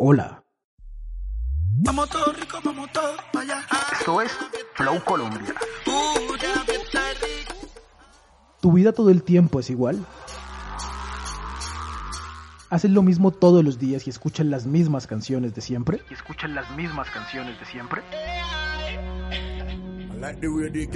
Hola. 0.00 0.44
Vamos 1.82 2.08
todo 2.08 2.32
rico, 2.32 2.60
vamos 2.64 2.88
todo 2.92 3.16
allá. 3.34 3.66
Esto 3.92 4.22
es 4.22 4.30
Flow 4.74 5.02
Colombia. 5.02 5.52
¿Tu 8.60 8.72
vida 8.72 8.92
todo 8.92 9.10
el 9.10 9.24
tiempo 9.24 9.58
es 9.58 9.70
igual? 9.70 10.06
¿Haces 12.70 12.92
lo 12.92 13.02
mismo 13.02 13.32
todos 13.32 13.64
los 13.64 13.80
días 13.80 14.06
y 14.06 14.10
escuchas 14.10 14.46
las 14.46 14.66
mismas 14.66 15.08
canciones 15.08 15.56
de 15.56 15.62
siempre? 15.62 16.00
¿Y 16.08 16.14
escuchan 16.14 16.54
las 16.54 16.70
mismas 16.76 17.10
canciones 17.10 17.58
de 17.58 17.66
siempre? 17.66 18.02
I 20.12 20.20
like 20.20 20.40
the 20.40 20.46
way 20.46 20.70
they 20.70 20.86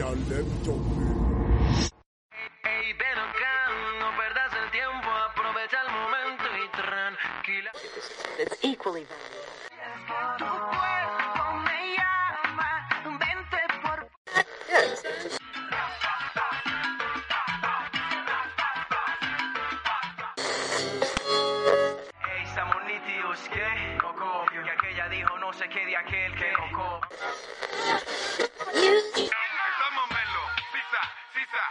sisa. 31.33 31.63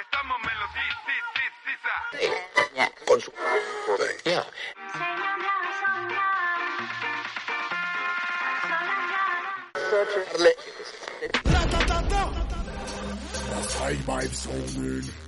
Estamos 0.00 0.40
sí, 0.74 0.86
sí, 1.06 1.16
sí, 1.34 1.44
sisa. 1.64 1.94
Yeah. 2.74 2.90
Con 3.06 3.20
su 3.20 3.32
Yeah. 4.24 4.46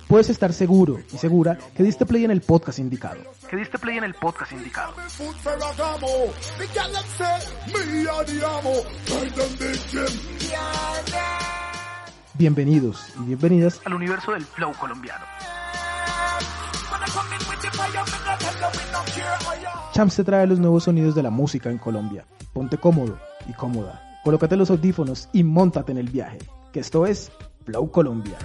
Puedes 0.07 0.29
estar 0.29 0.53
seguro 0.53 0.99
y 1.11 1.17
segura 1.17 1.57
que 1.75 1.83
diste 1.83 2.05
play 2.05 2.25
en 2.25 2.31
el 2.31 2.41
podcast 2.41 2.79
indicado. 2.79 3.19
Que 3.49 3.57
diste 3.57 3.79
play 3.79 3.97
en 3.97 4.03
el 4.03 4.13
podcast 4.13 4.51
indicado. 4.51 4.93
Bienvenidos 12.35 13.05
y 13.19 13.23
bienvenidas. 13.23 13.81
Al 13.85 13.93
universo 13.93 14.33
del 14.33 14.43
Flow 14.43 14.73
colombiano. 14.79 15.25
Champs 19.93 20.15
te 20.15 20.23
trae 20.23 20.47
los 20.47 20.59
nuevos 20.59 20.83
sonidos 20.83 21.15
de 21.15 21.23
la 21.23 21.29
música 21.29 21.69
en 21.69 21.77
Colombia. 21.77 22.25
Ponte 22.53 22.77
cómodo 22.77 23.19
y 23.47 23.53
cómoda. 23.53 24.19
Colócate 24.23 24.55
los 24.55 24.69
audífonos 24.69 25.29
y 25.33 25.43
montate 25.43 25.91
en 25.91 25.97
el 25.97 26.09
viaje. 26.09 26.39
Que 26.71 26.79
esto 26.79 27.05
es 27.05 27.31
Flow 27.65 27.91
Colombia. 27.91 28.37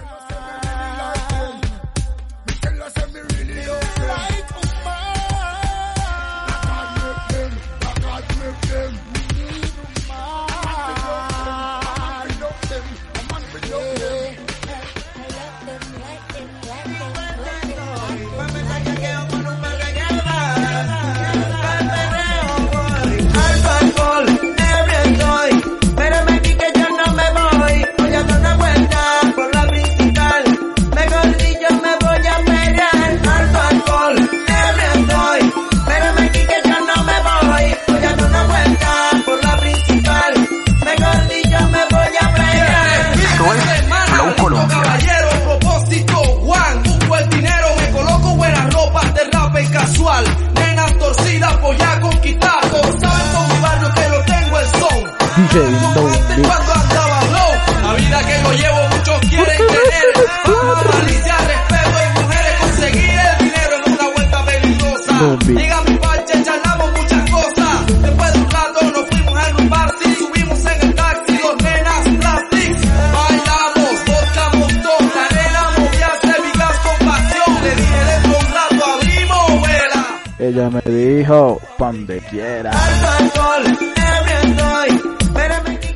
Donde 81.91 82.19
quiera. 82.29 82.71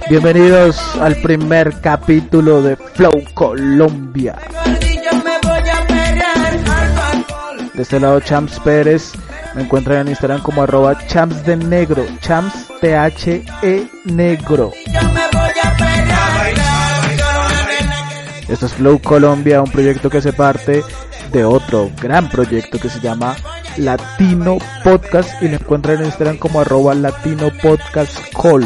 Bienvenidos 0.09 0.95
al 0.99 1.15
primer 1.17 1.81
capítulo 1.81 2.63
de 2.63 2.75
Flow 2.75 3.23
Colombia. 3.35 4.35
De 7.73 7.81
este 7.81 7.99
lado, 7.99 8.19
Champs 8.21 8.59
Pérez. 8.61 9.11
Me 9.53 9.61
encuentran 9.61 9.99
en 9.99 10.07
Instagram 10.09 10.41
como 10.41 10.63
arroba 10.63 10.97
champs 11.05 11.45
de 11.45 11.55
negro. 11.55 12.03
Champs 12.21 12.69
T-H-E 12.81 13.87
negro. 14.05 14.71
Esto 18.47 18.65
es 18.65 18.73
Flow 18.73 18.99
Colombia, 18.99 19.61
un 19.61 19.69
proyecto 19.69 20.09
que 20.09 20.21
se 20.21 20.33
parte 20.33 20.83
de 21.31 21.45
otro 21.45 21.91
gran 22.01 22.29
proyecto 22.29 22.79
que 22.79 22.89
se 22.89 22.99
llama 22.99 23.35
Latino 23.77 24.57
Podcast 24.83 25.41
y 25.41 25.47
lo 25.47 25.55
encuentran 25.55 25.99
en 25.99 26.05
Instagram 26.05 26.37
como 26.37 26.61
arroba 26.61 26.93
Latino 26.93 27.51
Podcast 27.61 28.17
Call. 28.39 28.63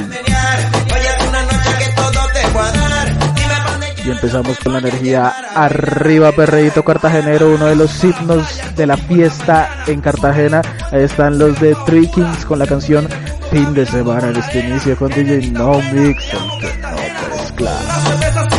Y 4.06 4.09
empezamos 4.09 4.57
con 4.59 4.73
la 4.73 4.79
energía 4.79 5.28
arriba, 5.53 6.31
perreíto 6.31 6.84
cartagenero, 6.84 7.53
uno 7.53 7.66
de 7.66 7.75
los 7.75 8.03
himnos 8.03 8.62
de 8.75 8.88
la 8.88 8.95
fiesta 8.95 9.84
en 9.88 10.00
Cartagena. 10.00 10.62
Ahí 10.91 11.03
están 11.03 11.38
los 11.38 11.59
de 11.59 11.75
Three 11.85 12.07
Kings 12.07 12.45
con 12.45 12.59
la 12.59 12.68
canción 12.68 13.07
Fin 13.51 13.74
de 13.74 13.85
semana 13.85 14.29
en 14.29 14.35
este 14.35 14.59
inicio 14.59 14.97
con 14.97 15.09
DJ 15.09 15.51
No 15.51 15.79
Mix, 15.94 16.34
el 16.34 16.59
que 16.59 16.78
no 16.81 17.35
mezcla. 17.35 18.56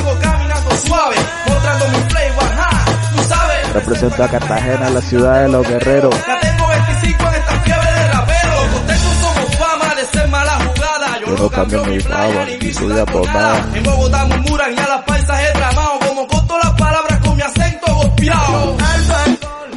Representa 3.78 4.24
a 4.24 4.28
Cartagena, 4.28 4.90
la 4.90 5.00
ciudad 5.00 5.42
de 5.42 5.48
los 5.50 5.68
guerreros. 5.68 6.12
Ya 6.26 6.40
tengo 6.40 6.66
25 6.66 7.28
en 7.28 7.34
esta 7.34 7.60
fiebre 7.60 7.92
de 7.92 8.08
rapero. 8.08 8.52
Contentos 8.72 9.14
somos 9.22 9.56
fama 9.56 9.94
de 9.94 10.04
ser 10.04 10.28
mala 10.28 10.50
jugada. 10.50 11.20
Yo, 11.20 11.36
no 11.36 11.48
cambio 11.48 11.84
mi 11.84 12.00
fama, 12.00 12.44
ni 12.44 13.04
por 13.04 13.26
nada. 13.26 13.66
En 13.74 13.82
Bogotá 13.84 14.24
murmuran 14.24 14.74
y 14.74 14.78
a 14.78 14.88
las 14.88 15.02
paisas 15.04 15.40
he 15.40 15.52
tramado. 15.52 15.98
Como 16.00 16.26
corto 16.26 16.58
las 16.60 16.72
palabras 16.72 17.20
con 17.20 17.36
mi 17.36 17.42
acento 17.42 17.94
golpeado. 17.94 18.76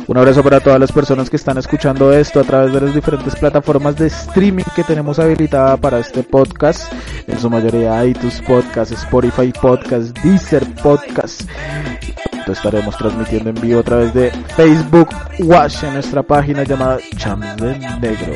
Un 0.08 0.18
abrazo 0.18 0.44
para 0.44 0.60
todas 0.60 0.80
las 0.80 0.92
personas 0.92 1.30
que 1.30 1.36
están 1.36 1.60
escuchando 1.60 2.12
esto 2.12 2.40
a 2.40 2.44
través 2.44 2.74
de 2.74 2.82
las 2.82 2.96
diferentes 2.96 3.36
plataformas 3.36 3.98
de 3.98 4.08
streaming 4.08 4.66
que 4.76 4.84
tenemos 4.84 5.20
habilitada 5.20 5.78
para 5.78 6.00
este 6.00 6.24
podcast. 6.24 6.92
En 7.28 7.40
su 7.40 7.52
mayoría 7.52 8.04
iTunes 8.04 8.42
Podcast, 8.42 8.94
Spotify 8.94 9.54
Podcast, 9.54 10.18
Deezer 10.24 10.66
Podcast. 10.82 11.44
Estaremos 12.48 12.98
transmitiendo 12.98 13.50
en 13.50 13.62
vivo 13.62 13.80
a 13.80 13.84
través 13.84 14.14
de 14.14 14.32
Facebook 14.56 15.10
Watch 15.40 15.84
en 15.84 15.94
nuestra 15.94 16.24
página 16.24 16.64
llamada 16.64 16.98
Chams 17.18 17.58
de 17.58 17.78
Negro. 18.00 18.34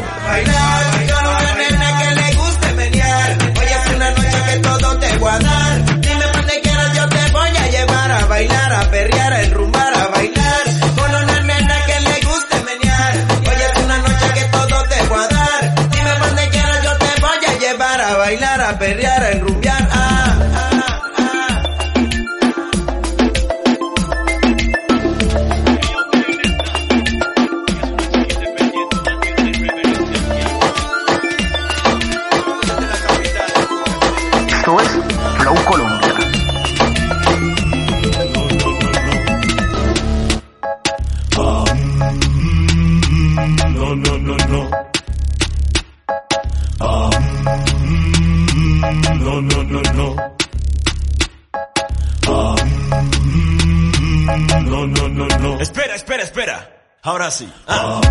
Ahora 57.06 57.30
sí. 57.30 57.48
Ah, 57.68 58.02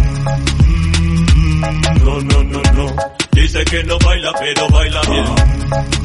mm, 0.62 2.05
no, 2.05 2.20
no, 2.20 2.44
no, 2.44 2.62
no. 2.75 2.96
Dice 3.32 3.64
que 3.64 3.82
no 3.82 3.99
baila, 3.99 4.31
pero 4.38 4.69
baila 4.69 5.00
bien. 5.11 5.25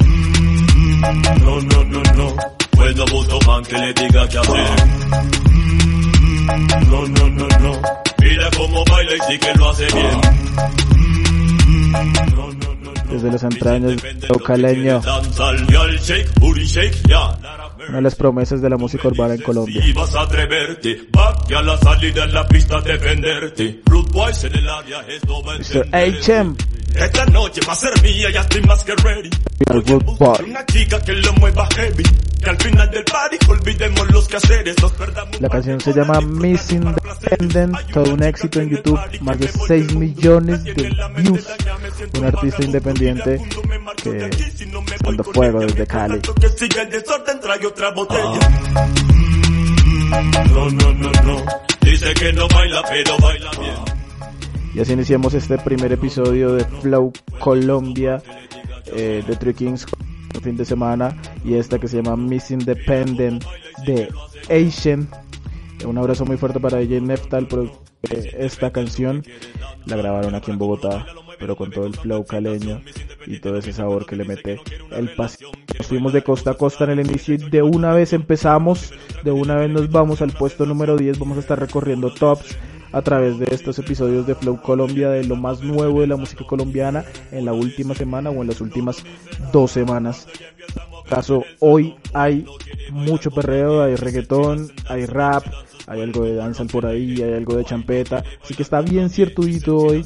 Mm, 0.05 1.01
no, 1.45 1.61
no, 1.61 1.83
no, 1.83 2.01
no. 2.15 2.35
Pues 2.71 2.95
no 2.95 3.05
busco 3.05 3.39
man 3.45 3.63
que 3.63 3.77
le 3.77 3.93
diga 3.93 4.27
qué 4.27 4.39
hacer. 4.39 4.71
Mm, 5.51 6.67
no, 6.89 7.05
no, 7.05 7.29
no, 7.29 7.47
no. 7.59 7.81
Mira 8.21 8.49
cómo 8.57 8.83
baila 8.85 9.11
y 9.13 9.19
sí 9.31 9.37
que 9.37 9.53
lo 9.53 9.69
hace 9.69 9.85
bien. 9.93 10.21
Mm, 10.95 11.91
no, 11.91 12.47
no, 12.53 12.73
no, 12.73 12.91
no. 12.91 13.11
Desde 13.11 13.31
las 13.31 13.43
entrañas 13.43 14.01
caleño, 14.43 14.99
Una 17.87 17.97
de 17.97 18.01
las 18.01 18.15
promesas 18.15 18.61
de 18.61 18.69
la 18.69 18.77
música 18.77 19.07
urbana 19.07 19.35
en 19.35 19.41
Colombia. 19.41 19.81
Mr. 25.59 25.87
H.M. 25.91 26.55
Esta 26.95 27.25
noche 27.27 27.61
va 27.67 27.73
a 27.73 27.75
ser 27.75 28.01
mía, 28.01 28.29
ya 28.31 28.41
estoy 28.41 28.61
más 28.63 28.83
que 28.83 28.95
ready. 28.95 29.29
Una 30.45 30.65
chica 30.65 30.99
que 31.01 31.13
lo 31.13 31.33
mueva 31.33 31.67
heavy. 31.75 32.03
Que 32.41 32.49
al 32.49 32.57
final 32.57 32.89
del 32.89 33.03
party 33.03 33.37
olvidemos 33.49 34.11
los 34.11 34.27
quehaceres, 34.27 34.81
nos 34.81 34.93
perdamos. 34.93 35.41
La 35.41 35.49
canción 35.49 35.81
se 35.81 35.91
llama 35.93 36.21
Miss 36.21 36.71
Independent, 36.71 37.77
todo 37.91 38.13
un 38.13 38.23
éxito 38.23 38.61
en 38.61 38.69
YouTube, 38.69 38.99
más 39.19 39.37
de 39.39 39.49
6 39.49 39.95
millones 39.95 40.63
de 40.63 40.73
views. 40.73 41.47
Un 42.17 42.25
artista 42.25 42.63
independiente 42.63 43.41
que 44.01 44.29
dando 45.03 45.23
fuego 45.25 45.59
desde 45.59 45.85
Cali. 45.85 46.19
Que 46.19 46.49
siga 46.49 46.83
el 46.83 46.89
desorden, 46.89 47.39
trae 47.41 47.59
Y 54.73 54.79
así 54.79 54.93
iniciamos 54.93 55.33
este 55.33 55.57
primer 55.57 55.91
episodio 55.91 56.53
de 56.53 56.63
Flow 56.65 57.11
Colombia 57.39 58.21
eh, 58.85 59.23
de 59.25 59.35
Three 59.35 59.53
Kings 59.53 59.85
fin 60.41 60.55
de 60.55 60.65
semana 60.65 61.15
y 61.43 61.55
esta 61.55 61.79
que 61.79 61.87
se 61.87 62.01
llama 62.01 62.15
Miss 62.15 62.51
Independent 62.51 63.43
de 63.85 64.09
Asian. 64.49 65.09
Un 65.85 65.97
abrazo 65.97 66.25
muy 66.25 66.37
fuerte 66.37 66.59
para 66.59 66.77
DJ 66.77 67.01
Neftal 67.01 67.47
por 67.47 67.65
eh, 68.09 68.35
esta 68.37 68.71
canción. 68.71 69.23
La 69.85 69.97
grabaron 69.97 70.35
aquí 70.35 70.51
en 70.51 70.57
Bogotá, 70.57 71.05
pero 71.39 71.55
con 71.55 71.71
todo 71.71 71.85
el 71.85 71.95
flow 71.95 72.25
caleño 72.25 72.81
y 73.25 73.39
todo 73.39 73.57
ese 73.57 73.73
sabor 73.73 74.05
que 74.05 74.15
le 74.15 74.25
mete 74.25 74.59
el 74.91 75.13
paseo. 75.15 75.51
Nos 75.77 75.87
fuimos 75.87 76.13
de 76.13 76.23
costa 76.23 76.51
a 76.51 76.53
costa 76.55 76.83
en 76.85 76.91
el 76.91 77.07
inicio 77.07 77.35
y 77.35 77.37
de 77.37 77.61
una 77.61 77.93
vez 77.93 78.13
empezamos, 78.13 78.93
de 79.23 79.31
una 79.31 79.55
vez 79.55 79.69
nos 79.69 79.89
vamos 79.89 80.21
al 80.21 80.31
puesto 80.31 80.65
número 80.65 80.97
10. 80.97 81.19
Vamos 81.19 81.37
a 81.37 81.41
estar 81.41 81.59
recorriendo 81.59 82.13
tops 82.13 82.57
a 82.91 83.01
través 83.01 83.37
de 83.39 83.47
estos 83.51 83.77
episodios 83.79 84.25
de 84.25 84.35
Flow 84.35 84.61
Colombia 84.61 85.09
de 85.09 85.23
lo 85.23 85.35
más 85.35 85.61
nuevo 85.61 86.01
de 86.01 86.07
la 86.07 86.15
música 86.15 86.45
colombiana 86.45 87.05
en 87.31 87.45
la 87.45 87.53
última 87.53 87.93
semana 87.93 88.29
o 88.29 88.41
en 88.41 88.47
las 88.47 88.61
últimas 88.61 89.03
dos 89.51 89.71
semanas. 89.71 90.27
Caso 91.07 91.43
hoy 91.59 91.95
hay 92.13 92.45
mucho 92.91 93.31
perreo, 93.31 93.83
hay 93.83 93.95
reggaetón, 93.95 94.71
hay 94.87 95.05
rap, 95.05 95.43
hay 95.87 96.01
algo 96.01 96.23
de 96.23 96.35
danza 96.35 96.65
por 96.65 96.85
ahí, 96.85 97.21
hay 97.21 97.33
algo 97.33 97.55
de 97.55 97.65
champeta, 97.65 98.23
así 98.43 98.53
que 98.53 98.63
está 98.63 98.81
bien 98.81 99.09
ciertudito 99.09 99.75
hoy, 99.77 100.05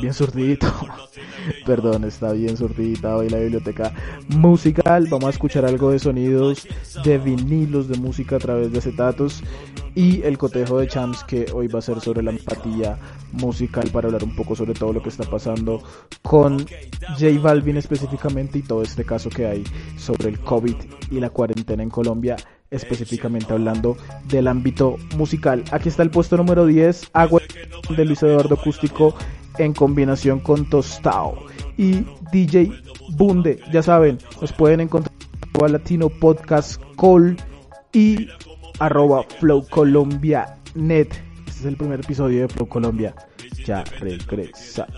bien 0.00 0.14
surdito. 0.14 0.66
Perdón, 1.66 2.04
está 2.04 2.32
bien 2.32 2.56
surtidita 2.56 3.16
hoy 3.16 3.28
la 3.28 3.38
biblioteca 3.38 3.92
musical. 4.28 5.06
Vamos 5.10 5.26
a 5.26 5.30
escuchar 5.30 5.64
algo 5.64 5.90
de 5.90 5.98
sonidos 5.98 6.66
de 7.04 7.18
vinilos 7.18 7.88
de 7.88 7.96
música 7.98 8.36
a 8.36 8.38
través 8.38 8.72
de 8.72 8.78
acetatos 8.78 9.42
y 9.94 10.22
el 10.22 10.36
cotejo 10.36 10.78
de 10.78 10.88
champs 10.88 11.24
que 11.24 11.46
hoy 11.54 11.68
va 11.68 11.78
a 11.78 11.82
ser 11.82 12.00
sobre 12.00 12.22
la 12.22 12.30
empatía 12.30 12.98
musical 13.32 13.88
para 13.90 14.08
hablar 14.08 14.24
un 14.24 14.36
poco 14.36 14.54
sobre 14.54 14.74
todo 14.74 14.92
lo 14.92 15.02
que 15.02 15.08
está 15.08 15.24
pasando 15.24 15.82
con 16.22 16.66
J 17.18 17.40
Balvin 17.40 17.78
específicamente 17.78 18.58
y 18.58 18.62
todo 18.62 18.82
este 18.82 19.04
caso 19.04 19.30
que 19.30 19.46
hay 19.46 19.64
sobre 19.96 20.28
el 20.28 20.38
COVID 20.40 20.76
y 21.10 21.18
la 21.18 21.30
cuarentena 21.30 21.82
en 21.82 21.88
Colombia 21.88 22.36
específicamente 22.70 23.52
hablando 23.52 23.96
del 24.28 24.48
ámbito 24.48 24.96
musical. 25.16 25.64
Aquí 25.70 25.88
está 25.88 26.02
el 26.02 26.10
puesto 26.10 26.36
número 26.36 26.66
10, 26.66 27.10
Agua 27.12 27.40
de 27.96 28.04
Luis 28.04 28.22
Eduardo 28.22 28.54
Acústico 28.54 29.14
en 29.58 29.72
combinación 29.72 30.40
con 30.40 30.68
Tostao 30.68 31.46
y 31.76 32.04
DJ 32.32 32.72
Bunde. 33.10 33.60
Ya 33.72 33.82
saben, 33.82 34.18
nos 34.40 34.52
pueden 34.52 34.80
encontrar 34.80 35.14
en 35.64 35.72
Latino 35.72 36.08
Podcast 36.08 36.80
Call 36.98 37.36
y 37.92 38.28
arroba 38.78 39.22
Flow 39.40 39.66
Colombia 39.68 40.58
Net. 40.74 41.08
Este 41.46 41.60
es 41.60 41.64
el 41.64 41.76
primer 41.76 42.00
episodio 42.00 42.42
de 42.42 42.48
Flow 42.48 42.68
Colombia. 42.68 43.14
Ya 43.64 43.84
regresamos. 44.00 44.90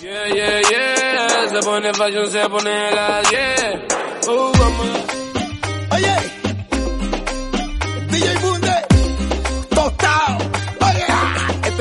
Yeah, 0.00 0.26
yeah, 0.34 0.60
yeah, 0.68 1.48
se 1.48 1.60
pone 1.60 1.92
fashion, 1.94 2.28
se 2.28 2.48
pone 2.48 2.90
la 2.90 3.22
10. 3.22 4.28
Uh, 4.28 4.52
vamos. 4.58 4.88
Oye, 5.92 6.41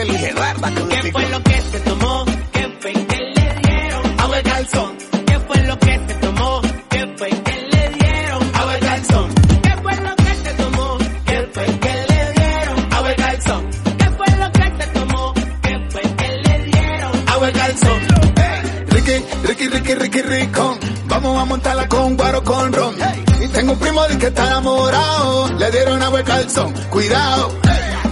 es 0.01 0.07
Luis 0.07 0.21
Eduardo 0.23 0.87
¿Qué 0.89 1.11
fue 1.11 1.29
lo 1.29 1.43
que 1.43 1.61
se 1.61 1.79
tomó? 1.81 2.25
¿Qué 2.51 2.77
fue 2.79 2.93
que 2.93 3.17
le 3.17 3.55
dieron? 3.67 4.19
Agua 4.19 4.35
de 4.37 4.43
calzón, 4.43 4.97
¿Qué 5.27 5.39
fue 5.39 5.63
lo 5.63 5.79
que 5.79 5.99
se 6.07 6.13
tomó? 6.15 6.61
¿Qué 6.89 7.15
fue 7.17 7.29
que 7.29 7.67
le 7.71 7.89
dieron? 7.99 8.51
agua 8.55 8.73
de 8.73 8.79
calzón, 8.79 9.29
¿Qué 9.63 9.75
fue 9.81 9.95
lo 9.97 10.15
que 10.15 10.35
se 10.35 10.53
tomó? 10.53 10.97
¿Qué 11.25 11.49
fue 11.53 11.65
que 11.79 11.93
le 12.09 12.33
dieron? 12.33 12.93
agua 12.93 13.09
de 13.09 13.15
calzón, 13.15 13.69
¿Qué 13.97 14.09
fue 14.17 14.37
lo 14.37 14.51
que 14.51 14.63
se 14.83 14.87
tomó? 14.93 15.33
¿Qué 15.61 15.87
fue 15.91 16.01
que 16.01 16.27
le 16.37 16.63
dieron? 16.65 17.29
agua 17.29 17.47
de 17.47 17.53
calzón. 17.53 17.99
Hey, 18.35 18.85
Ricky, 18.89 19.23
Ricky, 19.43 19.67
Ricky, 19.67 19.93
Ricky, 19.95 20.21
Ricón. 20.21 20.79
Vamos 21.07 21.41
a 21.41 21.45
montarla 21.45 21.87
con 21.87 22.15
guaro 22.17 22.43
con 22.43 22.73
ron. 22.73 22.95
Y 23.43 23.47
tengo 23.49 23.73
un 23.73 23.79
primo 23.79 24.01
de 24.07 24.17
que 24.17 24.27
está 24.27 24.47
enamorado. 24.47 25.47
Le 25.57 25.71
dieron 25.71 26.01
agua 26.01 26.19
de 26.19 26.23
calzón, 26.25 26.73
cuidado. 26.89 27.60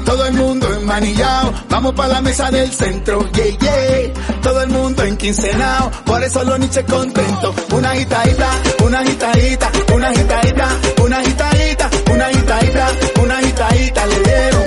Todo 0.09 0.25
el 0.25 0.33
mundo 0.33 0.67
enmanillado, 0.73 1.53
vamos 1.69 1.93
para 1.93 2.13
la 2.13 2.21
mesa 2.21 2.49
del 2.49 2.71
centro, 2.71 3.29
yeah, 3.31 3.45
yeah. 3.45 4.41
Todo 4.41 4.63
el 4.63 4.69
mundo 4.69 5.03
enquincenado, 5.03 5.91
por 6.03 6.23
eso 6.23 6.43
los 6.43 6.57
niches 6.57 6.83
contentos. 6.85 7.55
Una 7.71 7.91
agitadita, 7.91 8.49
una 8.83 9.01
agitadita, 9.01 9.71
una 9.93 10.09
agitadita, 10.09 10.67
una 11.03 11.19
agitadita, 11.19 11.89
una 12.11 12.25
agitadita, 12.25 12.87
una 13.21 13.37
agitadita 13.37 14.07
le 14.07 14.19
dieron. 14.19 14.63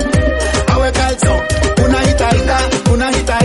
Agua 0.69 0.85
de 0.85 0.91
calzón, 0.93 1.39
una 1.85 1.99
agitadita, 1.99 2.57
una 2.93 3.07
agitadita, 3.09 3.42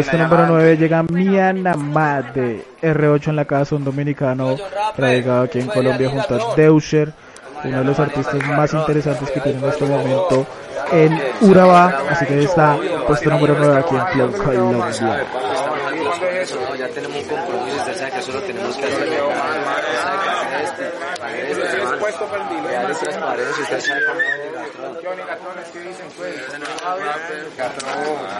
puesto 0.00 0.16
número 0.16 0.42
adelante. 0.44 0.64
9 0.64 0.76
llega 0.76 1.02
Mianamá 1.02 2.22
de 2.22 2.64
R8 2.82 3.28
en 3.28 3.36
la 3.36 3.44
casa, 3.44 3.76
un 3.76 3.84
dominicano 3.84 4.56
radicado 4.96 5.42
aquí 5.42 5.60
en 5.60 5.66
Colombia 5.66 6.08
junto 6.08 6.34
a 6.34 6.54
Deusher, 6.56 7.12
uno 7.64 7.78
de 7.78 7.84
los 7.84 7.98
artistas 7.98 8.48
más 8.48 8.72
interesantes 8.72 9.30
que 9.30 9.40
tiene 9.40 9.58
en 9.58 9.68
este 9.68 9.84
momento 9.84 10.46
en 10.92 11.20
Urabá, 11.42 12.02
así 12.10 12.26
que 12.26 12.42
está 12.42 12.76
puesto 13.06 13.30
número 13.30 13.56
9 13.58 13.76
aquí 13.78 13.94
en 13.94 14.06
Flow 14.06 14.32
Colombia. 14.44 15.26
No, 16.50 16.74
ya 16.74 16.88
tenemos 16.88 17.22
un 17.22 17.28
compromiso, 17.28 17.76
usted 17.76 17.96
sabe 17.96 18.10
que 18.12 18.22
solo 18.22 18.40
tenemos 18.40 18.76
que 18.76 18.84
hacer 18.86 19.08
puesto 21.98 22.26
perdido. 22.26 22.68
real 22.68 22.90
y 22.90 22.94
transparencia, 22.94 23.62
usted 23.62 23.80
sabe 23.80 24.00
cómo 24.06 24.20
Johnny 25.02 25.22
Gatrones, 25.22 25.68
¿qué 25.72 25.80
dicen 25.80 26.06
pues? 26.16 26.34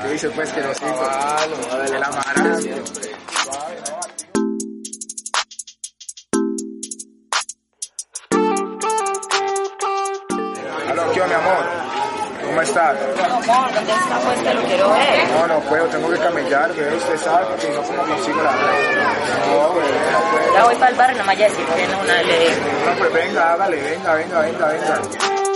¿Qué 0.03 0.09
dice 0.09 0.31
pues 0.31 0.53
que 0.53 0.61
nos 0.61 0.81
De 1.91 1.99
la 1.99 2.11
mara. 2.11 2.61
¿Cómo 12.51 12.63
estás? 12.63 12.97
Amor, 13.25 13.73
¿dónde 13.73 13.93
está? 13.93 14.55
Lo 14.55 14.63
quiero 14.63 14.91
ver. 14.91 15.29
No, 15.29 15.47
no 15.47 15.61
puedo, 15.61 15.87
tengo 15.87 16.11
que 16.11 16.19
camellar, 16.19 16.73
que 16.73 16.83
usted 16.83 17.17
sabe, 17.19 17.47
porque 17.47 17.67
si 17.69 17.73
no, 17.73 17.83
¿cómo 17.85 18.03
consigo 18.03 18.43
la? 18.43 18.51
No, 18.51 19.69
no 19.69 19.73
puedo. 19.73 20.55
Ya 20.55 20.65
voy 20.65 20.75
para 20.75 20.91
el 20.91 20.97
bar, 20.97 21.11
no 21.13 21.19
me 21.19 21.27
vaya 21.29 21.47
a 21.47 21.49
decir 21.49 21.65
que 21.65 21.87
no, 21.87 22.01
una 22.01 22.23
le. 22.25 22.51
No, 22.51 22.99
pues 22.99 23.13
venga, 23.13 23.53
hágale, 23.53 23.77
venga, 23.81 24.15
venga, 24.15 24.41
venga, 24.41 24.67
venga. 24.67 25.50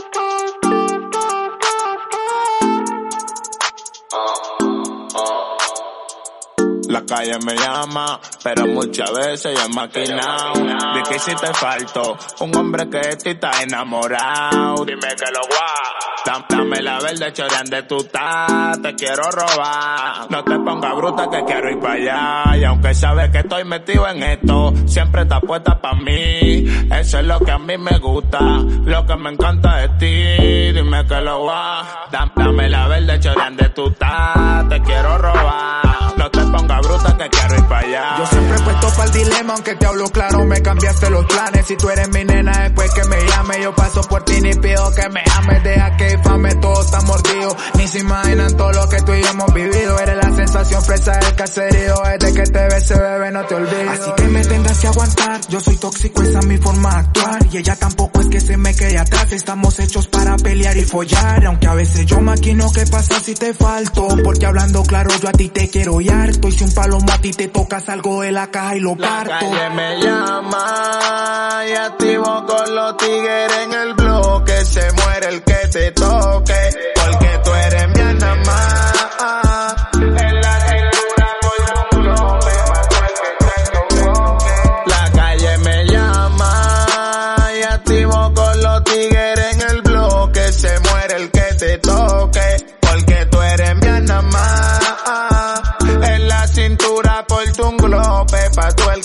La 6.94 7.04
calle 7.04 7.36
me 7.44 7.56
llama, 7.56 8.20
pero 8.44 8.68
muchas 8.68 9.12
veces 9.12 9.58
ya 9.58 9.66
maquinado. 9.68 10.54
De 10.94 11.02
que 11.08 11.18
si 11.18 11.34
te 11.34 11.52
falto, 11.52 12.16
un 12.38 12.56
hombre 12.56 12.88
que 12.88 12.98
de 12.98 13.16
ti 13.16 13.30
está 13.30 13.50
enamorado. 13.64 14.84
Dime 14.84 15.00
que 15.08 15.32
lo 15.32 15.40
guau. 15.40 16.24
Dam- 16.24 16.44
Dame 16.48 16.80
la 16.82 17.00
verde 17.00 17.32
chorean 17.32 17.66
de 17.66 17.82
tu 17.82 17.96
estás, 17.98 18.80
te 18.80 18.94
quiero 18.94 19.24
robar. 19.28 20.30
No 20.30 20.44
te 20.44 20.56
pongas 20.60 20.94
bruta 20.96 21.28
que 21.28 21.44
quiero 21.44 21.68
ir 21.72 21.80
para 21.80 21.94
allá. 21.94 22.56
Y 22.58 22.64
aunque 22.64 22.94
sabes 22.94 23.30
que 23.30 23.38
estoy 23.38 23.64
metido 23.64 24.06
en 24.08 24.22
esto, 24.22 24.72
siempre 24.86 25.22
está 25.22 25.40
puesta 25.40 25.80
para 25.80 25.96
mí. 25.96 26.64
Eso 26.92 27.18
es 27.18 27.26
lo 27.26 27.40
que 27.40 27.50
a 27.50 27.58
mí 27.58 27.76
me 27.76 27.98
gusta, 27.98 28.38
lo 28.40 29.04
que 29.04 29.16
me 29.16 29.30
encanta 29.32 29.78
de 29.78 29.88
ti. 29.98 30.72
Dime 30.72 31.04
que 31.06 31.20
lo 31.20 31.40
guau. 31.40 31.84
Dam- 32.12 32.32
Dame 32.36 32.68
la 32.70 32.86
verde 32.86 33.18
chorean 33.18 33.56
de 33.56 33.68
tu 33.70 33.88
estás, 33.88 34.68
te 34.68 34.80
quiero 34.82 35.18
robar. 35.18 36.03
No 36.16 36.30
te 36.30 36.40
pongas 36.40 36.80
bruta 36.80 37.16
que 37.16 37.28
quiero 37.28 37.54
ir 37.56 37.64
para 37.64 37.86
allá. 37.86 38.18
Yo 38.18 38.26
siempre 38.26 38.56
he 38.56 38.60
puesto 38.60 38.88
para 38.90 39.04
el 39.04 39.12
dilema, 39.12 39.52
aunque 39.54 39.74
te 39.74 39.86
hablo 39.86 40.08
claro, 40.10 40.44
me 40.44 40.62
cambiaste 40.62 41.10
los 41.10 41.24
planes. 41.26 41.66
Si 41.66 41.76
tú 41.76 41.90
eres 41.90 42.08
mi 42.08 42.24
nena, 42.24 42.52
después 42.62 42.90
que 42.94 43.04
me 43.04 43.16
llame, 43.26 43.62
yo 43.62 43.74
paso 43.74 44.00
por 44.02 44.24
ti 44.24 44.40
ni 44.40 44.54
pido 44.54 44.92
que 44.94 45.08
me 45.08 45.22
ames. 45.36 45.62
Deja 45.64 45.96
que 45.96 46.12
infame 46.12 46.54
todo 46.56 46.82
está 46.82 47.00
mordido. 47.02 47.56
Ni 47.76 47.88
se 47.88 47.98
imaginan 47.98 48.56
todo 48.56 48.72
lo 48.72 48.88
que 48.88 49.02
tú 49.02 49.12
y 49.12 49.22
yo 49.22 49.28
hemos 49.28 49.54
vivido. 49.54 49.98
Eres 49.98 50.16
la 50.16 50.36
sensación 50.36 50.82
fresa 50.82 51.12
del 51.18 51.34
caserío. 51.34 51.94
Desde 52.18 52.34
que 52.34 52.42
te 52.50 52.68
bese, 52.68 52.94
bebé, 52.94 53.30
no 53.32 53.44
te 53.44 53.54
olvido. 53.54 53.90
Así 53.90 54.10
que 54.16 54.24
me 54.24 54.44
tendrás 54.44 54.78
que 54.78 54.86
aguantar. 54.86 55.40
Yo 55.48 55.60
soy 55.60 55.76
tóxico, 55.76 56.22
esa 56.22 56.38
es 56.38 56.46
mi 56.46 56.58
forma 56.58 56.90
de 56.90 56.96
actuar. 56.96 57.46
Y 57.50 57.58
ella 57.58 57.76
tampoco 57.76 58.20
es 58.20 58.28
que 58.28 58.40
se 58.40 58.56
me 58.56 58.74
quede 58.74 58.98
atrás. 58.98 59.32
Estamos 59.32 59.78
hechos 59.80 60.06
para 60.06 60.36
pelear 60.36 60.76
y 60.76 60.84
follar. 60.84 61.44
Aunque 61.46 61.66
a 61.66 61.74
veces 61.74 62.06
yo 62.06 62.20
maquino 62.20 62.70
qué 62.72 62.86
pasa 62.86 63.18
si 63.20 63.34
te 63.34 63.52
falto. 63.52 64.08
Porque 64.22 64.46
hablando 64.46 64.82
claro, 64.84 65.10
yo 65.20 65.28
a 65.28 65.32
ti 65.32 65.48
te 65.48 65.68
quiero 65.68 66.00
y 66.00 66.08
harto. 66.22 66.48
Y 66.48 66.52
si 66.52 66.64
un 66.64 66.72
palomo 66.74 67.06
a 67.12 67.18
ti 67.18 67.32
te 67.32 67.48
toca, 67.48 67.80
salgo 67.80 68.22
de 68.22 68.32
la 68.32 68.50
caja 68.50 68.76
y 68.76 68.80
lo 68.80 68.94
La 68.96 69.08
parto. 69.08 69.50
calle 69.50 69.70
me 69.70 70.00
llama 70.02 71.62
y 71.68 71.72
activo 71.72 72.44
con 72.46 72.74
los 72.74 72.96
tigres 72.96 73.52
en 73.64 73.72
el 73.72 73.94
bloque. 73.94 74.64
Se 74.64 74.92
muere 74.92 75.28
el 75.28 75.42
que 75.42 75.68
te 75.72 75.90
toque, 75.92 76.70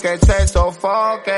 que 0.01 0.17
se 0.17 0.47
sofoque. 0.47 1.28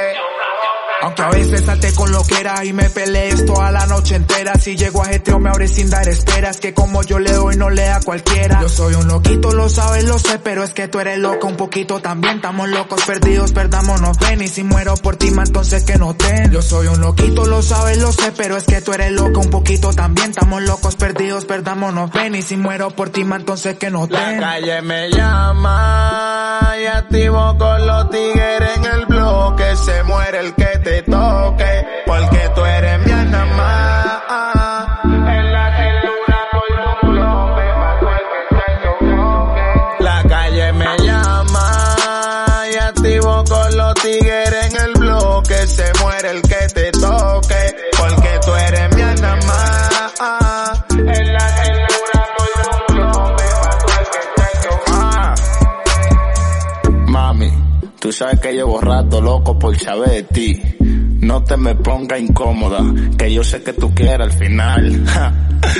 Con 2.02 2.12
lo 2.12 2.24
que 2.24 2.40
era 2.40 2.66
y 2.66 2.74
me 2.74 2.90
pelees 2.90 3.46
toda 3.46 3.72
la 3.72 3.86
noche 3.86 4.16
entera. 4.16 4.56
Si 4.56 4.76
llego 4.76 5.04
a 5.04 5.06
jeteo 5.06 5.38
me 5.38 5.52
abre 5.52 5.68
sin 5.68 5.88
dar 5.92 6.10
esperas. 6.10 6.58
Que 6.58 6.74
como 6.74 7.04
yo 7.04 7.20
le 7.20 7.32
doy 7.32 7.58
no 7.58 7.70
le 7.70 7.84
da 7.84 8.00
cualquiera. 8.02 8.60
Yo 8.60 8.70
soy 8.70 8.96
un 8.96 9.08
loquito, 9.08 9.52
lo 9.52 9.70
sabes, 9.70 10.06
lo 10.06 10.18
sé, 10.18 10.40
pero 10.40 10.64
es 10.64 10.74
que 10.74 10.88
tú 10.88 11.00
eres 11.00 11.20
loco 11.20 11.46
un 11.46 11.58
poquito 11.58 12.00
también. 12.00 12.38
Estamos 12.38 12.70
locos, 12.70 13.04
perdidos, 13.06 13.52
perdámonos, 13.52 14.18
ven. 14.18 14.42
Y 14.42 14.48
si 14.48 14.64
muero 14.64 14.96
por 14.96 15.16
ti, 15.18 15.30
ma, 15.30 15.44
entonces 15.44 15.84
que 15.84 16.00
no 16.00 16.16
ten. 16.16 16.52
Yo 16.52 16.64
soy 16.64 16.88
un 16.88 17.02
loquito, 17.02 17.46
lo 17.46 17.62
sabes, 17.62 18.00
lo 18.00 18.12
sé, 18.12 18.32
pero 18.36 18.58
es 18.58 18.64
que 18.64 18.82
tú 18.82 18.94
eres 18.94 19.12
loco 19.12 19.40
un 19.40 19.52
poquito 19.52 19.94
también. 19.94 20.32
Estamos 20.32 20.64
locos, 20.64 20.96
perdidos, 20.96 21.46
perdámonos, 21.46 22.10
ven. 22.12 22.34
Y 22.34 22.42
si 22.42 22.58
muero 22.58 22.90
por 22.90 23.12
ti, 23.12 23.24
ma, 23.24 23.36
entonces 23.36 23.78
que 23.78 23.92
no 23.92 24.08
La 24.10 24.26
ten. 24.26 24.40
calle 24.40 24.82
me 24.82 25.12
llama 25.12 26.74
y 26.82 26.86
activo 26.88 27.56
con 27.60 27.86
los 27.86 28.10
tigres 28.10 28.78
en 28.78 28.86
el 28.86 29.06
bloque. 29.06 29.76
Se 29.76 30.04
muere 30.04 30.40
el 30.40 30.56
que 30.56 30.80
te 30.84 31.02
toque, 31.04 31.86
porque 32.06 32.50
tú 32.56 32.66
eres 32.66 33.00
mi 33.06 33.12
anamá. 33.12 35.02
En 35.04 35.52
la 35.52 35.78
cintura 35.78 36.38
mato 37.80 38.10
el 38.10 38.24
que 38.50 38.68
sofoque. 38.84 40.04
La 40.04 40.24
calle 40.28 40.74
me 40.74 40.98
llama 41.00 41.86
y 42.72 42.76
activo 42.78 43.44
con 43.50 43.78
los 43.78 43.94
tigres 43.96 44.74
en 44.74 44.82
el 44.82 44.94
bloque. 44.94 45.68
Se 45.68 45.92
muere 46.02 46.32
el 46.32 46.42
que 46.42 46.68
te 46.74 46.92
toque, 46.92 47.76
porque 47.98 48.40
tú 48.46 48.56
eres 48.56 48.96
mi 48.96 49.02
anamá. 49.02 49.90
En 50.90 51.34
la 51.34 51.48
cintura 51.64 52.22
que. 52.88 53.02
Mami, 57.08 57.52
tú 58.00 58.12
sabes 58.12 58.40
que 58.40 58.54
llevo 58.54 58.80
rato 58.80 59.22
loco 59.22 59.58
por 59.60 59.78
saber 59.78 60.10
de 60.10 60.24
ti. 60.24 60.62
No 61.22 61.44
te 61.44 61.56
me 61.56 61.76
ponga 61.76 62.18
incómoda, 62.18 62.84
que 63.18 63.32
yo 63.32 63.44
sé 63.44 63.62
que 63.62 63.74
tú 63.74 63.94
quieres 63.94 64.22
al 64.22 64.32
final. 64.32 65.04
Ja, 65.06 65.34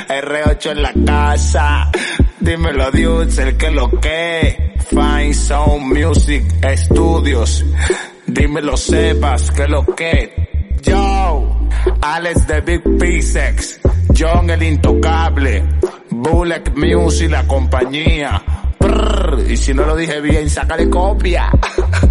R8 0.08 0.72
en 0.72 0.82
la 0.84 0.94
casa, 1.06 1.92
dímelo 2.40 2.92
dudes, 2.92 3.38
el 3.40 3.58
que 3.58 3.72
lo 3.72 3.90
que. 4.00 4.72
Fine 4.90 5.34
Sound 5.34 5.94
Music 5.94 6.44
Studios, 6.76 7.66
dímelo 8.28 8.78
sepas 8.78 9.50
que 9.52 9.68
lo 9.68 9.86
que. 9.86 10.70
Yo, 10.84 11.70
Alex 12.02 12.48
de 12.48 12.62
Big 12.62 12.84
P-Sex, 13.00 13.80
John 14.18 14.50
el 14.50 14.62
Intocable, 14.62 15.64
Bullet 16.10 16.64
Music 16.76 17.32
la 17.32 17.48
compañía. 17.48 18.44
Y 19.48 19.58
si 19.58 19.74
no 19.74 19.86
lo 19.86 19.96
dije 19.96 20.20
bien, 20.22 20.50
sácale 20.50 20.90
copia. 20.90 21.50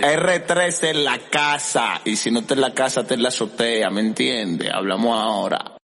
R3 0.00 0.90
en 0.90 1.04
la 1.04 1.18
casa. 1.30 2.00
Y 2.04 2.16
si 2.16 2.30
no 2.30 2.42
te 2.42 2.54
en 2.54 2.62
la 2.62 2.72
casa, 2.72 3.04
te 3.04 3.14
en 3.14 3.22
la 3.22 3.28
azotea, 3.28 3.90
¿me 3.90 4.00
entiendes? 4.00 4.70
Hablamos 4.72 5.18
ahora. 5.18 5.76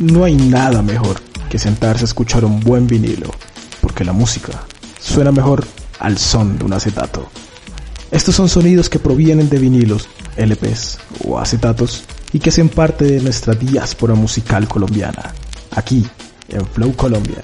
No 0.00 0.24
hay 0.24 0.34
nada 0.34 0.80
mejor 0.82 1.20
que 1.50 1.58
sentarse 1.58 2.04
a 2.04 2.06
escuchar 2.06 2.44
un 2.44 2.60
buen 2.60 2.86
vinilo, 2.86 3.30
porque 3.82 4.04
la 4.04 4.14
música 4.14 4.64
suena 4.98 5.30
mejor 5.30 5.66
al 5.98 6.16
son 6.16 6.58
de 6.58 6.64
un 6.64 6.72
acetato. 6.72 7.28
Estos 8.10 8.34
son 8.34 8.48
sonidos 8.48 8.88
que 8.88 8.98
provienen 8.98 9.50
de 9.50 9.58
vinilos, 9.58 10.08
LPs 10.36 10.98
o 11.26 11.38
acetatos 11.38 12.04
y 12.32 12.38
que 12.38 12.48
hacen 12.48 12.70
parte 12.70 13.04
de 13.04 13.20
nuestra 13.20 13.54
diáspora 13.54 14.14
musical 14.14 14.66
colombiana, 14.66 15.34
aquí 15.72 16.06
en 16.48 16.64
Flow 16.66 16.94
Colombia. 16.96 17.42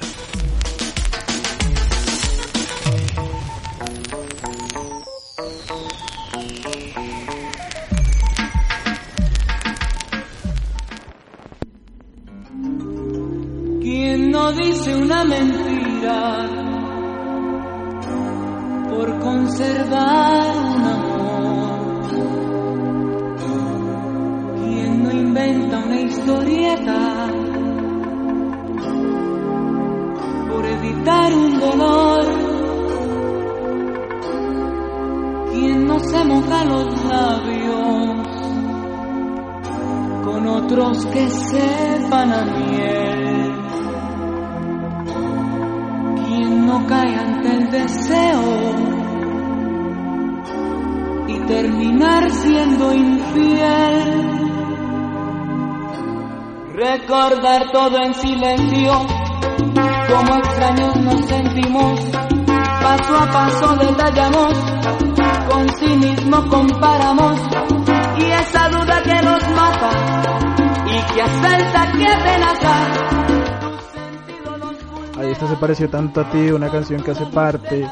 Esta 75.36 75.48
se 75.48 75.56
pareció 75.56 75.90
tanto 75.90 76.22
a 76.22 76.30
ti, 76.30 76.50
una 76.50 76.70
canción 76.70 77.02
que 77.02 77.10
hace 77.10 77.26
parte 77.26 77.86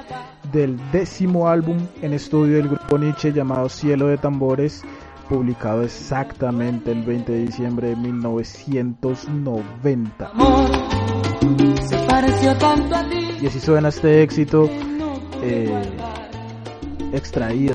del 0.51 0.81
décimo 0.93 1.47
álbum 1.47 1.77
en 2.01 2.15
estudio 2.15 2.57
del 2.57 2.69
grupo 2.69 2.97
Nietzsche 2.97 3.35
llamado 3.35 3.69
Cielo 3.69 4.07
de 4.07 4.17
Tambores, 4.17 4.83
publicado 5.29 5.83
exactamente 5.83 6.91
el 6.91 7.03
20 7.03 7.31
de 7.31 7.45
diciembre 7.45 7.89
de 7.89 7.97
1990. 7.97 10.33
Se 11.83 11.99
pareció 12.09 12.57
tanto 12.57 12.95
a 12.95 13.07
ti. 13.11 13.37
Y 13.43 13.47
así 13.47 13.61
suena 13.61 13.91
este 13.91 14.23
éxito 14.23 14.71
eh, 15.43 15.71
extraído 17.13 17.75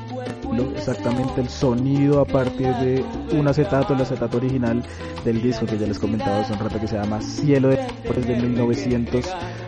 exactamente 0.75 1.41
el 1.41 1.49
sonido 1.49 2.21
a 2.21 2.25
partir 2.25 2.73
de 2.77 3.05
un 3.33 3.47
acetato, 3.47 3.93
el 3.93 4.01
acetato 4.01 4.37
original 4.37 4.83
del 5.23 5.43
disco 5.43 5.67
que 5.67 5.77
ya 5.77 5.85
les 5.85 5.99
comentaba 5.99 6.39
hace 6.39 6.53
un 6.53 6.59
rato 6.59 6.79
que 6.79 6.87
se 6.87 6.95
llama 6.95 7.21
Cielo 7.21 7.67
de 7.67 7.77
Tambores 7.77 8.27
de 8.27 8.35
1990 8.35 9.58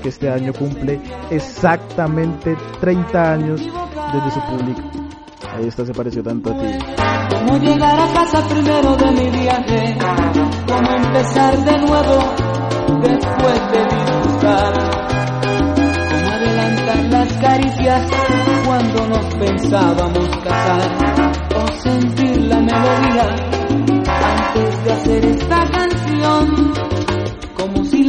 que 0.00 0.08
este 0.08 0.28
año 0.28 0.52
cumple 0.52 1.00
exactamente 1.30 2.56
30 2.80 3.32
años 3.32 3.60
desde 3.60 4.30
su 4.30 4.40
publicación. 4.50 5.08
Ahí 5.52 5.68
está, 5.68 5.84
se 5.84 5.92
pareció 5.92 6.22
tanto 6.22 6.50
a 6.50 6.58
ti. 6.58 6.66
Cómo 7.30 7.58
llegar 7.58 8.00
a 8.00 8.12
casa 8.12 8.46
primero 8.48 8.96
de 8.96 9.10
mi 9.12 9.30
viaje, 9.30 9.96
cómo 10.66 10.90
empezar 10.96 11.56
de 11.64 11.78
nuevo 11.78 12.34
después 13.02 13.72
de 13.72 13.84
disfrutar, 13.96 14.72
cómo 16.10 16.30
adelantar 16.30 17.04
las 17.10 17.32
caricias 17.34 18.10
cuando 18.66 19.08
nos 19.08 19.34
pensábamos 19.36 20.28
casar, 20.42 21.32
o 21.56 21.72
sentir 21.82 22.40
la 22.42 22.60
melodía 22.60 23.54
antes 24.06 24.84
de 24.84 24.92
hacer 24.92 25.24
esta 25.26 25.70
canción, 25.70 26.93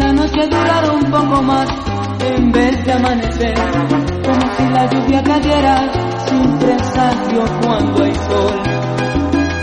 la 0.05 0.13
noche 0.13 0.47
durara 0.47 0.91
un 0.91 1.11
poco 1.11 1.41
más. 1.41 1.67
En 2.37 2.51
vez 2.51 2.85
de 2.85 2.93
amanecer, 2.93 3.53
como 4.23 4.45
si 4.55 4.63
la 4.69 4.85
lluvia 4.91 5.23
cayera 5.23 5.75
sin 6.27 6.59
presagio 6.59 7.43
cuando 7.61 8.03
hay 8.03 8.13
sol, 8.13 8.57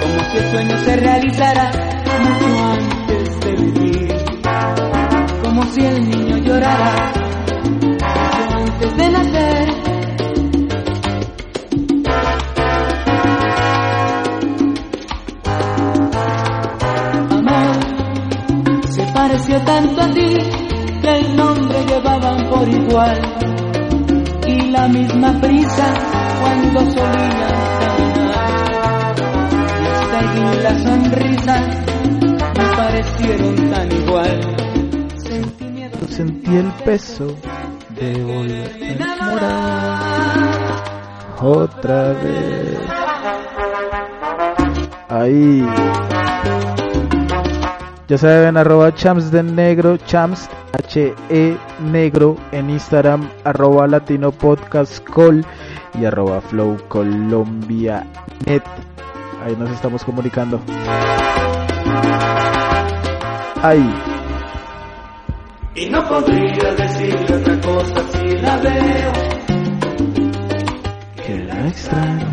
como 0.00 0.30
si 0.30 0.38
el 0.38 0.50
sueño 0.50 0.76
se 0.84 0.96
realizara 0.96 1.70
mucho 2.22 2.46
antes 2.72 3.40
de 3.40 3.52
vivir, 3.56 4.14
como 5.42 5.62
si 5.64 5.80
el 5.84 6.10
niño 6.10 6.36
llorara 6.38 7.12
mucho 7.64 8.06
antes 8.56 8.96
de 8.96 9.10
nacer. 9.10 9.91
Tanto 19.64 20.00
a 20.02 20.08
ti 20.08 20.36
que 21.02 21.18
el 21.18 21.36
nombre 21.36 21.84
llevaban 21.86 22.48
por 22.48 22.68
igual 22.68 23.20
y 24.46 24.70
la 24.70 24.88
misma 24.88 25.40
prisa 25.40 25.94
cuando 26.40 26.80
solían 26.80 27.52
caminar. 27.80 29.14
Allí 30.18 30.62
las 30.62 30.82
sonrisas 30.82 31.66
me 32.58 32.76
parecieron 32.76 33.70
tan 33.70 33.92
igual. 33.92 34.40
Sentí 35.16 35.64
miedo, 35.64 35.98
Sentí 36.08 36.56
el 36.56 36.72
peso 36.84 37.36
de 37.90 38.22
volver 38.22 39.02
a 39.02 40.32
otra 41.40 42.12
vez. 42.12 42.78
Ahí. 45.08 45.62
Ya 48.08 48.18
saben, 48.18 48.56
arroba 48.56 48.94
champs 48.94 49.30
de 49.30 49.42
negro, 49.42 49.96
champs, 49.96 50.48
H-E 50.72 51.56
negro 51.90 52.36
en 52.50 52.70
Instagram, 52.70 53.28
arroba 53.44 53.86
latino 53.86 54.32
podcast 54.32 55.02
call 55.08 55.46
y 55.98 56.04
arroba 56.04 56.40
flow 56.40 56.76
colombia 56.88 58.04
net. 58.46 58.62
Ahí 59.44 59.56
nos 59.56 59.70
estamos 59.70 60.04
comunicando. 60.04 60.60
Ahí. 63.62 63.94
Y 65.74 65.88
no 65.88 66.06
podría 66.06 66.74
decirle 66.74 67.36
otra 67.36 67.60
cosa 67.60 68.02
si 68.10 68.36
la 68.38 68.56
veo. 68.58 69.12
Que 71.24 71.38
la 71.44 71.68
extraño, 71.68 72.26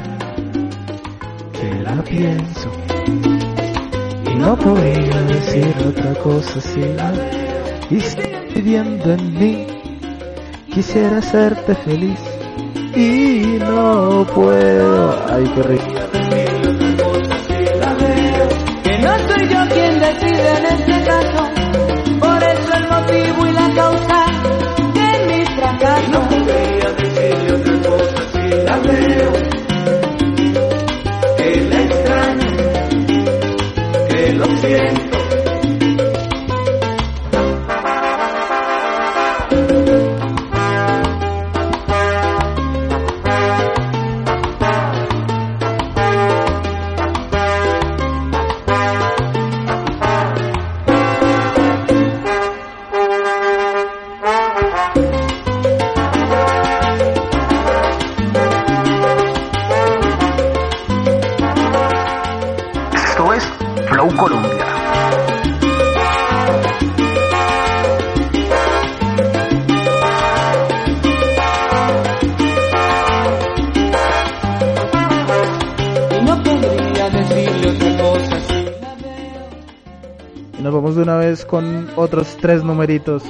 que 1.54 1.74
la 1.84 2.04
pienso. 2.04 3.39
No 4.40 4.56
podría 4.58 5.22
decir 5.24 5.76
otra 5.86 6.14
cosa 6.16 6.62
si. 6.62 6.80
Y 7.90 8.56
viviendo 8.56 9.12
en 9.12 9.34
mí. 9.38 9.68
Quisiera 10.74 11.18
hacerte 11.18 11.76
feliz. 11.76 12.20
Y 12.96 13.58
no 13.60 14.26
puedo. 14.34 15.26
Ay, 15.30 15.44
qué 15.54 15.64
rico. 15.64 15.84
Que 18.84 18.98
no 19.00 19.20
soy 19.28 19.50
yo 19.50 19.76
quien 19.76 20.00
decide 20.00 20.58
en 20.58 20.66
este 20.66 21.04
caso. 21.06 21.59
lo 34.40 34.58
siento. 34.58 35.09
Otros 81.96 82.38
tres 82.42 82.64
numeritos. 82.64 83.24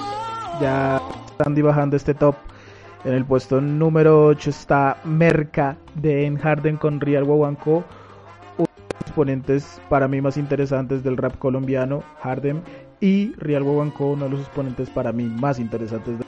Ya 0.61 1.01
están 1.29 1.55
bajando 1.63 1.95
este 1.95 2.13
top. 2.13 2.35
En 3.05 3.13
el 3.13 3.25
puesto 3.25 3.61
número 3.61 4.25
8 4.25 4.49
está 4.49 4.97
Merca 5.05 5.77
de 5.95 6.25
En 6.25 6.37
Harden 6.37 6.77
con 6.77 6.99
Real 6.99 7.23
Guaguancó. 7.23 7.83
Uno 8.57 8.67
de 8.75 8.83
los 8.91 9.01
exponentes 9.01 9.81
para 9.89 10.07
mí 10.07 10.21
más 10.21 10.35
interesantes 10.37 11.03
del 11.03 11.17
rap 11.17 11.37
colombiano, 11.37 12.03
Harden. 12.21 12.61
Y 12.99 13.33
Real 13.37 13.63
Guaguancó, 13.63 14.11
uno 14.11 14.25
de 14.25 14.31
los 14.31 14.41
exponentes 14.41 14.89
para 14.89 15.11
mí 15.13 15.23
más 15.23 15.59
interesantes 15.59 16.17
del 16.17 16.27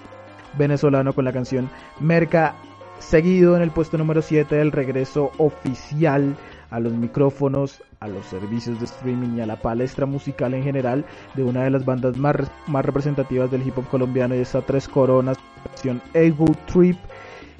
venezolano 0.58 1.14
con 1.14 1.26
la 1.26 1.34
canción 1.34 1.70
Merca. 2.00 2.56
Seguido 3.00 3.56
en 3.56 3.64
el 3.64 3.72
puesto 3.72 3.98
número 3.98 4.22
7 4.22 4.62
el 4.62 4.72
regreso 4.72 5.32
oficial 5.40 6.36
a 6.71 6.79
los 6.79 6.93
micrófonos, 6.93 7.84
a 7.99 8.07
los 8.07 8.25
servicios 8.25 8.79
de 8.79 8.86
streaming 8.86 9.38
y 9.38 9.41
a 9.41 9.45
la 9.45 9.57
palestra 9.57 10.05
musical 10.05 10.53
en 10.53 10.63
general 10.63 11.05
de 11.36 11.43
una 11.43 11.63
de 11.63 11.69
las 11.69 11.86
bandas 11.86 12.17
más, 12.17 12.36
más 12.67 12.84
representativas 12.84 13.51
del 13.51 13.67
hip 13.67 13.77
hop 13.77 13.88
colombiano 13.89 14.34
y 14.36 14.39
está 14.39 14.62
Tres 14.62 14.88
Coronas, 14.88 15.38
versión 15.65 16.01
Able 16.15 16.55
Trip. 16.65 16.97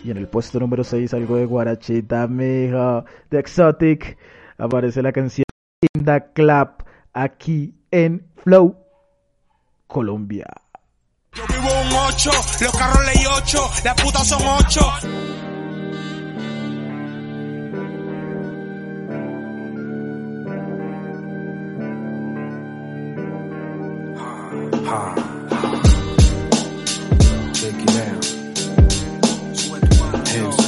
Y 0.04 0.10
en 0.10 0.18
el 0.18 0.28
puesto 0.28 0.60
número 0.60 0.84
6 0.84 1.14
algo 1.14 1.36
de 1.36 1.46
Guarachita, 1.46 2.26
mijo, 2.28 3.06
de 3.30 3.40
Exotic. 3.40 4.18
Aparece 4.58 5.04
la 5.04 5.12
canción 5.12 5.46
In 5.94 6.06
the 6.06 6.24
Clap 6.34 6.82
aquí 7.14 7.76
en 7.92 8.26
Flow 8.38 8.78
Colombia. 9.86 10.48
Yo 11.34 11.44
vivo 11.48 11.68
un 11.68 11.94
8, 12.08 12.32
los 12.62 12.72
carros 12.72 13.06
ley 13.06 13.24
8, 13.38 13.60
las 13.84 14.02
putas 14.02 14.28
son 14.28 14.42
8. 14.42 15.31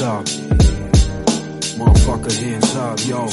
Up. 0.04 0.24
Motherfucker, 1.78 2.32
hands 2.32 2.76
up, 2.76 2.98
yo. 3.08 3.28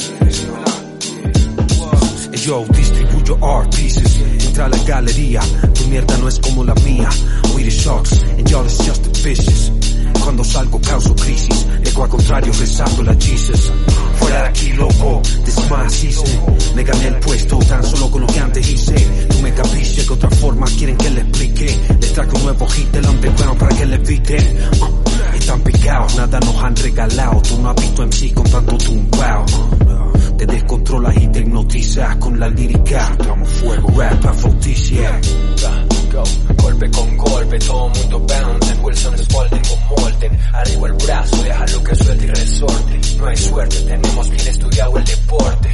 Yo 2.42 2.64
distribuyo 2.64 3.38
art 3.40 3.74
pieces. 3.74 4.16
Entra 4.46 4.64
a 4.64 4.68
la 4.68 4.78
galería. 4.78 5.40
Tu 5.74 5.84
mierda 5.88 6.16
no 6.18 6.28
es 6.28 6.40
como 6.40 6.64
la 6.64 6.74
mía. 6.76 7.08
We 7.54 7.62
the 7.64 7.70
sharks 7.70 8.22
And 8.38 8.48
y'all 8.50 8.64
is 8.64 8.78
just 8.78 9.02
the 9.04 9.10
fishes 9.18 9.70
Cuando 10.24 10.42
salgo 10.42 10.80
causo 10.80 11.14
crisis. 11.14 11.66
Eco 11.84 12.02
al 12.04 12.08
contrario 12.08 12.52
rezando 12.58 13.02
la 13.04 13.14
Jesus. 13.14 13.70
Fuera 14.18 14.42
de 14.42 14.48
aquí 14.48 14.72
loco 14.72 15.22
my 15.70 15.88
season 15.88 16.26
Me 16.74 16.82
gané 16.82 17.08
el 17.08 17.16
puesto 17.20 17.58
tan 17.58 17.84
solo 17.84 18.10
con 18.10 18.22
lo 18.22 18.26
que 18.26 18.40
antes 18.40 18.68
hice. 18.68 19.26
No 19.30 19.42
me 19.42 19.54
capiche 19.54 20.04
que 20.04 20.12
otra 20.12 20.30
forma 20.30 20.66
quieren 20.66 20.96
que 20.96 21.10
le 21.10 21.20
explique. 21.20 21.78
Les 22.00 22.12
traigo 22.12 22.36
un 22.36 22.42
nuevo 22.44 22.66
hit 22.66 22.90
del 22.90 23.06
underground 23.06 23.58
para 23.58 23.76
que 23.76 23.86
le 23.86 23.96
eviten 23.96 24.58
uh, 24.80 25.11
Están 25.42 25.60
picados, 25.62 26.14
nada 26.14 26.38
nos 26.38 26.62
han 26.62 26.76
regalado 26.76 27.42
Tú 27.42 27.58
no 27.60 27.70
has 27.70 27.76
visto 27.76 28.02
en 28.04 28.12
sí 28.12 28.30
con 28.30 28.44
tanto 28.44 28.78
tumbao 28.78 29.44
te 30.38 30.46
descontrolas 30.46 31.16
y 31.18 31.28
te 31.28 31.38
hipnotizas 31.38 32.16
con 32.16 32.40
la 32.40 32.48
lírica. 32.48 33.16
Damos 33.16 33.48
fuego, 33.48 33.88
rap, 33.96 34.26
afrodisia. 34.26 35.20
Go. 36.12 36.24
Golpe 36.62 36.90
con 36.90 37.16
golpe, 37.16 37.58
todo 37.60 37.88
mundo 37.90 38.18
bounce. 38.18 38.74
Wilson 38.82 39.18
Spalding 39.18 39.62
con 39.62 40.02
Molten. 40.02 40.38
Arriba 40.52 40.88
el 40.88 40.92
brazo, 40.94 41.42
déjalo 41.44 41.84
que 41.84 41.94
suelte 41.94 42.24
y 42.24 42.28
resorte. 42.28 43.00
No 43.18 43.26
hay 43.26 43.36
suerte, 43.36 43.76
tenemos 43.82 44.30
bien 44.30 44.48
estudiado 44.48 44.98
el 44.98 45.04
deporte. 45.04 45.68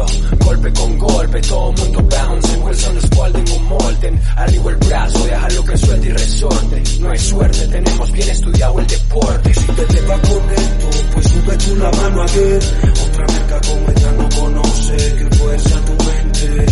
Go, 0.00 0.06
go. 0.06 0.44
Golpe 0.46 0.72
con 0.72 0.98
golpe, 0.98 1.40
todo 1.42 1.72
mundo 1.72 2.02
bounce. 2.02 2.56
Wilson 2.56 3.00
Spalding 3.00 3.44
con 3.44 3.64
Molten. 3.66 4.20
Arriba 4.36 4.70
el 4.70 4.76
brazo, 4.76 5.24
déjalo 5.24 5.64
que 5.64 5.76
suelte 5.76 6.08
y 6.08 6.12
resorte. 6.12 6.82
No 7.00 7.10
hay 7.10 7.18
suerte, 7.18 7.68
tenemos 7.68 8.12
bien 8.12 8.28
estudiado 8.30 8.78
el 8.80 8.86
deporte. 8.86 9.54
Si 9.54 9.66
te 9.66 9.84
te 9.84 10.00
va 10.02 10.18
con 10.18 10.50
esto, 10.50 10.88
pues 11.12 11.26
sube 11.28 11.56
tú 11.56 11.76
la 11.76 11.90
mano 11.90 12.22
a 12.22 12.26
ver. 12.26 12.62
Otra 13.10 13.26
merca 13.26 13.60
como 13.68 13.88
esta 13.88 14.12
no 14.12 14.28
conoce 14.40 14.96
que 15.16 15.36
fuerza 15.36 15.80
tu 15.84 16.04
mente 16.04 16.66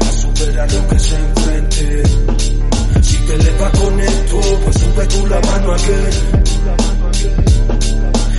a 0.00 0.12
superar 0.12 0.72
lo 0.72 0.88
que 0.88 0.98
se 0.98 1.16
enfrente. 1.16 2.02
Si 3.02 3.16
te 3.16 3.38
le 3.38 3.50
va 3.58 3.70
con 3.70 4.00
esto, 4.00 4.40
pues 4.64 4.76
sube 4.78 5.06
tú 5.06 5.26
la 5.26 5.40
mano 5.40 5.72
a 5.72 5.76
ver. 5.76 6.12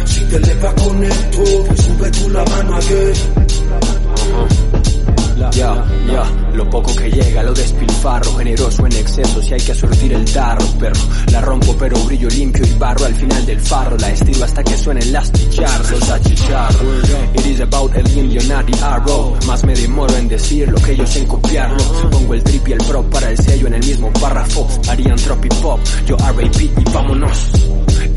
Si 0.06 0.20
te 0.26 0.40
le 0.40 0.56
va 0.56 0.74
con 0.76 1.04
esto, 1.04 1.44
pues 1.68 1.82
sube 1.82 2.12
tú 2.12 2.30
la 2.30 2.44
mano 2.46 2.76
a 2.76 2.80
ver. 2.80 3.97
Lo 6.54 6.68
poco 6.72 6.96
que 6.96 7.12
llega 7.12 7.44
lo 7.44 7.54
despilfarro, 7.54 8.36
generoso 8.36 8.86
en 8.88 8.94
exceso 8.94 9.42
si 9.44 9.54
hay 9.54 9.60
que 9.60 9.76
surtir 9.76 10.12
el 10.12 10.26
tarro, 10.26 10.66
perro. 10.80 11.02
La 11.32 11.40
rompo 11.42 11.76
pero 11.78 11.96
brillo 12.04 12.28
limpio 12.30 12.66
y 12.66 12.74
barro 12.80 13.06
al 13.06 13.14
final 13.14 13.46
del 13.46 13.60
farro, 13.60 13.96
la 13.98 14.10
estiro 14.10 14.44
hasta 14.44 14.64
que 14.64 14.76
suenen 14.76 15.14
las 15.14 15.32
chicharros 15.32 16.10
a 16.10 16.20
chicharro. 16.20 16.86
It 17.36 17.46
is 17.46 17.62
about 17.62 17.96
el 17.96 18.10
millonario 18.16 18.76
arrow, 18.84 19.36
más 19.46 19.64
me 19.66 19.74
demoro 19.74 20.16
en 20.18 20.28
decir 20.28 20.68
lo 20.68 20.80
que 20.80 20.94
ellos 20.94 21.16
en 21.16 21.26
copiarlo. 21.28 21.84
Pongo 22.10 22.34
el 22.34 22.44
trip 22.44 22.68
y 22.70 22.72
el 22.74 22.80
prop 22.80 23.06
para 23.12 23.30
el 23.30 23.38
sello 23.38 23.68
en 23.68 23.74
el 23.76 23.86
mismo 23.86 24.12
párrafo, 24.14 24.68
harían 24.90 25.16
tropi 25.18 25.50
pop, 25.62 25.80
yo 26.08 26.18
R.A.P. 26.18 26.64
y 26.64 26.84
vámonos. 26.92 27.52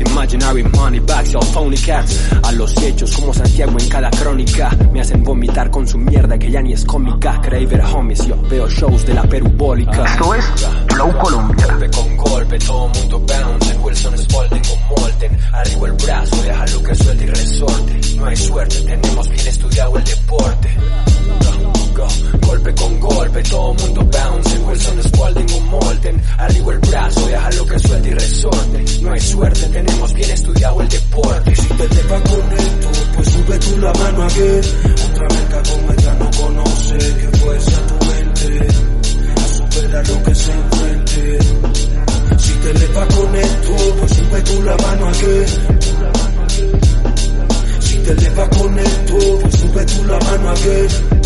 Imaginary 0.01 0.63
money 0.63 0.99
bags, 0.99 1.35
all 1.35 1.45
phony 1.45 1.77
cats 1.77 2.33
A 2.43 2.51
los 2.53 2.75
hechos 2.81 3.15
como 3.15 3.33
Santiago 3.33 3.77
en 3.79 3.87
cada 3.87 4.09
crónica. 4.09 4.75
Me 4.91 5.01
hacen 5.01 5.23
vomitar 5.23 5.69
con 5.69 5.87
su 5.87 5.97
mierda 5.97 6.37
que 6.37 6.49
ya 6.49 6.61
ni 6.61 6.73
es 6.73 6.85
cómica. 6.85 7.39
Creí 7.41 7.65
ver 7.65 7.81
homies, 7.81 8.25
yo 8.25 8.35
veo 8.49 8.67
shows 8.67 9.05
de 9.05 9.13
la 9.13 9.23
perubólica 9.23 10.03
Esto 10.05 10.35
es 10.35 10.45
Flow 10.87 11.17
Colombia. 11.17 11.67
Golpe 11.67 11.89
con 11.91 12.17
golpe, 12.17 12.59
todo 12.59 12.87
mundo 12.87 13.19
bounce. 13.19 13.77
Wilson 13.77 14.17
Spalding 14.17 14.61
con 14.63 15.03
Molten 15.03 15.39
Arriba 15.53 15.87
el 15.87 15.93
brazo, 15.93 16.43
déjalo 16.43 16.83
que 16.83 16.95
suelte 16.95 17.23
y 17.23 17.27
resorte. 17.27 18.01
No 18.17 18.25
hay 18.25 18.35
suerte, 18.35 18.81
tenemos 18.81 19.29
bien 19.29 19.47
estudiado 19.47 19.97
el 19.97 20.03
deporte 20.03 20.77
Go, 22.01 22.07
go. 22.07 22.47
Golpe 22.47 22.73
con 22.73 22.99
golpe, 22.99 23.43
todo 23.43 23.73
mundo 23.75 24.01
bounce 24.05 24.57
Wilson 24.57 25.03
Spalding 25.03 25.47
con 25.47 25.69
Molten 25.69 26.21
Arriba 26.37 26.73
el 26.73 26.79
brazo, 26.79 27.27
déjalo 27.27 27.65
que 27.65 27.79
suelte 27.79 28.09
y 28.09 28.13
resorte 28.13 28.85
No 29.01 29.11
hay 29.11 29.19
suerte, 29.19 29.67
tenemos 29.67 30.13
bien 30.13 30.31
estudiado 30.31 30.81
el 30.81 30.89
deporte 30.89 31.55
Si 31.55 31.67
te 31.67 32.03
va 32.03 32.21
con 32.21 32.51
esto, 32.53 32.89
pues 33.15 33.27
sube 33.29 33.57
tú 33.59 33.77
la 33.77 33.93
mano 33.93 34.23
a 34.23 34.27
ver. 34.27 34.65
Otra 35.11 35.27
merca 35.29 35.63
como 35.69 35.91
esta 35.91 36.13
no 36.15 36.31
conoce 36.31 36.97
que 36.97 37.37
fuerza 37.37 37.77
tu 37.87 38.05
mente 38.05 38.67
a 39.35 39.47
superar 39.47 40.07
lo 40.07 40.23
que 40.23 40.35
se 40.35 40.51
enfrente. 40.51 41.39
Si 42.37 42.53
te 42.53 42.87
va 42.87 43.07
con 43.07 43.35
esto, 43.35 43.75
pues 43.99 44.11
sube 44.11 44.41
tú 44.41 44.61
la 44.63 44.77
mano 44.77 45.07
a. 45.07 45.13
Si 47.79 47.97
te 47.97 48.15
le 48.15 48.29
va 48.31 48.49
con 48.49 48.79
esto, 48.79 49.17
pues 49.41 49.55
sube 49.55 49.85
tú 49.85 50.05
la 50.05 50.19
mano 50.19 50.49
a 50.49 50.53
ver. 50.53 51.20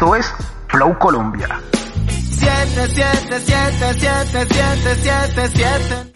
Esto 0.00 0.16
es 0.16 0.34
Flow 0.68 0.98
Colombia. 0.98 1.60
7, 2.08 2.88
7, 2.88 3.38
7, 3.38 4.00
7, 4.00 4.46
7, 4.48 4.96
7, 4.96 5.48
7. 5.48 6.09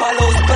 Esto 0.00 0.06
pa' 0.06 0.12
los 0.14 0.32
bravos. 0.32 0.49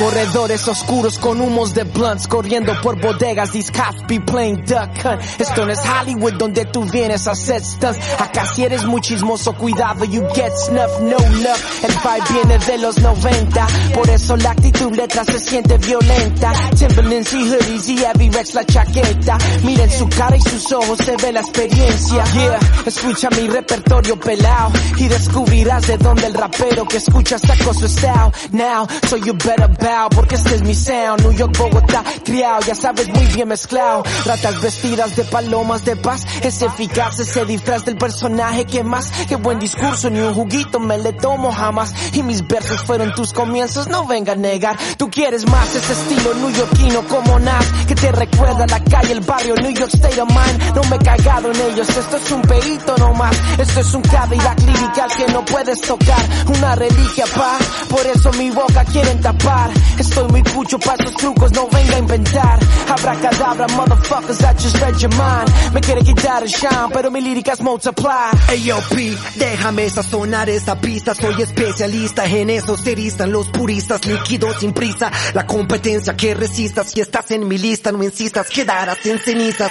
Corredores 0.00 0.66
oscuros 0.66 1.18
con 1.18 1.42
humos 1.42 1.74
de 1.74 1.84
blunts 1.84 2.26
corriendo 2.26 2.72
por 2.80 2.98
bodegas. 2.98 3.50
These 3.50 3.70
cops 3.70 4.02
be 4.08 4.18
playing 4.18 4.64
duck 4.64 4.88
hunt. 5.04 5.20
Esto 5.38 5.66
no 5.66 5.72
es 5.72 5.80
Hollywood 5.80 6.38
donde 6.38 6.64
tú 6.64 6.84
vienes 6.86 7.28
a 7.28 7.32
hacer 7.32 7.62
stunts. 7.62 7.98
Acá 8.18 8.46
si 8.46 8.64
eres 8.64 8.86
muy 8.86 9.02
chismoso, 9.02 9.52
cuidado, 9.52 10.06
you 10.06 10.22
get 10.34 10.52
snuff, 10.56 11.00
no 11.02 11.18
love. 11.18 11.84
El 11.84 11.92
vibe 11.92 12.32
viene 12.32 12.58
de 12.64 12.78
los 12.78 12.96
90, 12.98 13.66
por 13.92 14.08
eso 14.08 14.38
la 14.38 14.52
actitud 14.52 14.90
letra 14.96 15.22
se 15.24 15.38
siente 15.38 15.76
violenta. 15.76 16.50
Timberlands 16.78 17.34
y 17.34 17.50
hoodies 17.50 17.88
y 17.90 17.98
heavy 17.98 18.30
Rex 18.30 18.54
la 18.54 18.64
chaqueta. 18.64 19.36
Miren 19.64 19.90
su 19.90 20.08
cara 20.08 20.34
y 20.34 20.40
sus 20.40 20.72
ojos, 20.72 20.96
se 20.96 21.14
ve 21.16 21.30
la 21.30 21.40
experiencia. 21.40 22.24
Yeah, 22.32 22.58
escucha 22.86 23.28
mi 23.30 23.48
repertorio 23.48 24.18
pelao 24.18 24.72
y 24.96 25.08
descubrirás 25.08 25.86
de 25.86 25.98
dónde 25.98 26.26
el 26.26 26.32
rapero 26.32 26.86
que 26.86 26.96
escucha 26.96 27.38
sacó 27.38 27.74
su 27.74 27.86
style. 27.86 28.32
Now, 28.52 28.86
so 29.06 29.18
you 29.18 29.34
better 29.34 29.68
porque 30.10 30.36
este 30.36 30.54
es 30.54 30.62
mi 30.62 30.74
sound. 30.74 31.22
New 31.22 31.32
York, 31.32 31.56
Bogotá, 31.58 32.04
criado, 32.24 32.60
ya 32.66 32.74
sabes 32.74 33.08
muy 33.08 33.26
bien 33.26 33.48
mezclado. 33.48 34.04
Ratas 34.24 34.60
vestidas 34.60 35.16
de 35.16 35.24
palomas 35.24 35.84
de 35.84 35.96
paz, 35.96 36.26
es 36.42 36.62
eficaz 36.62 37.18
ese 37.18 37.44
disfraz 37.44 37.84
del 37.84 37.96
personaje 37.96 38.64
que 38.66 38.84
más. 38.84 39.10
Qué 39.28 39.36
buen 39.36 39.58
discurso, 39.58 40.08
ni 40.10 40.20
un 40.20 40.34
juguito 40.34 40.78
me 40.78 40.98
le 40.98 41.12
tomo 41.12 41.52
jamás. 41.52 41.92
Y 42.12 42.22
mis 42.22 42.46
versos 42.46 42.82
fueron 42.84 43.12
tus 43.14 43.32
comienzos, 43.32 43.88
no 43.88 44.06
venga 44.06 44.32
a 44.32 44.36
negar. 44.36 44.76
Tú 44.96 45.10
quieres 45.10 45.48
más 45.50 45.74
ese 45.74 45.92
estilo 45.92 46.34
newyorkino 46.34 47.02
como 47.08 47.38
Nas, 47.38 47.66
que 47.88 47.94
te 47.94 48.12
recuerda 48.12 48.66
la 48.66 48.82
calle, 48.84 49.12
el 49.12 49.20
barrio, 49.20 49.54
New 49.56 49.72
York 49.72 49.90
State 49.94 50.20
of 50.20 50.28
Mind. 50.28 50.74
No 50.74 50.82
me 50.84 50.96
he 50.96 50.98
cagado 51.00 51.50
en 51.50 51.60
ellos, 51.72 51.88
esto 51.88 52.16
es 52.16 52.30
un 52.30 52.42
pedito 52.42 52.96
nomás. 52.98 53.36
Esto 53.58 53.80
es 53.80 53.94
un 53.94 54.02
Cadillac 54.02 54.60
lirical 54.60 55.10
que 55.16 55.32
no 55.32 55.44
puedes 55.44 55.80
tocar. 55.80 56.24
Una 56.46 56.74
reliquia, 56.76 57.24
pa, 57.34 57.58
por 57.88 58.06
eso 58.06 58.32
mi 58.34 58.50
boca 58.50 58.84
quieren 58.84 59.20
tapar. 59.20 59.69
Estoy 59.98 60.28
muy 60.28 60.42
cucho 60.42 60.78
pa' 60.78 60.94
esos 60.98 61.14
trucos, 61.14 61.52
no 61.52 61.68
venga 61.68 61.96
a 61.96 61.98
inventar. 61.98 62.58
Abracadabra, 62.88 63.66
motherfuckers, 63.68 64.40
I 64.42 64.52
just 64.54 64.80
read 64.80 64.96
your 64.98 65.10
mind. 65.10 65.74
Me 65.74 65.80
quiere 65.80 66.02
quitar 66.02 66.42
el 66.42 66.48
shine, 66.48 66.90
pero 66.92 67.10
mi 67.10 67.20
lírica 67.20 67.52
es 67.52 67.60
multiply. 67.60 68.30
AOP, 68.48 68.96
déjame 69.36 69.90
sazonar 69.90 70.48
esta 70.48 70.80
pista, 70.80 71.14
soy 71.14 71.42
especialista 71.42 72.26
en 72.26 72.50
eso, 72.50 72.76
se 72.76 72.94
los 73.26 73.48
puristas, 73.48 74.04
líquidos 74.06 74.56
sin 74.60 74.72
prisa, 74.72 75.10
la 75.34 75.46
competencia 75.46 76.16
que 76.16 76.34
resistas, 76.34 76.90
si 76.90 77.00
estás 77.00 77.30
en 77.30 77.46
mi 77.46 77.58
lista 77.58 77.92
no 77.92 78.02
insistas, 78.02 78.48
quedarás 78.48 79.04
en 79.06 79.18
cenizas, 79.18 79.70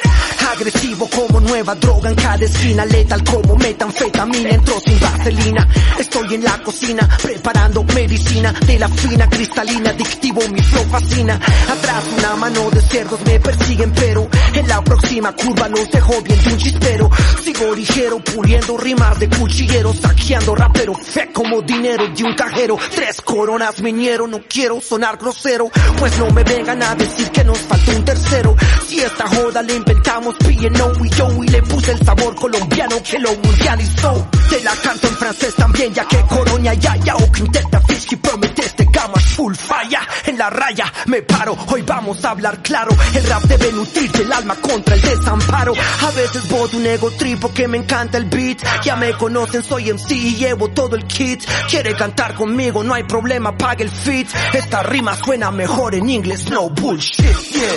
agresivo 0.51 1.07
como 1.09 1.39
nueva 1.39 1.75
droga 1.75 2.09
en 2.09 2.15
cada 2.15 2.43
esquina, 2.45 2.85
letal 2.85 3.23
como 3.23 3.55
metanfetamina, 3.55 4.49
entró 4.49 4.79
sin 4.79 4.99
vaselina, 4.99 5.67
estoy 5.99 6.35
en 6.35 6.43
la 6.43 6.57
cocina, 6.63 7.07
preparando 7.21 7.83
medicina, 7.83 8.53
de 8.65 8.79
la 8.79 8.89
fina 8.89 9.29
cristalina, 9.29 9.88
adictivo 9.89 10.41
mi 10.51 10.61
flow 10.61 10.85
fascina, 10.89 11.35
atrás 11.35 12.03
una 12.17 12.35
mano 12.35 12.69
de 12.69 12.81
cerdos 12.81 13.19
me 13.25 13.39
persiguen 13.39 13.91
pero, 13.91 14.27
en 14.53 14.67
la 14.67 14.81
próxima 14.83 15.33
curva 15.33 15.67
los 15.69 15.89
dejo 15.91 16.21
bien 16.21 16.43
de 16.43 16.53
un 16.53 16.57
chispero, 16.57 17.09
sigo 17.43 17.73
ligero 17.75 18.19
puliendo 18.19 18.77
rimas 18.77 19.19
de 19.19 19.29
cuchillero, 19.29 19.93
saqueando 19.93 20.55
rapero, 20.55 20.93
fe 20.95 21.31
como 21.33 21.61
dinero 21.61 22.07
de 22.07 22.23
un 22.23 22.33
cajero, 22.35 22.77
tres 22.95 23.21
coronas 23.21 23.81
meñero, 23.81 24.27
no 24.27 24.41
quiero 24.47 24.79
sonar 24.81 25.17
grosero, 25.17 25.69
pues 25.97 26.17
no 26.17 26.29
me 26.31 26.43
vengan 26.43 26.81
a 26.83 26.95
decir 26.95 27.29
que 27.31 27.43
nos 27.43 27.59
falta 27.59 27.91
un 27.91 28.05
tercero, 28.05 28.55
si 28.87 28.99
esta 28.99 29.27
joda 29.27 29.61
le 29.61 29.75
inventamos 29.75 30.35
P&O 30.35 31.05
y 31.05 31.09
yo 31.09 31.43
y 31.43 31.47
le 31.47 31.61
puse 31.63 31.91
el 31.91 32.05
sabor 32.05 32.35
colombiano 32.35 32.95
que 33.03 33.19
lo 33.19 33.33
mundializó, 33.35 34.27
te 34.49 34.63
la 34.63 34.75
canto 34.75 35.07
en 35.07 35.15
francés 35.15 35.55
también 35.55 35.93
ya 35.93 36.05
que 36.05 36.21
coronia 36.23 36.73
ya 36.73 36.95
ya 36.97 37.15
o 37.15 37.31
quinteta 37.31 37.79
que 38.09 38.17
prometiste 38.17 38.85
gamas 38.91 39.23
full 39.23 39.53
falla, 39.53 40.01
en 40.25 40.35
la 40.37 40.49
raya 40.49 40.91
me 41.05 41.21
paro, 41.21 41.55
hoy 41.67 41.83
vamos 41.83 42.25
a 42.25 42.31
hablar 42.31 42.59
claro, 42.63 42.89
el 43.13 43.23
rap 43.23 43.43
debe 43.43 43.71
nutrirte 43.71 44.23
el 44.23 44.33
alma 44.33 44.55
contra 44.55 44.95
el 44.95 45.01
desamparo, 45.01 45.73
a 45.73 46.11
veces 46.11 46.49
voto 46.49 46.77
un 46.77 46.87
ego 46.87 47.11
tripo 47.11 47.53
que 47.53 47.67
me 47.67 47.77
encanta 47.77 48.17
el 48.17 48.25
beat, 48.25 48.57
ya 48.83 48.95
me 48.95 49.13
conocen 49.13 49.61
soy 49.63 49.93
MC 49.93 50.11
y 50.11 50.35
llevo 50.37 50.69
todo 50.69 50.95
el 50.95 51.05
kit, 51.05 51.45
quiere 51.69 51.93
cantar 51.93 52.33
conmigo 52.33 52.83
no 52.83 52.95
hay 52.95 53.03
problema 53.03 53.55
pague 53.55 53.83
el 53.83 53.91
fit, 53.91 54.27
esta 54.53 54.81
rima 54.81 55.15
suena 55.15 55.51
mejor 55.51 55.93
en 55.93 56.09
inglés 56.09 56.49
no 56.49 56.69
bullshit, 56.69 57.37
yeah. 57.51 57.75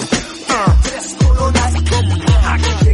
Uh. 0.48 2.91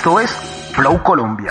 Esto 0.00 0.18
es 0.18 0.30
Flow 0.72 1.02
Colombia. 1.02 1.50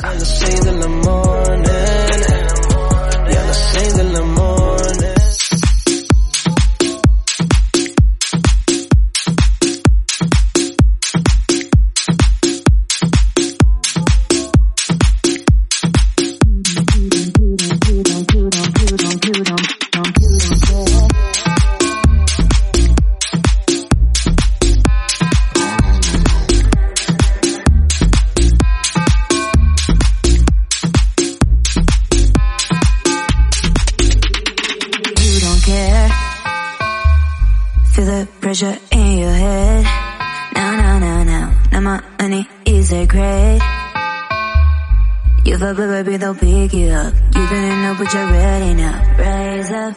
But 48.00 48.14
you're 48.14 48.32
ready 48.32 48.74
now. 48.76 48.96
Rise 49.18 49.72
up. 49.72 49.96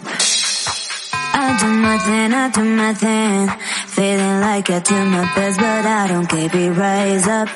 I 1.35 1.57
do 1.61 1.69
my 1.69 1.99
thing, 1.99 2.33
I 2.35 2.51
do 2.51 2.65
my 2.65 2.95
thing. 2.95 3.49
Feeling 3.87 4.41
like 4.41 4.69
I 4.71 4.81
do 4.81 5.05
my 5.05 5.25
best, 5.37 5.59
but 5.59 5.87
I 5.87 6.09
don't 6.09 6.27
care. 6.27 6.49
Be 6.51 6.69
rise 6.69 7.29
up. 7.29 7.49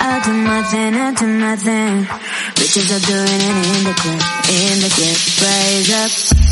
I 0.00 0.20
do 0.24 0.32
my 0.32 0.62
thing, 0.64 0.94
I 0.94 1.14
do 1.14 1.26
my 1.26 1.56
thing. 1.56 2.04
Bitches 2.56 2.90
are 2.90 3.06
doing 3.06 3.40
it 3.40 3.76
in 3.76 3.84
the 3.84 3.94
club, 4.02 4.22
in 4.50 4.80
the 4.82 4.90
club. 4.96 5.18
Rise 5.42 6.40
up. 6.40 6.43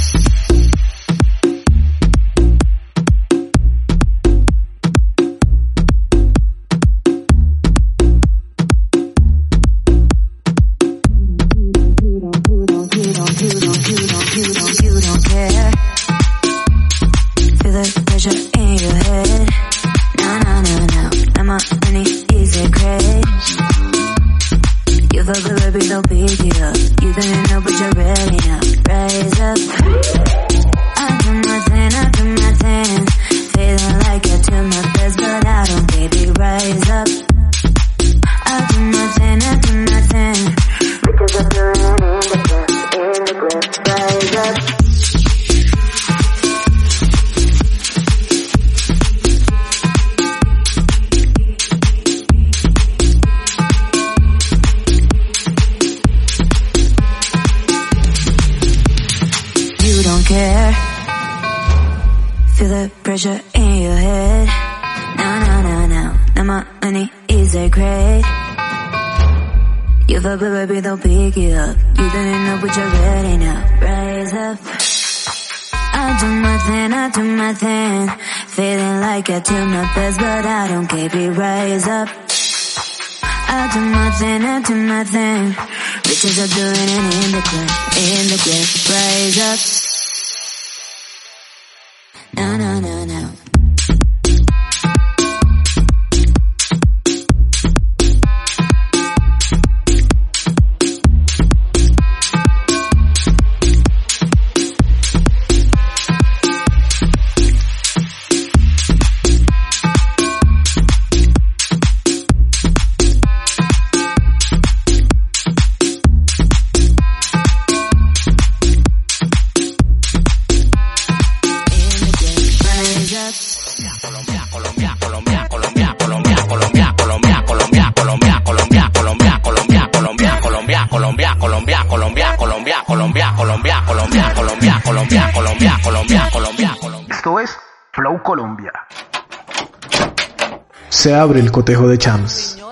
Se 141.02 141.12
abre 141.12 141.40
el 141.40 141.50
cotejo 141.50 141.88
de 141.88 141.98
Champs 141.98 142.62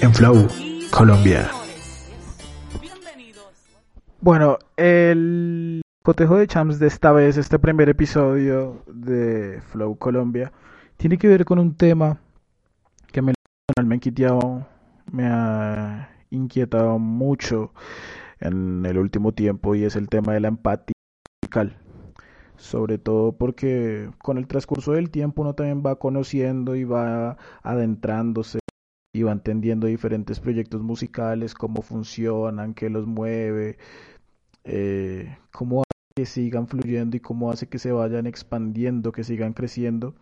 en 0.00 0.12
Flow 0.12 0.48
Colombia. 0.90 1.48
Bueno, 4.20 4.58
el 4.76 5.80
cotejo 6.02 6.38
de 6.38 6.48
Champs 6.48 6.80
de 6.80 6.88
esta 6.88 7.12
vez, 7.12 7.36
este 7.36 7.60
primer 7.60 7.88
episodio 7.88 8.82
de 8.88 9.62
Flow 9.70 9.96
Colombia, 9.96 10.52
tiene 10.96 11.18
que 11.18 11.28
ver 11.28 11.44
con 11.44 11.60
un 11.60 11.76
tema 11.76 12.18
que 13.12 13.22
me, 13.22 13.32
ha 15.28 16.08
inquietado 16.30 16.98
mucho 16.98 17.72
en 18.40 18.84
el 18.86 18.98
último 18.98 19.30
tiempo 19.30 19.76
y 19.76 19.84
es 19.84 19.94
el 19.94 20.08
tema 20.08 20.32
de 20.32 20.40
la 20.40 20.48
empatía 20.48 20.94
musical. 21.40 21.76
Sobre 22.62 22.96
todo 22.96 23.32
porque 23.32 24.08
con 24.18 24.38
el 24.38 24.46
transcurso 24.46 24.92
del 24.92 25.10
tiempo 25.10 25.42
uno 25.42 25.52
también 25.52 25.82
va 25.84 25.96
conociendo 25.96 26.76
y 26.76 26.84
va 26.84 27.36
adentrándose 27.64 28.60
y 29.12 29.24
va 29.24 29.32
entendiendo 29.32 29.88
diferentes 29.88 30.38
proyectos 30.38 30.80
musicales, 30.80 31.54
cómo 31.54 31.82
funcionan, 31.82 32.74
qué 32.74 32.88
los 32.88 33.04
mueve, 33.04 33.78
eh, 34.62 35.36
cómo 35.50 35.80
hace 35.80 36.14
que 36.14 36.24
sigan 36.24 36.68
fluyendo 36.68 37.16
y 37.16 37.20
cómo 37.20 37.50
hace 37.50 37.66
que 37.68 37.80
se 37.80 37.90
vayan 37.90 38.28
expandiendo, 38.28 39.10
que 39.10 39.24
sigan 39.24 39.54
creciendo. 39.54 40.14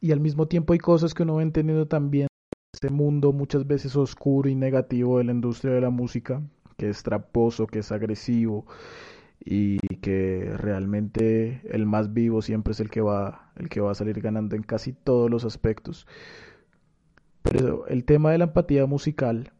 Y 0.00 0.12
al 0.12 0.20
mismo 0.20 0.48
tiempo 0.48 0.72
hay 0.72 0.78
cosas 0.78 1.12
que 1.12 1.24
uno 1.24 1.34
va 1.34 1.42
entendiendo 1.42 1.86
también 1.86 2.28
este 2.72 2.88
mundo 2.88 3.34
muchas 3.34 3.66
veces 3.66 3.96
oscuro 3.96 4.48
y 4.48 4.54
negativo 4.54 5.18
de 5.18 5.24
la 5.24 5.32
industria 5.32 5.74
de 5.74 5.82
la 5.82 5.90
música, 5.90 6.40
que 6.78 6.88
es 6.88 7.02
traposo, 7.02 7.66
que 7.66 7.80
es 7.80 7.92
agresivo 7.92 8.64
y 9.44 9.78
que 10.00 10.52
realmente 10.56 11.62
el 11.64 11.86
más 11.86 12.12
vivo 12.12 12.42
siempre 12.42 12.72
es 12.72 12.80
el 12.80 12.90
que 12.90 13.00
va 13.00 13.52
el 13.56 13.68
que 13.68 13.80
va 13.80 13.92
a 13.92 13.94
salir 13.94 14.20
ganando 14.20 14.56
en 14.56 14.62
casi 14.62 14.92
todos 14.92 15.30
los 15.30 15.44
aspectos. 15.44 16.06
Pero 17.42 17.86
el 17.86 18.04
tema 18.04 18.32
de 18.32 18.38
la 18.38 18.44
empatía 18.44 18.86
musical 18.86 19.52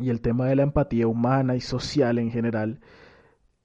y 0.00 0.10
el 0.10 0.20
tema 0.20 0.46
de 0.46 0.56
la 0.56 0.62
empatía 0.62 1.06
humana 1.06 1.56
y 1.56 1.60
social 1.60 2.18
en 2.18 2.30
general 2.30 2.80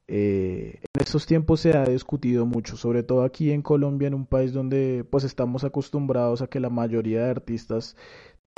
eh, 0.07 0.81
en 0.93 1.01
estos 1.01 1.25
tiempos 1.25 1.61
se 1.61 1.77
ha 1.77 1.85
discutido 1.85 2.45
mucho, 2.45 2.75
sobre 2.75 3.03
todo 3.03 3.23
aquí 3.23 3.51
en 3.51 3.61
Colombia, 3.61 4.07
en 4.07 4.13
un 4.13 4.25
país 4.25 4.51
donde 4.51 5.05
pues 5.09 5.23
estamos 5.23 5.63
acostumbrados 5.63 6.41
a 6.41 6.47
que 6.47 6.59
la 6.59 6.69
mayoría 6.69 7.23
de 7.23 7.31
artistas 7.31 7.95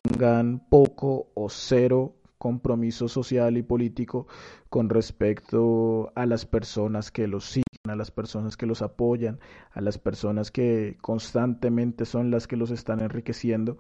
tengan 0.04 0.67
poco 0.69 1.32
o 1.36 1.49
cero 1.49 2.15
compromiso 2.38 3.08
social 3.08 3.58
y 3.58 3.63
político 3.63 4.28
con 4.69 4.89
respecto 4.89 6.12
a 6.15 6.26
las 6.26 6.45
personas 6.45 7.12
que 7.12 7.28
los 7.28 7.45
siguen, 7.45 7.89
a 7.89 7.95
las 7.95 8.12
personas 8.12 8.58
que 8.58 8.65
los 8.65 8.82
apoyan, 8.82 9.39
a 9.71 9.82
las 9.82 9.98
personas 9.98 10.52
que 10.52 10.98
constantemente 11.02 12.06
son 12.06 12.32
las 12.32 12.48
que 12.48 12.58
los 12.58 12.71
están 12.71 13.00
enriqueciendo. 13.00 13.78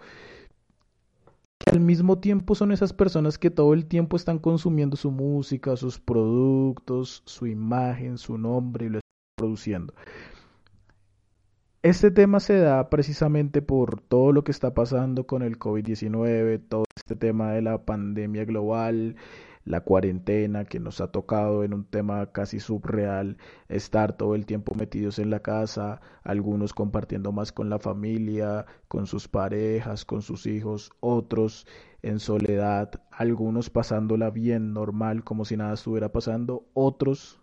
Que 1.59 1.71
al 1.71 1.79
mismo 1.79 2.19
tiempo 2.19 2.55
son 2.55 2.71
esas 2.71 2.93
personas 2.93 3.37
que 3.37 3.49
todo 3.49 3.73
el 3.73 3.85
tiempo 3.85 4.15
están 4.17 4.39
consumiendo 4.39 4.97
su 4.97 5.11
música, 5.11 5.75
sus 5.77 5.99
productos, 5.99 7.23
su 7.25 7.47
imagen, 7.47 8.17
su 8.17 8.37
nombre 8.37 8.85
y 8.85 8.89
lo 8.89 8.97
están 8.99 9.35
produciendo. 9.37 9.93
Este 11.85 12.09
tema 12.09 12.39
se 12.39 12.57
da 12.57 12.89
precisamente 12.89 13.61
por 13.61 14.01
todo 14.01 14.31
lo 14.31 14.43
que 14.43 14.51
está 14.51 14.73
pasando 14.73 15.27
con 15.27 15.43
el 15.43 15.59
COVID-19, 15.59 16.59
todo 16.67 16.85
este 16.95 17.15
tema 17.15 17.51
de 17.51 17.61
la 17.61 17.85
pandemia 17.85 18.43
global, 18.43 19.17
la 19.65 19.81
cuarentena 19.81 20.65
que 20.65 20.79
nos 20.79 20.99
ha 20.99 21.11
tocado 21.11 21.63
en 21.63 21.75
un 21.75 21.85
tema 21.85 22.31
casi 22.31 22.59
subreal, 22.59 23.37
estar 23.69 24.17
todo 24.17 24.33
el 24.33 24.47
tiempo 24.47 24.73
metidos 24.73 25.19
en 25.19 25.29
la 25.29 25.41
casa, 25.41 26.01
algunos 26.23 26.73
compartiendo 26.73 27.31
más 27.31 27.51
con 27.51 27.69
la 27.69 27.77
familia, 27.77 28.65
con 28.87 29.05
sus 29.05 29.27
parejas, 29.27 30.05
con 30.05 30.23
sus 30.23 30.47
hijos, 30.47 30.89
otros 31.01 31.67
en 32.01 32.17
soledad, 32.17 32.99
algunos 33.11 33.69
pasándola 33.69 34.31
bien 34.31 34.73
normal 34.73 35.23
como 35.23 35.45
si 35.45 35.55
nada 35.55 35.75
estuviera 35.75 36.11
pasando, 36.11 36.65
otros 36.73 37.39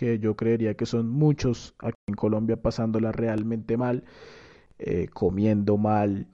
que 0.00 0.18
yo 0.18 0.34
creería 0.34 0.72
que 0.72 0.86
son 0.86 1.10
muchos 1.10 1.74
aquí 1.78 1.98
en 2.06 2.14
Colombia 2.14 2.56
pasándola 2.56 3.12
realmente 3.12 3.76
mal, 3.76 4.04
eh, 4.78 5.08
comiendo 5.12 5.76
mal, 5.76 6.26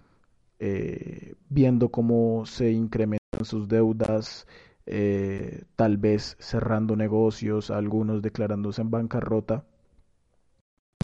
eh, 0.61 1.35
viendo 1.49 1.89
cómo 1.89 2.47
se 2.47 2.71
incrementan 2.71 3.45
sus 3.45 3.67
deudas, 3.67 4.47
eh, 4.87 5.65
tal 5.75 5.97
vez 5.97 6.37
cerrando 6.39 6.95
negocios, 6.95 7.73
algunos 7.73 8.23
declarándose 8.23 8.83
en 8.83 8.93
bancarrota. 8.93 9.65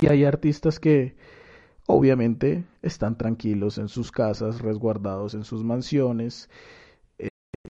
Y 0.01 0.07
hay 0.07 0.25
artistas 0.25 0.79
que 0.79 1.17
obviamente 1.89 2.65
están 2.81 3.19
tranquilos 3.19 3.79
en 3.79 3.89
sus 3.89 4.13
casas, 4.13 4.61
resguardados 4.61 5.35
en 5.35 5.43
sus 5.43 5.65
mansiones, 5.65 6.49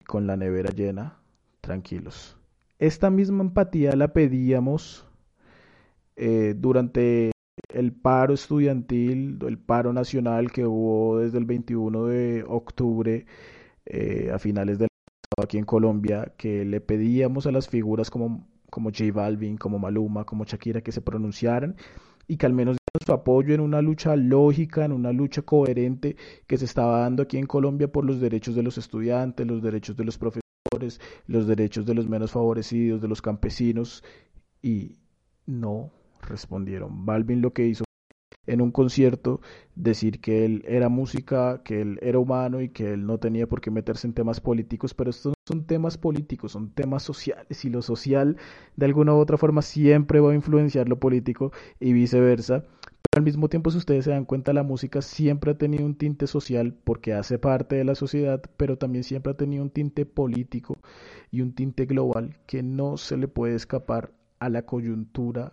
con 0.06 0.26
la 0.26 0.36
nevera 0.36 0.70
llena, 0.70 1.16
tranquilos. 1.62 2.36
Esta 2.82 3.10
misma 3.10 3.44
empatía 3.44 3.94
la 3.94 4.12
pedíamos 4.12 5.06
eh, 6.16 6.52
durante 6.58 7.30
el 7.72 7.92
paro 7.92 8.34
estudiantil, 8.34 9.38
el 9.46 9.56
paro 9.56 9.92
nacional 9.92 10.50
que 10.50 10.66
hubo 10.66 11.20
desde 11.20 11.38
el 11.38 11.44
21 11.44 12.06
de 12.06 12.44
octubre 12.44 13.24
eh, 13.86 14.32
a 14.34 14.38
finales 14.40 14.80
del 14.80 14.88
aquí 15.40 15.58
en 15.58 15.64
Colombia, 15.64 16.32
que 16.36 16.64
le 16.64 16.80
pedíamos 16.80 17.46
a 17.46 17.52
las 17.52 17.68
figuras 17.68 18.10
como, 18.10 18.48
como 18.68 18.90
J 18.90 19.12
Balvin, 19.12 19.58
como 19.58 19.78
Maluma, 19.78 20.24
como 20.24 20.44
Shakira 20.44 20.80
que 20.80 20.90
se 20.90 21.02
pronunciaran 21.02 21.76
y 22.26 22.36
que 22.36 22.46
al 22.46 22.52
menos 22.52 22.78
dieran 22.78 23.06
su 23.06 23.12
apoyo 23.12 23.54
en 23.54 23.60
una 23.60 23.80
lucha 23.80 24.16
lógica, 24.16 24.84
en 24.84 24.90
una 24.90 25.12
lucha 25.12 25.42
coherente 25.42 26.16
que 26.48 26.58
se 26.58 26.64
estaba 26.64 26.98
dando 26.98 27.22
aquí 27.22 27.38
en 27.38 27.46
Colombia 27.46 27.86
por 27.92 28.04
los 28.04 28.20
derechos 28.20 28.56
de 28.56 28.64
los 28.64 28.76
estudiantes, 28.76 29.46
los 29.46 29.62
derechos 29.62 29.96
de 29.96 30.04
los 30.04 30.18
profesores 30.18 30.41
los 31.26 31.46
derechos 31.46 31.86
de 31.86 31.94
los 31.94 32.08
menos 32.08 32.32
favorecidos, 32.32 33.00
de 33.00 33.08
los 33.08 33.22
campesinos, 33.22 34.02
y 34.62 34.98
no 35.46 35.90
respondieron. 36.22 37.04
Balvin 37.04 37.42
lo 37.42 37.52
que 37.52 37.66
hizo 37.66 37.84
en 38.46 38.60
un 38.60 38.72
concierto 38.72 39.40
decir 39.74 40.20
que 40.20 40.44
él 40.44 40.64
era 40.66 40.88
música, 40.88 41.62
que 41.64 41.80
él 41.80 41.98
era 42.02 42.18
humano 42.18 42.60
y 42.60 42.68
que 42.70 42.92
él 42.92 43.06
no 43.06 43.18
tenía 43.18 43.46
por 43.46 43.60
qué 43.60 43.70
meterse 43.70 44.06
en 44.06 44.14
temas 44.14 44.40
políticos, 44.40 44.94
pero 44.94 45.10
estos 45.10 45.30
no 45.30 45.34
son 45.46 45.64
temas 45.64 45.96
políticos, 45.96 46.52
son 46.52 46.70
temas 46.70 47.02
sociales 47.02 47.64
y 47.64 47.70
lo 47.70 47.82
social 47.82 48.36
de 48.76 48.86
alguna 48.86 49.14
u 49.14 49.18
otra 49.18 49.36
forma 49.36 49.62
siempre 49.62 50.20
va 50.20 50.32
a 50.32 50.34
influenciar 50.34 50.88
lo 50.88 50.98
político 50.98 51.52
y 51.78 51.92
viceversa. 51.92 52.64
Pero 53.10 53.20
al 53.20 53.24
mismo 53.24 53.48
tiempo, 53.48 53.70
si 53.70 53.78
ustedes 53.78 54.06
se 54.06 54.10
dan 54.10 54.24
cuenta, 54.24 54.52
la 54.54 54.62
música 54.62 55.02
siempre 55.02 55.52
ha 55.52 55.58
tenido 55.58 55.84
un 55.84 55.96
tinte 55.96 56.26
social 56.26 56.74
porque 56.84 57.12
hace 57.12 57.38
parte 57.38 57.76
de 57.76 57.84
la 57.84 57.94
sociedad, 57.94 58.42
pero 58.56 58.78
también 58.78 59.04
siempre 59.04 59.32
ha 59.32 59.36
tenido 59.36 59.62
un 59.62 59.70
tinte 59.70 60.06
político 60.06 60.78
y 61.30 61.42
un 61.42 61.52
tinte 61.52 61.84
global 61.86 62.38
que 62.46 62.62
no 62.62 62.96
se 62.96 63.16
le 63.18 63.28
puede 63.28 63.54
escapar 63.54 64.12
a 64.38 64.48
la 64.48 64.62
coyuntura 64.62 65.52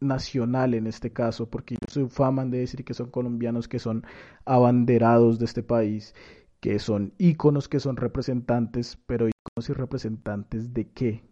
nacional 0.00 0.74
en 0.74 0.86
este 0.86 1.12
caso, 1.12 1.48
porque 1.48 1.74
ellos 1.74 1.92
se 1.92 2.02
ufaman 2.02 2.50
de 2.50 2.58
decir 2.58 2.84
que 2.84 2.94
son 2.94 3.10
colombianos, 3.10 3.68
que 3.68 3.78
son 3.78 4.04
abanderados 4.44 5.38
de 5.38 5.44
este 5.44 5.62
país, 5.62 6.14
que 6.60 6.78
son 6.78 7.12
íconos, 7.18 7.68
que 7.68 7.80
son 7.80 7.96
representantes, 7.96 8.98
pero 9.06 9.28
íconos 9.28 9.68
y 9.68 9.72
representantes 9.72 10.72
de 10.74 10.88
qué? 10.90 11.24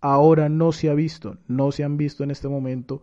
Ahora 0.00 0.48
no 0.48 0.72
se 0.72 0.90
ha 0.90 0.94
visto, 0.94 1.38
no 1.46 1.70
se 1.70 1.84
han 1.84 1.96
visto 1.96 2.24
en 2.24 2.30
este 2.30 2.48
momento. 2.48 3.02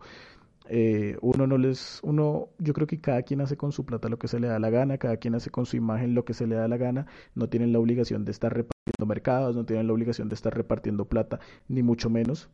Eh, 0.72 1.16
uno 1.20 1.46
no 1.48 1.58
les, 1.58 1.98
uno, 2.04 2.50
yo 2.58 2.74
creo 2.74 2.86
que 2.86 3.00
cada 3.00 3.22
quien 3.22 3.40
hace 3.40 3.56
con 3.56 3.72
su 3.72 3.84
plata 3.84 4.08
lo 4.08 4.18
que 4.18 4.28
se 4.28 4.38
le 4.38 4.46
da 4.46 4.60
la 4.60 4.70
gana, 4.70 4.98
cada 4.98 5.16
quien 5.16 5.34
hace 5.34 5.50
con 5.50 5.66
su 5.66 5.76
imagen 5.76 6.14
lo 6.14 6.24
que 6.24 6.34
se 6.34 6.46
le 6.46 6.54
da 6.54 6.68
la 6.68 6.76
gana, 6.76 7.06
no 7.34 7.48
tienen 7.48 7.72
la 7.72 7.80
obligación 7.80 8.24
de 8.24 8.30
estar 8.30 8.52
repartiendo 8.52 9.06
mercados, 9.06 9.56
no 9.56 9.64
tienen 9.64 9.88
la 9.88 9.92
obligación 9.94 10.28
de 10.28 10.34
estar 10.36 10.54
repartiendo 10.54 11.06
plata, 11.06 11.40
ni 11.68 11.82
mucho 11.82 12.08
menos. 12.10 12.50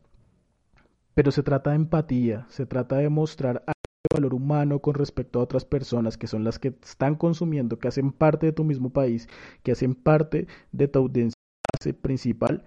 Pero 1.17 1.31
se 1.31 1.41
trata 1.41 1.71
de 1.71 1.77
empatía, 1.77 2.45
se 2.47 2.67
trata 2.67 2.97
de 2.97 3.09
mostrar 3.09 3.63
valor 4.13 4.35
humano 4.35 4.81
con 4.81 4.93
respecto 4.93 5.39
a 5.39 5.41
otras 5.41 5.65
personas 5.65 6.15
que 6.15 6.27
son 6.27 6.43
las 6.43 6.59
que 6.59 6.75
están 6.83 7.15
consumiendo, 7.15 7.79
que 7.79 7.87
hacen 7.87 8.11
parte 8.11 8.45
de 8.45 8.51
tu 8.51 8.63
mismo 8.63 8.91
país, 8.91 9.27
que 9.63 9.71
hacen 9.71 9.95
parte 9.95 10.45
de 10.71 10.87
tu 10.87 10.99
audiencia 10.99 11.33
principal 12.03 12.65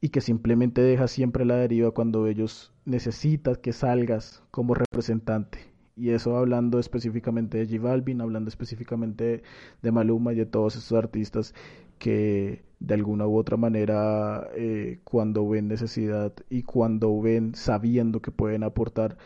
y 0.00 0.08
que 0.08 0.20
simplemente 0.20 0.80
dejas 0.80 1.12
siempre 1.12 1.44
la 1.44 1.54
deriva 1.54 1.92
cuando 1.92 2.26
ellos 2.26 2.72
necesitan 2.86 3.54
que 3.54 3.72
salgas 3.72 4.42
como 4.50 4.74
representante. 4.74 5.71
Y 5.96 6.10
eso 6.10 6.36
hablando 6.36 6.78
específicamente 6.78 7.58
de 7.58 7.66
J 7.66 7.82
Balvin, 7.82 8.20
hablando 8.20 8.48
específicamente 8.48 9.42
de 9.82 9.92
Maluma 9.92 10.32
y 10.32 10.36
de 10.36 10.46
todos 10.46 10.76
estos 10.76 10.96
artistas 10.96 11.54
que 11.98 12.64
de 12.80 12.94
alguna 12.94 13.26
u 13.28 13.36
otra 13.36 13.56
manera 13.56 14.48
eh, 14.56 15.00
cuando 15.04 15.48
ven 15.48 15.68
necesidad 15.68 16.32
y 16.50 16.62
cuando 16.64 17.20
ven 17.20 17.54
sabiendo 17.54 18.20
que 18.20 18.32
pueden 18.32 18.64
aportar, 18.64 19.18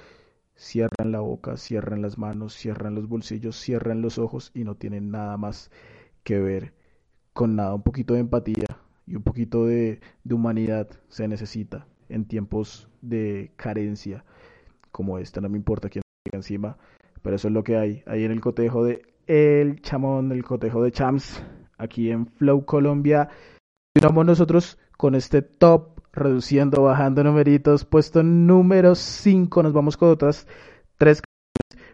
cierran 0.56 1.12
la 1.12 1.20
boca, 1.20 1.56
cierran 1.56 2.02
las 2.02 2.18
manos, 2.18 2.54
cierran 2.54 2.94
los 2.94 3.08
bolsillos, 3.08 3.56
cierran 3.56 4.02
los 4.02 4.18
ojos 4.18 4.50
y 4.54 4.64
no 4.64 4.74
tienen 4.74 5.10
nada 5.10 5.36
más 5.36 5.70
que 6.24 6.38
ver 6.38 6.74
con 7.32 7.56
nada. 7.56 7.74
Un 7.74 7.82
poquito 7.82 8.14
de 8.14 8.20
empatía 8.20 8.66
y 9.06 9.16
un 9.16 9.22
poquito 9.22 9.66
de, 9.66 10.00
de 10.24 10.34
humanidad 10.34 10.88
se 11.08 11.28
necesita 11.28 11.86
en 12.08 12.26
tiempos 12.26 12.88
de 13.02 13.52
carencia 13.56 14.24
como 14.92 15.18
esta. 15.18 15.40
No 15.40 15.48
me 15.48 15.58
importa 15.58 15.88
quién 15.88 16.02
encima, 16.32 16.76
pero 17.22 17.36
eso 17.36 17.48
es 17.48 17.54
lo 17.54 17.64
que 17.64 17.76
hay 17.76 18.02
ahí 18.06 18.24
en 18.24 18.32
el 18.32 18.40
cotejo 18.40 18.84
de 18.84 19.02
El 19.26 19.80
Chamón, 19.82 20.32
el 20.32 20.44
cotejo 20.44 20.82
de 20.82 20.92
Chams, 20.92 21.42
aquí 21.78 22.10
en 22.10 22.26
Flow 22.26 22.64
Colombia. 22.64 23.28
Continuamos 23.94 24.26
nosotros 24.26 24.78
con 24.96 25.14
este 25.14 25.42
top, 25.42 26.00
reduciendo, 26.12 26.82
bajando 26.82 27.24
numeritos, 27.24 27.84
puesto 27.84 28.22
número 28.22 28.94
5. 28.94 29.62
Nos 29.62 29.72
vamos 29.72 29.96
con 29.96 30.10
otras 30.10 30.46
tres 30.96 31.22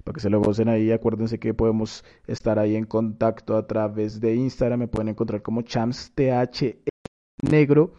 para 0.04 0.14
que 0.14 0.20
se 0.20 0.30
lo 0.30 0.40
gocen 0.40 0.68
ahí. 0.68 0.90
Acuérdense 0.92 1.38
que 1.38 1.54
podemos 1.54 2.04
estar 2.26 2.58
ahí 2.58 2.76
en 2.76 2.84
contacto 2.84 3.56
a 3.56 3.66
través 3.66 4.20
de 4.20 4.34
Instagram. 4.34 4.80
Me 4.80 4.88
pueden 4.88 5.08
encontrar 5.08 5.42
como 5.42 5.62
ChamsTH 5.62 6.76
negro. 7.42 7.94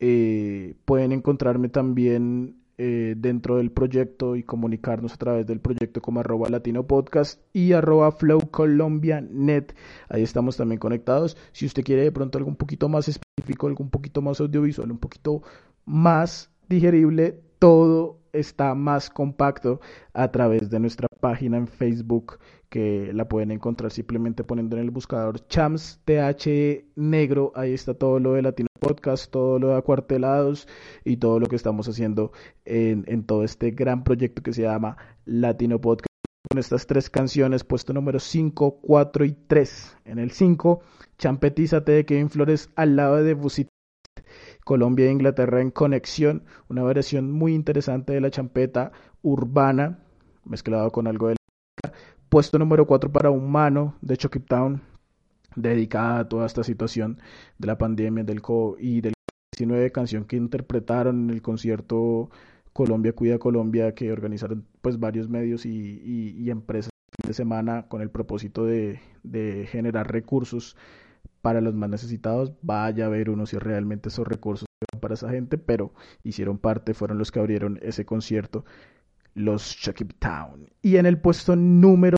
Eh, 0.00 0.74
pueden 0.84 1.12
encontrarme 1.12 1.68
también 1.68 2.61
eh, 2.78 3.14
dentro 3.16 3.56
del 3.56 3.70
proyecto 3.70 4.34
y 4.36 4.42
comunicarnos 4.42 5.12
a 5.12 5.16
través 5.16 5.46
del 5.46 5.60
proyecto 5.60 6.00
como 6.00 6.20
arroba 6.20 6.48
latino 6.48 6.86
podcast 6.86 7.40
y 7.52 7.72
arroba 7.72 8.12
flow 8.12 8.50
colombia 8.50 9.20
net. 9.20 9.74
Ahí 10.08 10.22
estamos 10.22 10.56
también 10.56 10.78
conectados. 10.78 11.36
Si 11.52 11.66
usted 11.66 11.84
quiere 11.84 12.02
de 12.02 12.12
pronto 12.12 12.38
algo 12.38 12.50
un 12.50 12.56
poquito 12.56 12.88
más 12.88 13.08
específico, 13.08 13.66
algo 13.66 13.84
un 13.84 13.90
poquito 13.90 14.22
más 14.22 14.40
audiovisual, 14.40 14.90
un 14.90 14.98
poquito 14.98 15.42
más 15.84 16.50
digerible, 16.68 17.40
todo 17.58 18.20
está 18.32 18.74
más 18.74 19.10
compacto 19.10 19.80
a 20.14 20.30
través 20.30 20.70
de 20.70 20.80
nuestra 20.80 21.08
página 21.20 21.58
en 21.58 21.66
Facebook 21.66 22.38
que 22.72 23.12
la 23.12 23.28
pueden 23.28 23.50
encontrar 23.50 23.92
simplemente 23.92 24.44
poniendo 24.44 24.76
en 24.76 24.82
el 24.82 24.90
buscador 24.90 25.46
Chams 25.46 26.00
TH 26.06 26.86
negro, 26.96 27.52
ahí 27.54 27.74
está 27.74 27.92
todo 27.92 28.18
lo 28.18 28.32
de 28.32 28.40
Latino 28.40 28.68
Podcast, 28.80 29.30
todo 29.30 29.58
lo 29.58 29.68
de 29.68 29.76
Acuartelados 29.76 30.66
y 31.04 31.18
todo 31.18 31.38
lo 31.38 31.48
que 31.48 31.56
estamos 31.56 31.86
haciendo 31.86 32.32
en, 32.64 33.04
en 33.08 33.24
todo 33.24 33.44
este 33.44 33.72
gran 33.72 34.04
proyecto 34.04 34.42
que 34.42 34.54
se 34.54 34.62
llama 34.62 34.96
Latino 35.26 35.82
Podcast. 35.82 36.06
Con 36.48 36.58
estas 36.58 36.86
tres 36.86 37.10
canciones, 37.10 37.62
puesto 37.62 37.92
número 37.92 38.18
5, 38.18 38.80
4 38.80 39.24
y 39.26 39.32
3. 39.32 39.98
En 40.06 40.18
el 40.18 40.30
5, 40.30 40.80
Champetízate 41.18 41.92
de 41.92 42.06
Kevin 42.06 42.30
Flores 42.30 42.70
al 42.74 42.96
lado 42.96 43.22
de 43.22 43.34
Busit 43.34 43.68
Colombia 44.64 45.08
e 45.08 45.12
Inglaterra 45.12 45.60
en 45.60 45.70
conexión, 45.70 46.44
una 46.70 46.82
variación 46.82 47.32
muy 47.32 47.54
interesante 47.54 48.14
de 48.14 48.22
la 48.22 48.30
champeta 48.30 48.92
urbana, 49.20 49.98
mezclado 50.46 50.90
con 50.90 51.06
algo 51.06 51.28
de 51.28 51.34
la 51.34 51.92
puesto 52.32 52.58
número 52.58 52.86
4 52.86 53.12
para 53.12 53.30
Humano 53.30 53.94
de 54.00 54.16
Chucky 54.16 54.40
Town, 54.40 54.80
dedicada 55.54 56.20
a 56.20 56.28
toda 56.30 56.46
esta 56.46 56.64
situación 56.64 57.18
de 57.58 57.66
la 57.66 57.76
pandemia 57.76 58.24
del 58.24 58.40
COVID 58.40 58.82
y 58.82 59.02
del 59.02 59.12
19 59.54 59.92
canción 59.92 60.24
que 60.24 60.36
interpretaron 60.36 61.24
en 61.24 61.28
el 61.28 61.42
concierto 61.42 62.30
Colombia 62.72 63.12
Cuida 63.12 63.38
Colombia 63.38 63.94
que 63.94 64.10
organizaron 64.10 64.66
pues 64.80 64.98
varios 64.98 65.28
medios 65.28 65.66
y, 65.66 66.48
empresas 66.48 66.88
fin 67.14 67.28
de 67.28 67.34
semana 67.34 67.86
con 67.88 68.00
el 68.00 68.08
propósito 68.08 68.64
de, 68.64 68.98
generar 69.70 70.10
recursos 70.10 70.74
para 71.42 71.60
los 71.60 71.74
más 71.74 71.90
necesitados. 71.90 72.54
Vaya 72.62 73.04
a 73.04 73.10
ver 73.10 73.28
uno 73.28 73.44
si 73.44 73.58
realmente 73.58 74.08
esos 74.08 74.26
recursos 74.26 74.64
para 75.00 75.12
esa 75.12 75.28
gente, 75.28 75.58
pero 75.58 75.92
hicieron 76.24 76.56
parte, 76.56 76.94
fueron 76.94 77.18
los 77.18 77.30
que 77.30 77.40
abrieron 77.40 77.78
ese 77.82 78.06
concierto, 78.06 78.64
los 79.34 79.76
Chucky 79.76 80.04
Town. 80.04 80.70
Y 80.80 80.96
en 80.96 81.04
el 81.04 81.20
puesto 81.20 81.56
número 81.56 82.16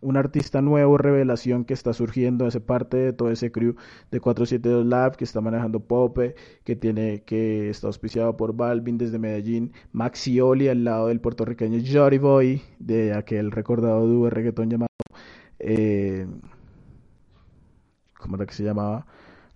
un 0.00 0.16
artista 0.16 0.62
nuevo, 0.62 0.98
revelación 0.98 1.64
que 1.64 1.74
está 1.74 1.92
surgiendo, 1.92 2.46
hace 2.46 2.60
parte 2.60 2.96
de 2.96 3.12
todo 3.12 3.30
ese 3.30 3.50
crew 3.52 3.74
de 4.10 4.20
472 4.20 4.86
Lab 4.86 5.16
que 5.16 5.24
está 5.24 5.40
manejando 5.40 5.80
Pope, 5.80 6.34
que 6.64 6.76
tiene 6.76 7.22
que 7.24 7.70
está 7.70 7.86
auspiciado 7.88 8.36
por 8.36 8.54
Balvin 8.54 8.98
desde 8.98 9.18
Medellín, 9.18 9.72
Maxioli 9.92 10.68
al 10.68 10.84
lado 10.84 11.08
del 11.08 11.20
puertorriqueño 11.20 11.80
Jory 11.84 12.18
Boy, 12.18 12.62
de 12.78 13.14
aquel 13.14 13.50
recordado 13.50 14.06
dúo 14.06 14.30
reggaetón 14.30 14.70
llamado 14.70 14.86
eh, 15.58 16.26
¿cómo 18.18 18.36
era 18.36 18.46
que 18.46 18.54
se 18.54 18.64
llamaba? 18.64 19.06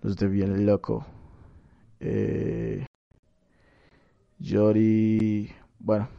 Los 0.01 0.17
de 0.17 0.27
Bien 0.27 0.65
Loco. 0.65 1.05
Eh, 1.99 2.85
Jory, 4.43 5.51
bueno, 5.79 6.09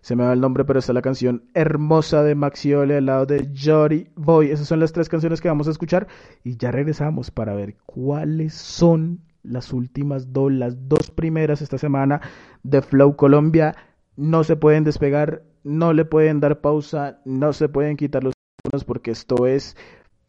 se 0.00 0.16
me 0.16 0.24
va 0.24 0.32
el 0.32 0.40
nombre, 0.40 0.64
pero 0.64 0.78
está 0.78 0.92
la 0.92 1.02
canción 1.02 1.44
Hermosa 1.54 2.22
de 2.22 2.34
Maxiole 2.34 2.96
al 2.96 3.06
lado 3.06 3.26
de 3.26 3.50
Jory 3.54 4.10
Boy. 4.16 4.50
Esas 4.50 4.66
son 4.66 4.80
las 4.80 4.92
tres 4.92 5.08
canciones 5.08 5.40
que 5.40 5.48
vamos 5.48 5.68
a 5.68 5.72
escuchar 5.72 6.08
y 6.42 6.56
ya 6.56 6.70
regresamos 6.70 7.30
para 7.30 7.54
ver 7.54 7.76
cuáles 7.86 8.54
son 8.54 9.20
las 9.42 9.72
últimas 9.72 10.32
dos, 10.32 10.52
las 10.52 10.88
dos 10.88 11.10
primeras 11.10 11.62
esta 11.62 11.78
semana 11.78 12.20
de 12.62 12.82
Flow 12.82 13.16
Colombia. 13.16 13.74
No 14.16 14.44
se 14.44 14.56
pueden 14.56 14.84
despegar, 14.84 15.42
no 15.64 15.92
le 15.92 16.04
pueden 16.04 16.40
dar 16.40 16.60
pausa, 16.60 17.20
no 17.24 17.52
se 17.52 17.68
pueden 17.68 17.96
quitar 17.96 18.24
los 18.24 18.34
teléfonos 18.62 18.84
porque 18.84 19.10
esto 19.10 19.46
es 19.46 19.76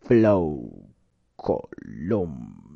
Flow 0.01 0.89
Colombia. 1.35 2.71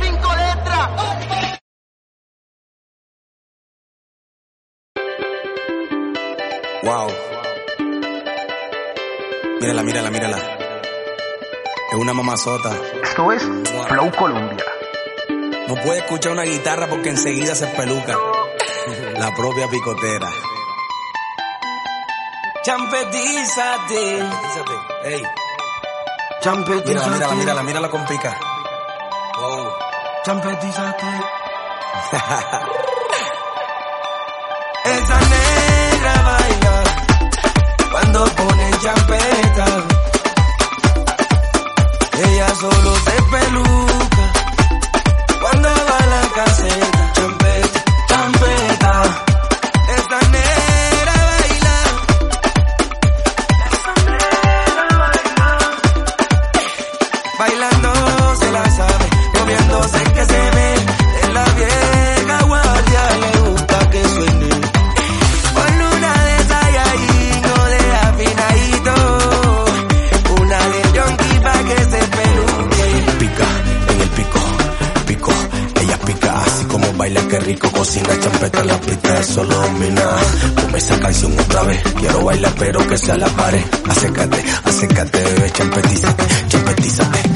Cinco 0.00 0.28
letras. 0.34 0.88
Wow. 6.82 7.08
Mírala, 9.60 9.82
mírala, 9.82 10.10
mírala. 10.10 10.38
Es 11.92 11.98
una 11.98 12.12
mamazota. 12.12 12.70
Esto 13.02 13.32
es 13.32 13.42
Flow 13.88 14.10
Colombia. 14.16 14.64
No 15.68 15.74
puede 15.76 15.98
escuchar 15.98 16.32
una 16.32 16.42
guitarra 16.42 16.86
porque 16.88 17.10
enseguida 17.10 17.54
se 17.54 17.66
peluca. 17.68 18.16
La 19.18 19.34
propia 19.34 19.68
picotera. 19.68 20.28
Champetízate. 22.62 24.18
Ey. 25.04 25.22
Champetízate. 26.40 26.88
Mírala, 26.88 27.08
mírala, 27.08 27.34
mírala, 27.34 27.62
mírala 27.62 27.90
con 27.90 28.04
pica. 28.06 28.38
Wow. 29.38 29.68
Champetízate. 30.24 31.06
Esa 34.96 35.18
negra 35.34 36.14
baila 36.28 36.76
cuando 37.90 38.24
pone 38.36 38.70
champeta. 38.82 39.66
Ella 42.24 42.48
solo 42.54 42.94
se 43.04 43.16
peluca 43.30 44.26
cuando 45.40 45.68
va 45.68 45.98
a 45.98 46.06
la 46.06 46.22
caseta. 46.34 46.95
Esa 80.76 80.98
canción 81.00 81.32
otra 81.38 81.62
vez, 81.62 81.82
quiero 81.98 82.24
bailar 82.24 82.52
pero 82.58 82.86
que 82.86 82.98
sea 82.98 83.16
la 83.16 83.28
pared. 83.28 83.64
Acércate, 83.88 84.44
acércate, 84.64 85.24
bebé, 85.24 85.52
champetízate, 85.52 86.24
champetízate. 86.48 87.35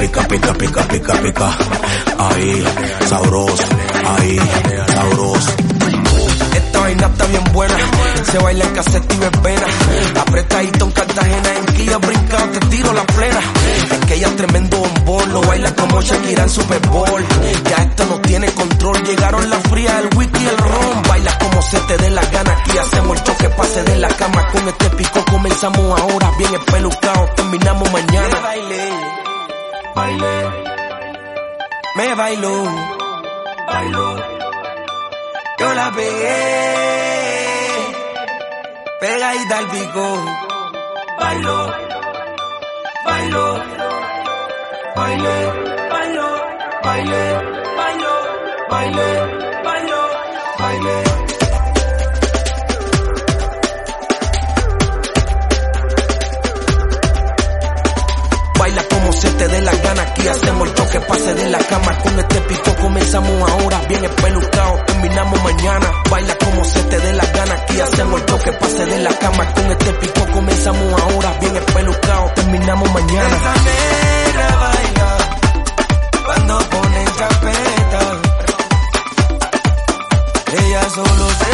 Pica, 0.00 0.26
pica, 0.26 0.54
pica, 0.54 0.82
pica, 0.88 1.12
pica. 1.22 1.58
Ahí, 2.18 2.64
sabroso, 3.08 3.64
ahí, 4.06 4.40
sabroso. 4.86 5.50
Esta 6.54 6.80
vaina 6.80 7.06
está 7.06 7.26
bien 7.26 7.44
buena. 7.52 7.74
Se 8.24 8.38
baila 8.38 8.64
en 8.64 8.74
cassette 8.74 9.12
y 9.12 9.16
verbena. 9.18 9.66
Apretadito 10.20 10.84
en 10.86 10.90
Cartagena, 10.92 11.56
en 11.56 11.66
Kia 11.74 11.98
brincado, 11.98 12.48
te 12.48 12.60
tiro 12.66 12.92
la 12.92 13.04
plena. 13.04 13.40
Es 13.90 14.06
que 14.06 14.14
ella 14.14 14.28
es 14.28 14.36
tremendo 14.36 14.78
bombón, 14.78 15.32
lo 15.32 15.42
baila 15.42 15.74
como 15.74 16.00
Shakira 16.00 16.44
en 16.44 16.50
Super 16.50 16.80
Bowl. 16.88 17.24
Ya 17.68 17.76
esto 17.76 18.06
no 18.06 18.20
tiene 18.20 18.50
control, 18.52 19.02
llegaron 19.04 19.50
la 19.50 19.60
fría, 19.60 19.98
el 19.98 20.16
whisky 20.16 20.42
y 20.42 20.48
el 20.48 20.58
ron. 20.58 21.02
Baila 21.08 21.38
como 21.38 21.62
se 21.62 21.78
te 21.80 21.96
dé 21.98 22.10
la 22.10 22.24
gana, 22.24 22.52
aquí 22.52 22.78
hacemos 22.78 23.18
el 23.18 23.24
choque, 23.24 23.48
pase 23.50 23.82
de 23.82 23.96
la 23.96 24.08
cama. 24.08 24.46
Con 24.52 24.68
este 24.68 24.90
pico 24.90 25.24
comenzamos 25.30 26.00
ahora, 26.00 26.30
bien 26.38 26.54
espelucado, 26.54 27.28
terminamos 27.36 27.92
mañana. 27.92 28.38
Bailé, 29.94 30.50
me 31.96 32.14
bailó, 32.14 32.64
bailó. 33.66 34.16
Yo 35.58 35.74
la 35.74 35.90
pegué, 35.90 36.36
pegadita 39.00 39.58
al 39.58 39.66
pico. 39.66 40.06
Bailó, 41.20 41.74
bailó, 43.04 43.62
bailé, 44.96 45.36
bailó, 45.92 46.28
bailé, 46.82 47.24
bailó, 47.76 48.14
bailé, 48.70 49.10
bailó, 49.64 50.00
bailé. 50.58 51.19
Aquí 60.20 60.28
hacemos 60.28 60.68
el 60.68 60.74
toque, 60.74 61.00
pase 61.00 61.34
de 61.34 61.48
la 61.48 61.58
cama. 61.58 61.98
Con 61.98 62.18
este 62.18 62.40
pico 62.42 62.76
comenzamos 62.80 63.50
ahora, 63.50 63.80
bien 63.88 64.04
espelucado, 64.04 64.84
terminamos 64.86 65.42
mañana. 65.42 65.92
Baila 66.10 66.36
como 66.38 66.64
se 66.64 66.82
te 66.84 66.98
dé 67.00 67.12
la 67.14 67.24
gana, 67.24 67.54
aquí 67.54 67.80
hacemos 67.80 68.20
el 68.20 68.26
toque, 68.26 68.52
pase 68.52 68.86
de 68.86 68.98
la 68.98 69.18
cama. 69.18 69.52
Con 69.54 69.70
este 69.70 69.92
pico 69.94 70.26
comenzamos 70.32 71.02
ahora, 71.02 71.38
bien 71.40 71.56
espelucado, 71.56 72.32
terminamos 72.34 72.92
mañana. 72.92 73.54
Negra 73.64 74.56
baila 74.56 75.16
cuando 76.24 76.58
pone 76.70 77.04
champeta. 77.18 78.20
Ella 80.52 80.90
solo 80.90 81.28
se 81.40 81.49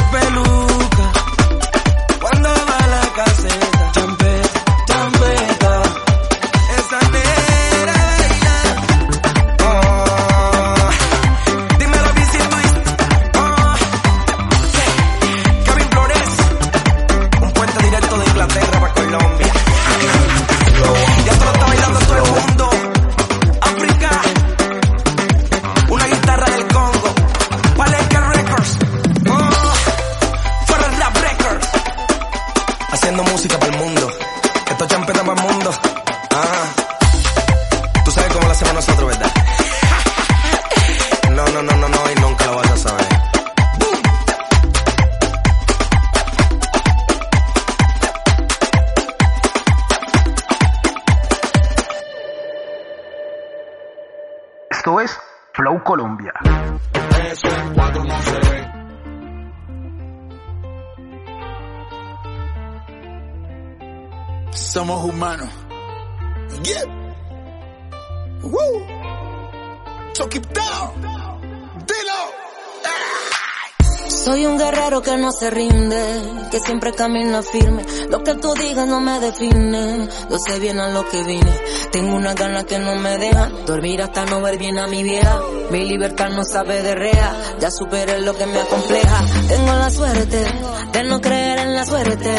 siempre 76.66 76.92
camina 76.92 77.42
firme. 77.42 77.84
Lo 78.10 78.22
que 78.24 78.34
tú 78.34 78.52
digas 78.54 78.86
no 78.88 79.00
me 79.00 79.20
define, 79.20 80.08
yo 80.28 80.38
sé 80.38 80.58
bien 80.58 80.80
a 80.80 80.90
lo 80.90 81.08
que 81.08 81.22
vine. 81.22 81.52
Tengo 81.92 82.16
una 82.16 82.34
gana 82.34 82.64
que 82.64 82.78
no 82.78 82.96
me 82.96 83.16
dejan 83.18 83.64
dormir 83.64 84.02
hasta 84.02 84.26
no 84.26 84.40
ver 84.42 84.58
bien 84.58 84.76
a 84.78 84.88
mi 84.88 85.02
vieja. 85.04 85.40
Mi 85.70 85.84
libertad 85.84 86.30
no 86.30 86.44
sabe 86.44 86.82
de 86.82 86.94
rea, 86.94 87.36
ya 87.60 87.70
superé 87.70 88.20
lo 88.20 88.36
que 88.36 88.46
me 88.46 88.60
acompleja. 88.60 89.24
Tengo 89.48 89.72
la 89.74 89.90
suerte 89.90 90.44
de 90.92 91.04
no 91.04 91.20
creer 91.20 91.58
en 91.60 91.74
la 91.74 91.86
suerte. 91.86 92.34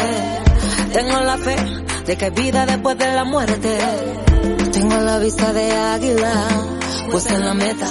Tengo 0.92 1.20
la 1.20 1.38
fe 1.38 1.56
de 2.06 2.16
que 2.16 2.24
hay 2.26 2.30
vida 2.30 2.66
después 2.66 2.98
de 2.98 3.12
la 3.12 3.24
muerte. 3.24 3.78
Tengo 4.72 4.96
la 4.98 5.18
vista 5.18 5.52
de 5.54 5.72
águila, 5.72 6.32
puesta 7.10 7.34
en 7.34 7.46
la 7.46 7.54
meta. 7.54 7.88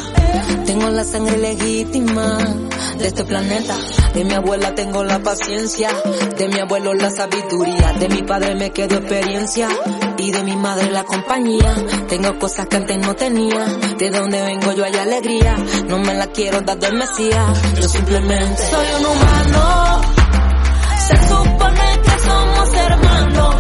Tengo 0.66 0.90
la 0.90 1.04
sangre 1.04 1.38
legítima 1.38 2.38
de 3.00 3.08
este 3.08 3.24
planeta. 3.24 3.76
De 4.18 4.26
mi 4.26 4.34
abuela 4.34 4.74
tengo 4.74 5.04
la 5.04 5.20
paciencia, 5.20 5.92
de 6.36 6.48
mi 6.48 6.60
abuelo 6.60 6.96
la 6.96 7.12
sabiduría, 7.12 7.94
de 8.00 8.10
mi 8.10 8.24
padre 8.24 8.56
me 8.56 8.72
quedó 8.72 8.96
experiencia 8.96 9.70
y 10.18 10.32
de 10.32 10.42
mi 10.42 10.56
madre 10.56 10.90
la 10.90 11.04
compañía. 11.04 11.76
Tengo 12.10 12.40
cosas 12.40 12.66
que 12.66 12.78
antes 12.78 12.98
no 12.98 13.14
tenía, 13.14 13.64
de 13.96 14.10
donde 14.10 14.42
vengo 14.42 14.72
yo 14.72 14.86
hay 14.86 14.96
alegría. 14.96 15.56
No 15.88 16.00
me 16.00 16.16
la 16.16 16.26
quiero 16.32 16.62
dar 16.62 16.80
del 16.80 16.96
Mesías, 16.96 17.62
yo 17.80 17.88
simplemente 17.88 18.64
soy 18.72 18.88
un 18.98 19.06
humano. 19.06 20.02
Se 21.08 21.18
supone 21.28 22.02
que 22.02 22.20
somos 22.20 22.74
hermanos. 22.74 23.56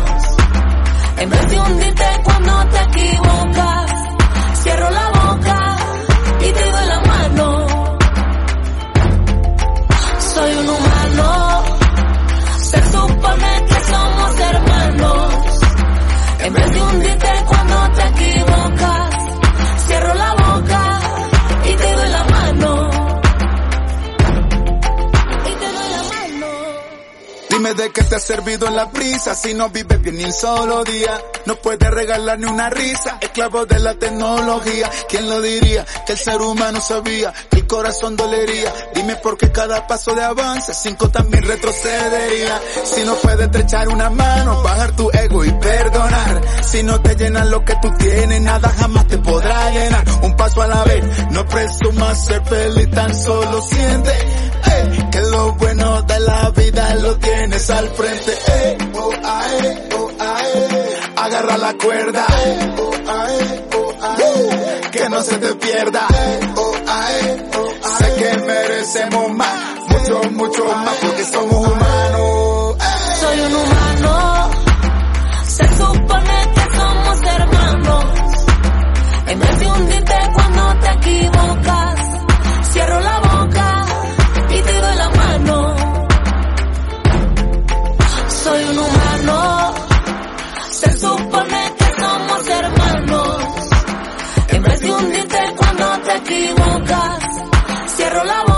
En 1.19 1.29
vez 1.29 1.49
de 1.49 1.59
hundirte 1.59 2.05
cuando 2.23 2.65
te 2.69 2.81
equivocas, 2.81 3.76
Dime 27.68 27.84
de 27.84 27.91
qué 27.91 28.03
te 28.03 28.15
ha 28.15 28.20
servido 28.20 28.68
en 28.68 28.76
la 28.78 28.89
prisa 28.89 29.36
si 29.36 29.53
no 29.53 29.70
vives 29.70 30.01
bien 30.01 30.15
ni 30.15 30.24
un 30.24 30.32
solo 30.32 30.84
día. 30.86 31.22
No 31.45 31.55
puedes 31.55 31.89
regalar 31.89 32.39
ni 32.39 32.45
una 32.45 32.70
risa, 32.70 33.18
esclavo 33.20 33.65
de 33.65 33.80
la 33.80 33.93
tecnología. 33.95 34.89
¿Quién 35.09 35.28
lo 35.30 35.41
diría? 35.41 35.86
Que 36.05 36.13
el 36.13 36.18
ser 36.18 36.41
humano 36.41 36.80
sabía 36.80 37.34
que 37.49 37.56
corazón 37.68 38.15
dolería. 38.15 38.74
Dime 38.95 39.15
por 39.18 39.38
qué 39.38 39.51
cada 39.51 39.86
paso 39.88 40.13
de 40.15 40.24
avance, 40.24 40.74
cinco 40.74 41.09
también 41.09 41.43
retrocedería. 41.43 42.59
Si 42.84 43.03
no 43.03 43.15
puedes 43.15 43.41
estrechar 43.41 43.88
una 43.89 44.09
mano, 44.09 44.61
bajar 44.63 44.95
tu 44.95 45.09
ego 45.11 45.43
y 45.45 45.51
perdonar. 45.51 46.41
Si 46.63 46.84
no 46.84 46.99
te 47.01 47.15
llenan 47.15 47.51
lo 47.51 47.63
que 47.63 47.76
tú 47.82 47.89
tienes, 47.97 48.41
nada 48.41 48.70
jamás 48.78 49.07
te 49.07 49.18
podrá 49.18 49.70
llenar. 49.72 50.03
Un 50.24 50.36
paso 50.36 50.61
a 50.61 50.68
la 50.68 50.84
vez, 50.84 51.03
no 51.32 51.45
presumas 51.45 52.26
ser 52.26 52.43
feliz, 52.45 52.89
tan 52.91 53.13
solo 53.15 53.61
siente. 53.61 54.11
eh, 54.11 55.07
que 55.11 55.22
lo 55.22 55.53
bueno 55.53 56.01
de 56.03 56.20
la 56.20 56.49
vida 56.51 56.95
lo 56.95 57.18
tienes 57.18 57.70
al 57.70 57.89
frente. 57.89 58.32
eh, 58.47 58.78
oh, 58.95 59.11
ae, 59.24 59.89
oh, 59.97 60.11
ae. 60.20 60.97
Agarra 61.15 61.57
la 61.57 61.74
cuerda. 61.76 62.26
eh, 62.45 62.76
oh, 62.80 62.91
ae. 63.11 64.89
Que 64.91 65.09
no 65.09 65.22
se 65.24 65.38
te 65.38 65.53
pierda. 65.55 66.07
eh, 66.13 66.39
merecemos 68.36 69.32
más, 69.32 69.80
mucho, 69.89 70.21
mucho 70.32 70.65
más, 70.65 70.95
porque 71.01 71.23
somos 71.23 71.67
humanos. 71.67 72.75
Soy 73.19 73.39
un 73.39 73.55
humano, 73.55 74.49
se 75.43 75.67
supone 75.78 76.38
que 76.53 76.78
somos 76.78 77.21
hermanos. 77.21 78.05
En 79.28 79.39
vez 79.39 79.59
de 79.59 79.71
hundirte 79.71 80.13
cuando 80.34 80.80
te 80.80 80.91
equivocas, 80.91 81.99
cierro 82.71 82.99
la 82.99 83.19
boca 83.19 83.86
y 84.49 84.61
te 84.61 84.73
doy 84.73 84.95
la 84.95 85.09
mano. 85.09 85.75
Soy 88.43 88.63
un 88.63 88.78
humano, 88.80 89.73
se 90.71 90.99
supone 90.99 91.73
que 91.78 92.01
somos 92.01 92.47
hermanos. 92.47 93.38
En 94.49 94.63
vez 94.63 94.82
de 94.82 94.91
hundirte 94.91 95.39
cuando 95.57 95.99
te 95.99 96.15
equivocas, 96.17 96.56
cierro 98.18 98.26
la 98.26 98.43
boca 98.43 98.56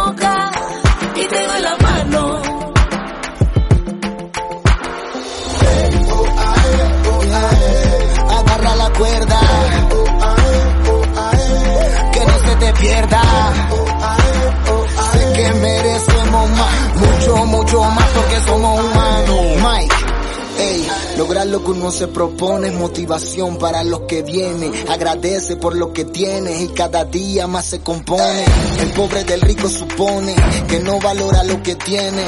lograr 21.19 21.47
lo 21.47 21.61
que 21.61 21.71
uno 21.71 21.91
se 21.91 22.07
propone 22.07 22.69
es 22.69 22.73
motivación 22.75 23.57
para 23.57 23.83
los 23.83 24.01
que 24.07 24.23
vienen. 24.23 24.71
Agradece 24.87 25.57
por 25.57 25.75
lo 25.75 25.91
que 25.91 26.05
tienes 26.05 26.61
y 26.61 26.69
cada 26.69 27.03
día 27.03 27.45
más 27.45 27.65
se 27.65 27.81
compone. 27.81 28.45
El 28.79 28.91
pobre 28.91 29.25
del 29.25 29.41
rico 29.41 29.67
supone 29.67 30.33
que 30.69 30.79
no 30.79 30.97
valora 31.01 31.43
lo 31.43 31.61
que 31.61 31.75
tiene. 31.75 32.23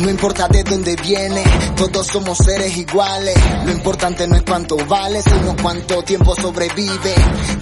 No 0.00 0.10
importa 0.10 0.46
de 0.46 0.62
dónde 0.62 0.94
viene, 0.94 1.42
todos 1.76 2.06
somos 2.06 2.38
seres 2.38 2.76
iguales. 2.76 3.34
Lo 3.64 3.72
importante 3.72 4.28
no 4.28 4.36
es 4.36 4.42
cuánto 4.42 4.76
vale, 4.86 5.20
sino 5.22 5.56
cuánto 5.60 6.04
tiempo 6.04 6.36
sobrevive. 6.36 7.14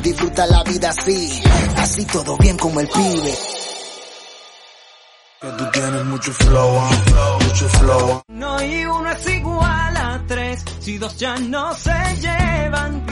Disfruta 0.03 0.47
la 0.47 0.63
vida 0.65 0.91
así, 0.91 1.43
así 1.79 2.05
todo 2.05 2.37
bien 2.37 2.59
como 2.59 2.81
el 2.81 2.89
pibe. 2.89 3.35
Que 5.41 5.51
tú 5.51 5.65
tienes 5.73 6.05
mucho 6.05 6.33
flow, 6.33 6.79
ah, 6.79 7.39
mucho 7.43 7.69
flow. 7.69 8.23
No 8.29 8.63
y 8.63 8.85
uno 8.87 9.11
es 9.11 9.29
igual 9.29 9.97
a 9.97 10.25
tres, 10.27 10.65
si 10.85 10.99
ya 11.17 11.37
no 11.37 11.75
se 11.75 11.99
llevan. 12.21 13.07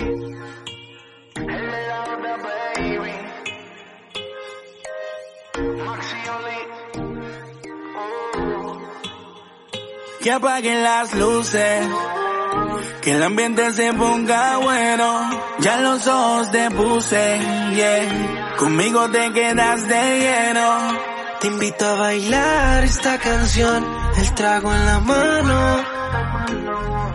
que 10.20 10.30
apaguen 10.30 10.84
las 10.84 11.14
luces, 11.14 11.84
que 13.00 13.10
el 13.12 13.22
ambiente 13.24 13.72
se 13.72 13.92
ponga 13.92 14.58
bueno, 14.58 15.30
ya 15.58 15.80
los 15.80 16.06
ojos 16.06 16.52
te 16.52 16.70
puse, 16.70 17.40
conmigo 18.56 19.10
te 19.10 19.32
quedas 19.32 19.88
de 19.88 20.18
lleno. 20.20 21.12
Te 21.40 21.48
invito 21.48 21.84
a 21.84 21.94
bailar 21.94 22.84
esta 22.84 23.18
canción, 23.18 23.84
el 24.16 24.34
trago 24.34 24.72
en 24.72 24.86
la 24.86 25.00
mano. 25.00 26.21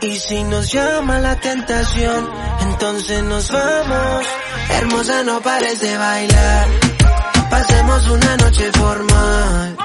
Y 0.01 0.19
si 0.19 0.43
nos 0.43 0.71
llama 0.71 1.19
la 1.19 1.35
tentación, 1.35 2.29
entonces 2.61 3.23
nos 3.23 3.51
vamos. 3.51 4.25
Hermosa, 4.69 5.23
no 5.23 5.41
pares 5.41 5.79
de 5.79 5.97
bailar. 5.97 6.67
Pasemos 7.49 8.09
una 8.09 8.37
noche 8.37 8.71
formal. 8.73 9.77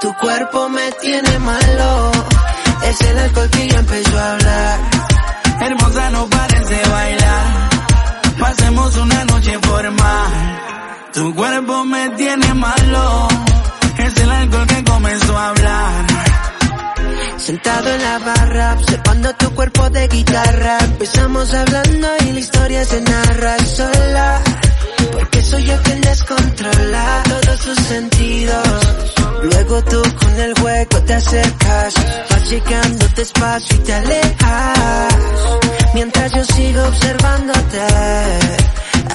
Tu 0.00 0.14
cuerpo 0.14 0.68
me 0.68 0.92
tiene 0.92 1.38
malo. 1.38 2.12
Es 2.84 3.00
el 3.02 3.18
alcohol 3.18 3.50
que 3.50 3.68
ya 3.68 3.78
empezó 3.78 4.18
a 4.18 4.32
hablar. 4.32 4.80
Hermosa, 5.60 6.10
no 6.10 6.26
pares 6.26 6.68
de 6.70 6.88
bailar, 6.88 7.70
pasemos 8.38 8.96
una 8.96 9.24
noche 9.26 9.58
formal. 9.58 10.60
Tu 11.12 11.34
cuerpo 11.34 11.84
me 11.84 12.08
tiene 12.10 12.54
malo, 12.54 13.28
es 13.98 14.16
el 14.16 14.30
alcohol 14.30 14.66
que 14.66 14.84
comenzó 14.84 15.36
a 15.36 15.48
hablar. 15.48 16.09
Sentado 17.40 17.88
en 17.88 18.02
la 18.02 18.18
barra, 18.18 18.74
observando 18.74 19.34
tu 19.34 19.50
cuerpo 19.54 19.88
de 19.88 20.06
guitarra. 20.08 20.78
Empezamos 20.84 21.54
hablando 21.54 22.08
y 22.26 22.32
la 22.32 22.38
historia 22.38 22.84
se 22.84 23.00
narra 23.00 23.58
sola. 23.64 24.42
Porque 25.10 25.42
soy 25.42 25.64
yo 25.64 25.82
quien 25.82 26.02
descontrola 26.02 27.22
todos 27.24 27.60
sus 27.60 27.78
sentidos. 27.78 28.80
Luego 29.42 29.82
tú 29.84 30.02
con 30.20 30.38
el 30.38 30.58
juego 30.60 31.02
te 31.06 31.14
acercas, 31.14 31.94
vas 32.30 32.50
llegando 32.50 33.06
despacio 33.16 33.76
y 33.76 33.80
te 33.80 33.94
alejas. 33.94 35.14
Mientras 35.94 36.32
yo 36.32 36.44
sigo 36.44 36.82
observándote, 36.84 37.80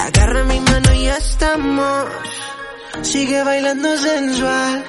agarra 0.04 0.42
mi 0.44 0.58
mano 0.60 0.92
y 0.94 1.06
estamos. 1.06 2.06
Sigue 3.02 3.44
bailando 3.44 3.96
sensual, 3.96 4.84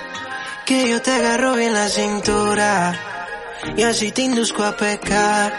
que 0.66 0.90
yo 0.90 1.02
te 1.04 1.12
agarro 1.12 1.56
bien 1.56 1.74
la 1.74 1.88
cintura. 1.88 3.17
Y 3.76 3.84
así 3.84 4.12
te 4.12 4.24
induzco 4.24 4.64
a 4.64 4.76
pecar. 4.76 5.54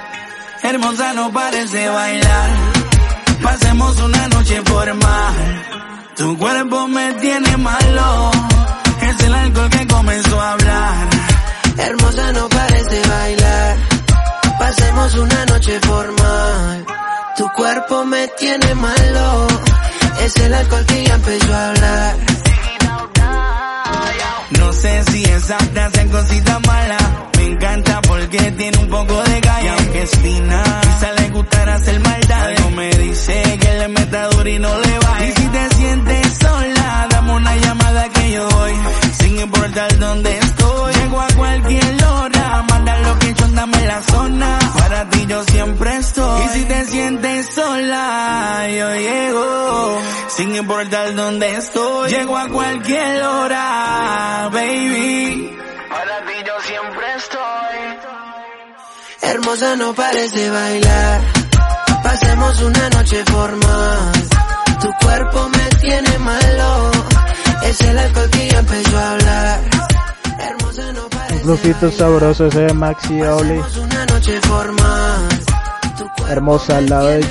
Hermosa, 0.62 1.12
no 1.14 1.32
pares 1.32 1.70
de 1.70 1.88
bailar, 1.88 2.50
pasemos 3.42 4.00
una 4.00 4.28
noche 4.28 4.60
formal. 4.64 5.64
Tu 6.16 6.36
cuerpo 6.36 6.88
me 6.88 7.14
tiene 7.14 7.56
malo, 7.56 8.30
es 9.02 9.20
el 9.20 9.34
alcohol 9.34 9.70
que 9.70 9.86
comenzó 9.86 10.40
a 10.40 10.52
hablar. 10.52 11.08
Hermosa, 11.78 12.32
no 12.32 12.48
pares 12.48 12.84
de 12.90 13.08
bailar. 13.08 13.76
Pasemos 14.58 15.14
una 15.14 15.46
noche 15.46 15.78
formal. 15.80 16.86
Tu 17.36 17.48
cuerpo 17.50 18.04
me 18.04 18.26
tiene 18.36 18.74
malo. 18.74 19.46
Es 20.20 20.36
el 20.36 20.52
alcohol 20.52 20.84
que 20.86 21.04
ya 21.04 21.14
empezó 21.14 21.54
a 21.54 21.68
hablar. 21.68 22.16
No 24.68 24.74
sé 24.74 25.02
si 25.04 25.24
esa 25.24 25.58
frase 25.58 26.02
es 26.02 26.10
cosita. 26.10 26.60
Me 27.38 27.44
encanta 27.46 28.02
porque 28.02 28.38
tiene 28.50 28.76
un 28.76 28.88
poco 28.90 29.22
de 29.22 29.40
galla. 29.40 29.64
Y 29.64 29.68
aunque 29.68 30.02
es 30.02 30.10
fina, 30.10 30.62
quizá 30.82 31.12
le 31.12 31.28
gustará 31.30 31.74
hacer 31.76 31.98
maldad. 32.00 32.42
Algo 32.48 32.70
me 32.72 32.90
dice 32.90 33.58
que 33.62 33.78
le 33.78 33.88
meta 33.88 34.28
duro 34.28 34.46
y 34.46 34.58
no 34.58 34.78
le 34.78 34.98
va. 34.98 35.24
Y 35.24 35.32
si 35.32 35.48
te 35.48 35.74
sientes 35.74 36.38
sola, 36.38 37.06
dame 37.08 37.32
una 37.32 37.56
llamada 37.56 38.08
que 38.10 38.30
yo 38.30 38.46
doy. 38.46 38.72
Sin 39.18 39.40
importar 39.40 39.98
dónde 39.98 40.38
estoy. 40.38 40.92
Llego 40.92 41.20
a 41.22 41.28
cualquier 41.28 42.04
hora, 42.04 42.64
manda 42.68 42.98
lo 42.98 43.18
que 43.20 43.32
yo 43.32 43.44
andame 43.46 43.86
la 43.86 44.02
zona. 44.02 44.58
Para 44.78 45.08
ti 45.08 45.24
yo 45.26 45.44
siempre 45.44 45.96
estoy. 45.96 46.42
Y 46.44 46.48
si 46.50 46.64
te 46.66 46.84
sientes 46.84 47.54
sola, 47.54 48.68
yo 48.68 48.94
llego. 48.96 49.98
Sin 50.36 50.54
importar 50.54 51.14
dónde 51.14 51.56
estoy. 51.56 52.10
Llego 52.10 52.36
a 52.36 52.48
cualquier 52.48 53.22
hora, 53.22 54.50
baby. 54.58 55.56
Para 55.90 56.16
ti 56.26 56.36
yo 56.46 56.56
siempre 56.70 57.06
estoy. 57.16 57.78
Hermosa, 59.30 59.76
no 59.76 59.94
pares 59.94 60.32
de 60.32 60.50
bailar. 60.50 61.20
Pasemos 62.02 62.62
una 62.62 62.90
noche 62.90 63.24
formal. 63.24 64.12
Tu 64.82 64.90
cuerpo 65.04 65.48
me 65.56 65.66
tiene 65.80 66.18
malo. 66.18 66.90
Es 67.64 67.80
el 67.82 67.98
alcohol 67.98 68.30
que 68.30 68.48
ya 68.48 68.58
empezó 68.58 68.98
a 68.98 69.12
hablar. 69.12 69.60
Hermosa, 70.48 70.92
no 70.92 71.08
pares 71.08 71.44
Un 71.44 71.58
flujito 71.58 71.90
sabroso 71.90 72.46
ese 72.46 72.60
de 72.60 72.72
Maxi 72.72 73.22
Oli. 73.22 73.60
una 73.88 74.06
noche 74.06 74.40
formal. 74.42 75.28
Hermosa 76.28 76.76
al 76.78 76.86
lado 76.88 77.08
de 77.08 77.26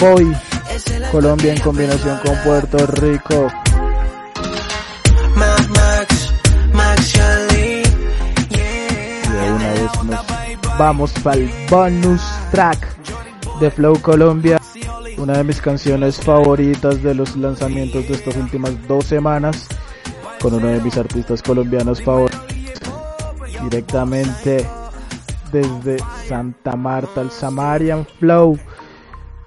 Boy. 0.00 0.36
Colombia 1.10 1.52
en 1.54 1.60
combinación 1.60 2.18
con 2.24 2.36
Puerto 2.42 2.86
Rico. 2.86 3.50
Vamos 10.78 11.12
para 11.22 11.36
el 11.36 11.50
bonus 11.70 12.22
track 12.50 12.78
de 13.60 13.70
Flow 13.70 14.00
Colombia. 14.00 14.58
Una 15.18 15.38
de 15.38 15.44
mis 15.44 15.60
canciones 15.60 16.20
favoritas 16.20 17.02
de 17.02 17.14
los 17.14 17.36
lanzamientos 17.36 18.06
de 18.06 18.14
estas 18.14 18.36
últimas 18.36 18.86
dos 18.86 19.04
semanas. 19.04 19.66
con 20.40 20.54
uno 20.54 20.68
de 20.68 20.80
mis 20.80 20.96
artistas 20.96 21.42
colombianos 21.42 22.00
favoritos. 22.00 22.40
Directamente 23.64 24.64
desde 25.50 25.98
Santa 26.28 26.76
Marta, 26.76 27.20
el 27.20 27.30
Samarian 27.30 28.06
Flow, 28.18 28.56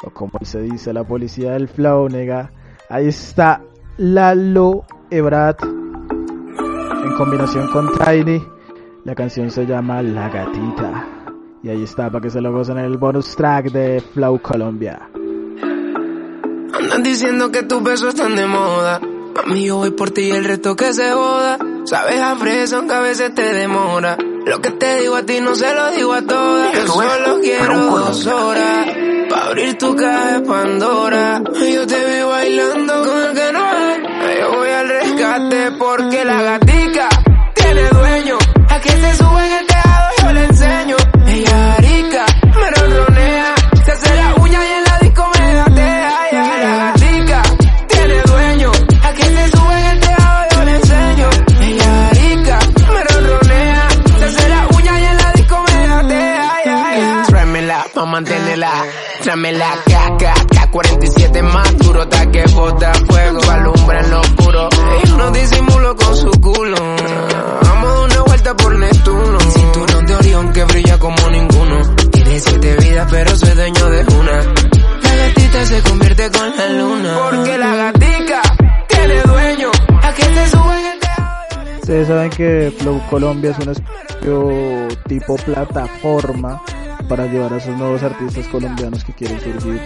o 0.03 0.09
como 0.09 0.39
se 0.43 0.61
dice 0.61 0.91
la 0.91 1.05
policía 1.05 1.53
del 1.53 1.69
Flow, 1.69 2.09
nega. 2.09 2.51
Ahí 2.89 3.07
está 3.07 3.61
Lalo 3.97 4.83
Ebrat 5.09 5.63
en 5.63 7.13
combinación 7.17 7.71
con 7.71 7.89
Tiny. 7.97 8.43
La 9.03 9.15
canción 9.15 9.49
se 9.49 9.65
llama 9.65 10.03
La 10.03 10.29
Gatita. 10.29 11.07
Y 11.63 11.69
ahí 11.69 11.83
está 11.83 12.11
para 12.11 12.21
que 12.21 12.29
se 12.29 12.39
lo 12.39 12.51
gocen 12.51 12.77
en 12.77 12.85
el 12.85 12.97
bonus 12.97 13.35
track 13.35 13.71
de 13.71 13.99
Flow 14.13 14.39
Colombia. 14.39 15.09
Andan 16.73 17.01
diciendo 17.01 17.51
que 17.51 17.63
tus 17.63 17.81
besos 17.81 18.09
están 18.09 18.35
de 18.35 18.45
moda. 18.45 19.01
Mami, 19.35 19.65
yo 19.65 19.77
voy 19.77 19.89
por 19.89 20.11
ti 20.11 20.21
y 20.21 20.31
el 20.31 20.45
resto 20.45 20.75
que 20.75 20.93
se 20.93 21.11
joda. 21.11 21.57
Sabes 21.85 22.21
a 22.21 22.35
fresa 22.35 22.77
aunque 22.77 22.93
a 22.93 22.99
veces 22.99 23.33
te 23.33 23.53
demora. 23.53 24.17
Lo 24.45 24.61
que 24.61 24.69
te 24.69 25.01
digo 25.01 25.15
a 25.15 25.23
ti 25.23 25.39
no 25.41 25.55
se 25.55 25.73
lo 25.73 25.91
digo 25.91 26.13
a 26.13 26.21
todas. 26.21 26.73
Yo 26.73 26.85
solo 26.85 27.39
quiero 27.41 27.79
dos 27.79 28.27
horas. 28.27 28.87
Pa' 29.29 29.45
abrir 29.47 29.77
tu 29.79 29.95
caja 29.95 30.39
de 30.39 30.47
Pandora. 30.47 31.41
Yo 31.45 31.87
te 31.87 32.05
vi 32.05 32.21
bailando 32.21 33.03
con 33.03 33.17
el 33.17 33.33
que 33.33 33.51
no 33.51 33.71
es. 33.77 34.39
Yo 34.39 34.57
voy 34.57 34.69
al 34.69 34.87
rescate 34.87 35.71
porque 35.71 36.25
la 36.25 36.41
gatica 36.41 36.60
Tráemela 59.41 59.73
caca, 59.87 60.35
K47 60.35 61.41
más 61.41 61.77
duro, 61.79 62.07
ta 62.07 62.29
que 62.29 62.43
bota 62.53 62.93
fuego, 62.93 63.39
alumbra 63.49 63.99
en 63.99 64.11
lo 64.11 64.21
oscuro. 64.21 64.69
Ella 65.03 65.17
no 65.17 65.31
disimulo 65.31 65.95
con 65.95 66.15
su 66.15 66.29
culo. 66.39 66.75
Vamos 67.63 67.89
dar 67.89 68.05
una 68.05 68.21
vuelta 68.21 68.55
por 68.55 68.77
Neptuno. 68.77 69.39
Cinturón 69.39 70.05
de 70.05 70.15
Orión 70.15 70.53
que 70.53 70.63
brilla 70.65 70.99
como 70.99 71.29
ninguno. 71.31 71.95
Tiene 72.11 72.39
siete 72.39 72.75
vidas, 72.81 73.07
pero 73.09 73.35
soy 73.35 73.55
dueño 73.55 73.89
de 73.89 74.05
una. 74.13 74.43
La 75.01 75.15
gatita 75.15 75.65
se 75.65 75.81
convierte 75.89 76.29
con 76.29 76.57
la 76.57 76.69
luna. 76.69 77.17
Porque 77.23 77.57
la 77.57 77.75
gatica 77.75 78.41
tiene 78.89 79.21
dueño. 79.23 79.71
A 80.03 80.13
que 80.13 80.23
se 80.23 80.49
sube 80.51 80.81
Ustedes 81.79 82.07
saben 82.07 82.29
que 82.29 82.73
Colombia 83.09 83.49
es 83.49 83.57
un 83.57 83.69
espacio 83.69 84.87
tipo 85.07 85.35
plataforma 85.37 86.61
para 87.11 87.25
llevar 87.25 87.51
a 87.51 87.57
esos 87.57 87.77
nuevos 87.77 88.01
artistas 88.03 88.47
colombianos 88.47 89.03
que 89.03 89.11
quieren 89.11 89.37
surgir 89.41 89.81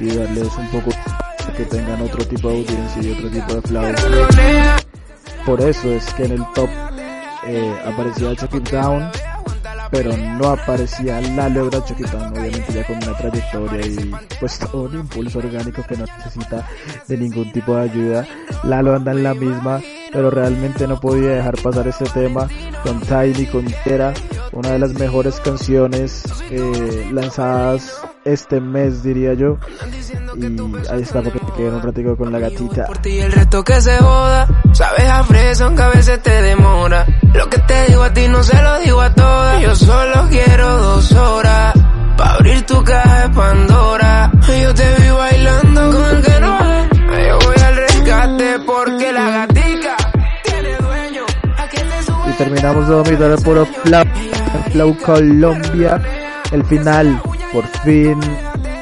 y 0.00 0.08
darles 0.08 0.48
un 0.56 0.66
poco 0.72 0.90
que 1.56 1.64
tengan 1.64 2.02
otro 2.02 2.26
tipo 2.26 2.48
de 2.48 2.56
audiencia 2.56 3.02
y 3.04 3.12
otro 3.12 3.30
tipo 3.30 3.54
de 3.54 3.62
flow. 3.62 3.94
Por 5.46 5.60
eso 5.60 5.92
es 5.92 6.12
que 6.14 6.24
en 6.24 6.32
el 6.32 6.44
top 6.56 6.68
eh, 7.46 7.72
aparecía 7.86 8.34
Chuck 8.34 8.56
It 8.56 8.68
Down, 8.68 9.08
pero 9.90 10.16
no 10.16 10.48
aparecía 10.48 11.20
Lalo 11.20 11.66
Ebra 11.66 11.80
Down, 11.80 12.32
obviamente 12.32 12.72
ya 12.72 12.86
con 12.86 12.96
una 12.96 13.16
trayectoria 13.16 13.86
y 13.86 14.12
pues 14.40 14.58
todo 14.58 14.82
un 14.82 14.94
impulso 15.00 15.38
orgánico 15.38 15.82
que 15.82 15.96
no 15.96 16.04
necesita 16.04 16.66
de 17.06 17.16
ningún 17.16 17.52
tipo 17.52 17.76
de 17.76 17.82
ayuda. 17.82 18.26
Lalo 18.64 18.94
anda 18.94 19.12
en 19.12 19.22
la 19.22 19.34
misma, 19.34 19.80
pero 20.12 20.30
realmente 20.30 20.86
no 20.86 21.00
podía 21.00 21.30
dejar 21.30 21.56
pasar 21.62 21.88
este 21.88 22.04
tema 22.06 22.48
con 22.82 23.00
Tiny, 23.00 23.46
con 23.46 23.64
Tera, 23.84 24.14
una 24.52 24.70
de 24.70 24.78
las 24.78 24.94
mejores 24.94 25.40
canciones 25.40 26.24
eh, 26.50 27.08
lanzadas 27.12 28.00
este 28.26 28.60
mes 28.60 29.04
diría 29.04 29.34
yo 29.34 29.56
y 30.36 30.44
ahí 30.90 31.02
está 31.02 31.22
porque 31.22 31.38
te 31.38 31.52
quedan 31.52 31.74
un 31.74 31.82
ratico 31.82 32.16
con 32.16 32.32
la 32.32 32.40
gatita 32.40 32.86
por 32.86 32.98
ti 32.98 33.10
y 33.10 33.20
el 33.20 33.32
resto 33.32 33.62
que 33.64 33.80
se 33.80 33.96
joda. 33.98 34.48
Sabes 34.72 35.08
a 35.08 35.24
fresa 35.24 35.64
aunque 35.64 35.82
a 35.82 35.88
veces 35.88 36.22
te 36.22 36.42
demora. 36.42 37.06
Lo 37.32 37.48
que 37.48 37.58
te 37.58 37.86
digo 37.86 38.02
a 38.02 38.12
ti 38.12 38.28
no 38.28 38.42
se 38.42 38.60
lo 38.60 38.78
digo 38.80 39.00
a 39.00 39.14
todas. 39.14 39.62
Yo 39.62 39.74
solo 39.76 40.26
quiero 40.28 40.76
dos 40.78 41.12
horas. 41.12 41.74
Pa' 42.16 42.34
abrir 42.34 42.66
tu 42.66 42.82
caja 42.82 43.28
de 43.28 43.34
Pandora. 43.34 44.32
Yo 44.62 44.74
te 44.74 44.94
vi 45.00 45.08
bailando 45.10 45.92
con 45.92 46.16
el 46.16 46.22
que 46.22 46.40
no 46.40 46.58
es. 46.58 46.88
Yo 47.28 47.38
voy 47.46 47.56
al 47.64 47.76
rescate 47.76 48.58
porque 48.66 49.12
la 49.12 49.30
gatica 49.30 49.96
tiene 50.42 50.76
dueño. 50.76 51.22
Y 52.28 52.32
terminamos 52.36 52.88
de 52.88 52.94
dominar 52.94 53.30
el 53.30 53.42
puro 53.42 53.66
flow 54.72 54.96
Colombia 54.98 56.00
el 56.52 56.64
final 56.64 57.20
por 57.52 57.66
fin 57.84 58.18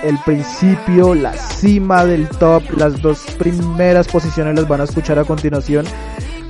el 0.02 0.18
principio 0.24 1.14
la 1.14 1.32
cima 1.32 2.04
del 2.04 2.28
top 2.28 2.62
las 2.76 3.00
dos 3.00 3.20
primeras 3.38 4.08
posiciones 4.08 4.54
las 4.54 4.68
van 4.68 4.80
a 4.80 4.84
escuchar 4.84 5.18
a 5.18 5.24
continuación 5.24 5.86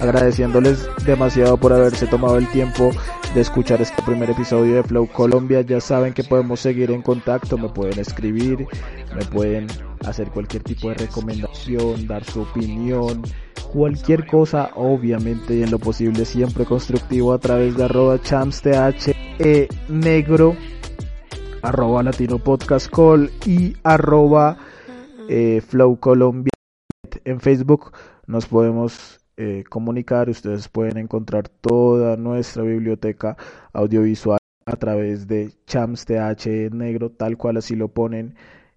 agradeciéndoles 0.01 0.89
demasiado 1.07 1.57
por 1.57 1.73
haberse 1.73 2.07
tomado 2.07 2.37
el 2.37 2.49
tiempo 2.49 2.91
de 3.35 3.41
escuchar 3.41 3.83
este 3.83 4.01
primer 4.03 4.31
episodio 4.31 4.77
de 4.77 4.83
Flow 4.85 5.09
Colombia. 5.09 5.61
Ya 5.63 5.81
saben 5.81 6.15
que 6.15 6.23
podemos 6.23 6.61
seguir 6.61 6.93
en 6.93 7.03
contacto, 7.03 7.59
me 7.59 7.69
pueden 7.69 7.99
escribir, 7.99 8.67
me 9.15 9.25
pueden 9.25 9.67
hacer 10.07 10.29
cualquier 10.29 10.63
tipo 10.63 10.89
de 10.89 10.95
recomendación, 10.95 12.07
dar 12.07 12.25
su 12.25 12.43
opinión, 12.43 13.23
cualquier 13.73 14.27
cosa, 14.27 14.71
obviamente 14.77 15.57
y 15.57 15.63
en 15.63 15.71
lo 15.71 15.79
posible 15.79 16.25
siempre 16.25 16.65
constructivo 16.65 17.33
a 17.33 17.39
través 17.39 17.77
de 17.77 17.85
arroba 17.85 18.21
chamsth 18.23 18.67
e 19.39 19.69
negro, 19.89 20.57
arroba 21.65 22.03
latino 22.03 22.39
podcast 22.39 22.91
call 22.91 23.31
y 23.47 23.75
arroba 23.85 24.59
eh, 25.31 25.63
Flow 25.67 25.99
Colombia 25.99 26.53
en 27.25 27.41
Facebook 27.41 27.93
nos 28.27 28.47
podemos 28.47 29.21
eh, 29.39 29.65
comunicar. 29.71 30.29
Ustedes 30.29 30.69
pueden 30.69 30.99
encontrar 30.99 31.49
toda 31.49 32.17
nuestra 32.19 32.63
biblioteca 32.63 33.39
audiovisual 33.73 34.39
a 34.67 34.77
través 34.77 35.27
de 35.27 35.53
Chams 35.67 36.05
TH 36.05 36.71
negro, 36.71 37.11
tal 37.11 37.39
cual 37.39 37.57
así 37.57 37.77
lo 37.77 37.89
ponen 37.89 38.37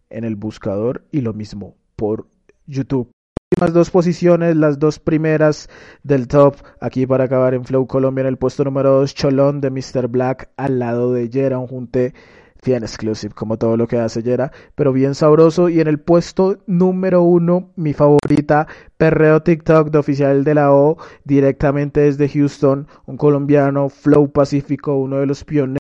en 0.09 0.23
el 0.23 0.38
buscador 0.38 1.05
y 1.11 1.21
lo 1.21 1.33
mismo 1.33 1.75
por 1.97 2.27
YouTube. 2.65 3.11
Las 3.59 3.73
dos 3.73 3.89
posiciones, 3.89 4.55
las 4.55 4.79
dos 4.79 4.99
primeras 4.99 5.69
del 6.03 6.27
top, 6.27 6.55
aquí 6.79 7.05
para 7.05 7.25
acabar 7.25 7.53
en 7.53 7.65
Flow 7.65 7.85
Colombia 7.85 8.21
en 8.21 8.27
el 8.27 8.38
puesto 8.38 8.63
número 8.63 8.91
2, 8.99 9.13
Cholón 9.13 9.61
de 9.61 9.71
Mr. 9.71 10.07
Black 10.07 10.51
al 10.57 10.79
lado 10.79 11.11
de 11.11 11.29
Yera, 11.29 11.57
un 11.57 11.67
junte 11.67 12.13
bien 12.64 12.84
exclusive 12.84 13.34
como 13.34 13.58
todo 13.58 13.78
lo 13.78 13.88
que 13.88 13.97
hace 13.97 14.24
Yera, 14.24 14.51
pero 14.76 14.93
bien 14.93 15.16
sabroso. 15.16 15.70
Y 15.70 15.80
en 15.80 15.88
el 15.88 15.99
puesto 15.99 16.58
número 16.68 17.22
uno, 17.22 17.72
mi 17.76 17.93
favorita, 17.93 18.68
Perreo 18.97 19.41
TikTok 19.41 19.89
de 19.89 19.97
Oficial 19.97 20.43
de 20.43 20.53
la 20.55 20.74
O, 20.74 20.97
directamente 21.24 22.01
desde 22.01 22.30
Houston, 22.30 22.88
un 23.05 23.18
colombiano, 23.18 23.89
Flow 23.89 24.32
Pacífico, 24.32 24.95
uno 24.95 25.18
de 25.20 25.26
los 25.26 25.43
pioneros 25.43 25.78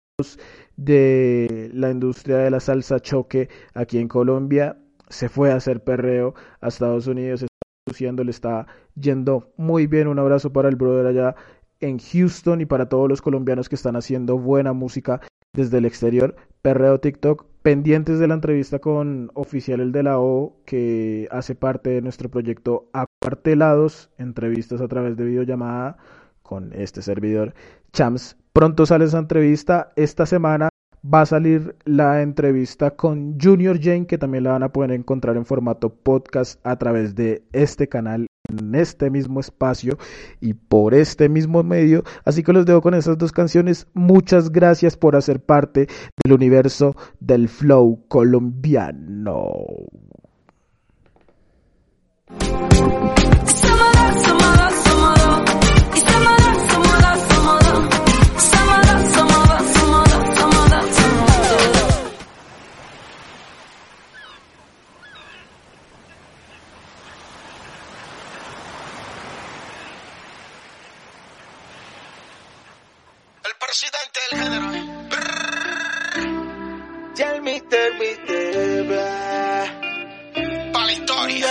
de 0.76 1.70
la 1.74 1.92
industria 1.92 2.38
de 2.38 2.50
la 2.52 2.60
salsa 2.60 3.00
choque 3.00 3.50
aquí 3.74 4.00
en 4.00 4.08
Colombia. 4.08 4.78
Se 5.10 5.30
fue 5.30 5.52
a 5.52 5.56
hacer 5.56 5.84
perreo 5.84 6.34
a 6.60 6.70
Estados 6.70 7.08
Unidos, 7.08 7.44
está 7.44 7.54
produciendo, 7.86 8.24
le 8.24 8.32
está 8.32 8.66
yendo 8.96 9.52
muy 9.58 9.86
bien. 9.88 10.08
Un 10.08 10.20
abrazo 10.20 10.52
para 10.52 10.70
el 10.70 10.76
brother 10.76 11.06
allá 11.06 11.36
en 11.80 12.00
Houston 12.00 12.62
y 12.62 12.66
para 12.66 12.88
todos 12.90 13.10
los 13.10 13.22
colombianos 13.22 13.70
que 13.70 13.76
están 13.76 13.96
haciendo 13.96 14.38
buena 14.38 14.74
música 14.74 15.22
desde 15.54 15.78
el 15.78 15.86
exterior. 15.86 16.36
Perreo 16.62 17.00
TikTok, 17.00 17.46
pendientes 17.62 18.20
de 18.20 18.28
la 18.28 18.34
entrevista 18.34 18.80
con 18.80 19.32
Oficial 19.34 19.92
de 19.92 20.04
la 20.04 20.20
O, 20.20 20.58
que 20.66 21.28
hace 21.32 21.56
parte 21.56 21.92
de 21.92 22.02
nuestro 22.02 22.30
proyecto 22.30 22.90
Acuartelados, 22.94 24.10
entrevistas 24.18 24.82
a 24.82 24.88
través 24.88 25.16
de 25.16 25.26
videollamada 25.26 25.98
con 26.42 26.74
este 26.74 27.02
servidor 27.02 27.54
Chams. 27.92 28.38
Pronto 28.52 28.86
sale 28.86 29.06
esa 29.06 29.20
entrevista. 29.20 29.92
Esta 29.96 30.26
semana 30.26 30.70
va 31.04 31.22
a 31.22 31.26
salir 31.26 31.76
la 31.86 32.22
entrevista 32.22 32.92
con 32.92 33.38
Junior 33.40 33.80
Jane, 33.82 34.08
que 34.08 34.18
también 34.18 34.46
la 34.46 34.52
van 34.52 34.64
a 34.64 34.72
poder 34.72 34.92
encontrar 34.92 35.36
en 35.38 35.46
formato 35.46 35.90
podcast 35.90 36.60
a 36.66 36.78
través 36.78 37.16
de 37.16 37.44
este 37.52 37.88
canal 37.90 38.28
en 38.50 38.76
este 38.76 39.10
mismo 39.10 39.40
espacio 39.40 39.98
y 40.40 40.54
por 40.54 40.94
este 40.94 41.30
mismo 41.30 41.64
medio. 41.64 42.04
Así 42.26 42.44
que 42.44 42.54
los 42.54 42.66
dejo 42.66 42.82
con 42.82 42.94
esas 42.94 43.18
dos 43.18 43.32
canciones. 43.32 43.88
Muchas 43.94 44.52
gracias 44.52 44.98
por 44.98 45.16
hacer 45.16 45.40
parte 45.40 45.88
del 46.24 46.34
universo 46.34 46.96
del 47.20 47.50
flow 47.50 48.04
colombiano. 48.08 49.66
el 77.18 77.42
Mister 77.42 77.92
Para 80.72 80.86
la 80.86 80.94
historia. 80.94 81.48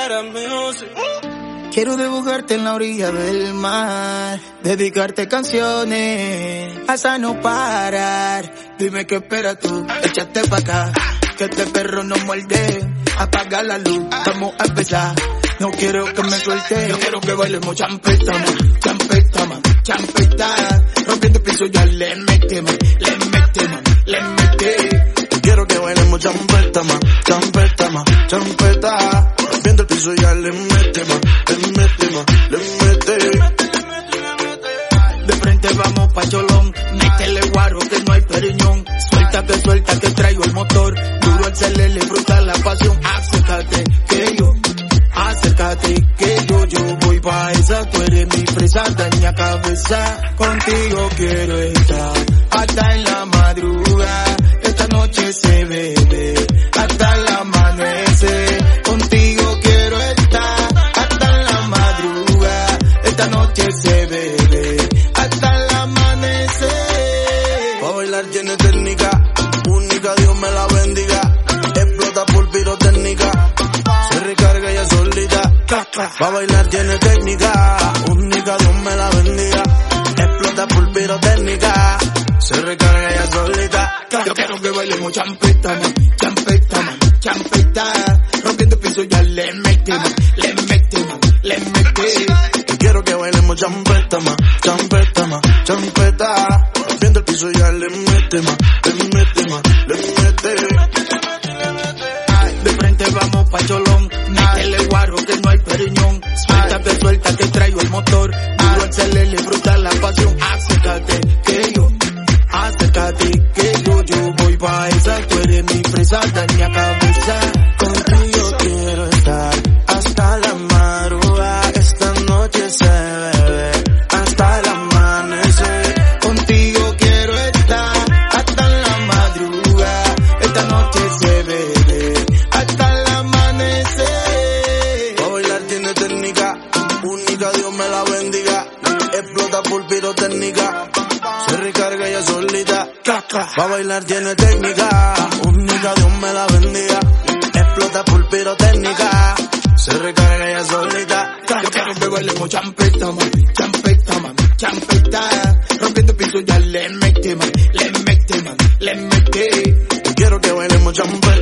Quiero 1.72 1.96
dibujarte 1.96 2.54
en 2.54 2.64
la 2.64 2.74
orilla 2.74 3.10
del 3.10 3.54
mar, 3.54 4.38
dedicarte 4.62 5.26
canciones, 5.26 6.78
hasta 6.86 7.18
no 7.18 7.40
parar. 7.40 8.54
Dime 8.78 9.04
qué 9.06 9.16
esperas 9.16 9.58
tú, 9.58 9.84
échate 10.04 10.46
pa' 10.46 10.58
acá, 10.58 10.92
que 11.36 11.44
este 11.44 11.66
perro 11.66 12.04
no 12.04 12.16
muerde. 12.18 12.88
Apaga 13.18 13.62
la 13.64 13.78
luz, 13.78 14.04
vamos 14.26 14.54
a 14.58 14.64
empezar. 14.66 15.16
No 15.58 15.70
quiero 15.70 16.04
que 16.04 16.22
me 16.22 16.38
suelte, 16.38 16.88
yo 16.88 16.98
quiero 16.98 17.20
que 17.20 17.32
bailemos 17.32 17.74
champetana, 17.74 18.44
champetana 18.78 19.21
champeta. 19.82 20.84
Rompiendo 21.06 21.38
el 21.38 21.44
piso 21.44 21.66
ya 21.66 21.84
le 21.86 22.16
metemos, 22.16 22.72
le 22.98 23.16
metemos, 23.32 23.80
le 24.06 24.22
metemos. 24.22 25.40
Quiero 25.42 25.66
que 25.66 25.78
bailemos 25.78 26.20
champeta, 26.20 26.82
ma, 26.84 27.00
champeta, 27.24 27.90
ma, 27.90 28.04
champeta. 28.26 29.34
Viendo 29.64 29.82
el 29.82 29.88
piso 29.88 30.14
ya 30.14 30.34
le 30.34 30.52
mete, 30.52 31.04
ma, 31.04 31.20
le 31.48 31.56
mete, 31.56 32.10
ma, 32.10 32.24
le 32.50 32.58
mete. 32.58 33.18
De 35.26 35.32
frente 35.34 35.68
vamos 35.74 36.12
pa' 36.12 36.28
Cholón, 36.28 36.72
métele 36.94 37.40
guaro 37.50 37.78
que 37.78 38.02
no 38.02 38.12
hay 38.12 38.20
periñón. 38.22 38.84
Suelta 39.10 39.46
que 39.46 39.60
suelta 39.60 40.00
que 40.00 40.10
traigo 40.10 40.44
el 40.44 40.52
motor, 40.52 40.94
duro 41.20 41.46
el 41.46 41.56
celele, 41.56 42.00
fruta 42.00 42.40
la 42.40 42.54
pasión. 42.54 42.98
Acércate 43.04 43.84
que 44.08 44.36
yo, 44.36 44.41
pensar, 48.72 48.96
cabeza, 49.34 50.20
contigo 50.36 51.08
quiero 51.16 51.62
ir. 51.62 51.81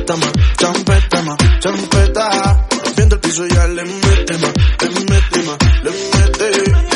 Champeta, 0.05 0.15
ma, 0.17 0.31
champeta, 0.57 1.37
champeta. 1.59 2.67
Viendo 2.95 3.15
el 3.15 3.21
piso 3.21 3.45
ya 3.47 3.67
le 3.67 3.83
mete, 3.83 4.37
ma, 4.37 4.47
le 4.81 4.89
mete, 5.05 5.43
ma, 5.43 5.57
le 5.83 5.91
mete. 5.91 6.91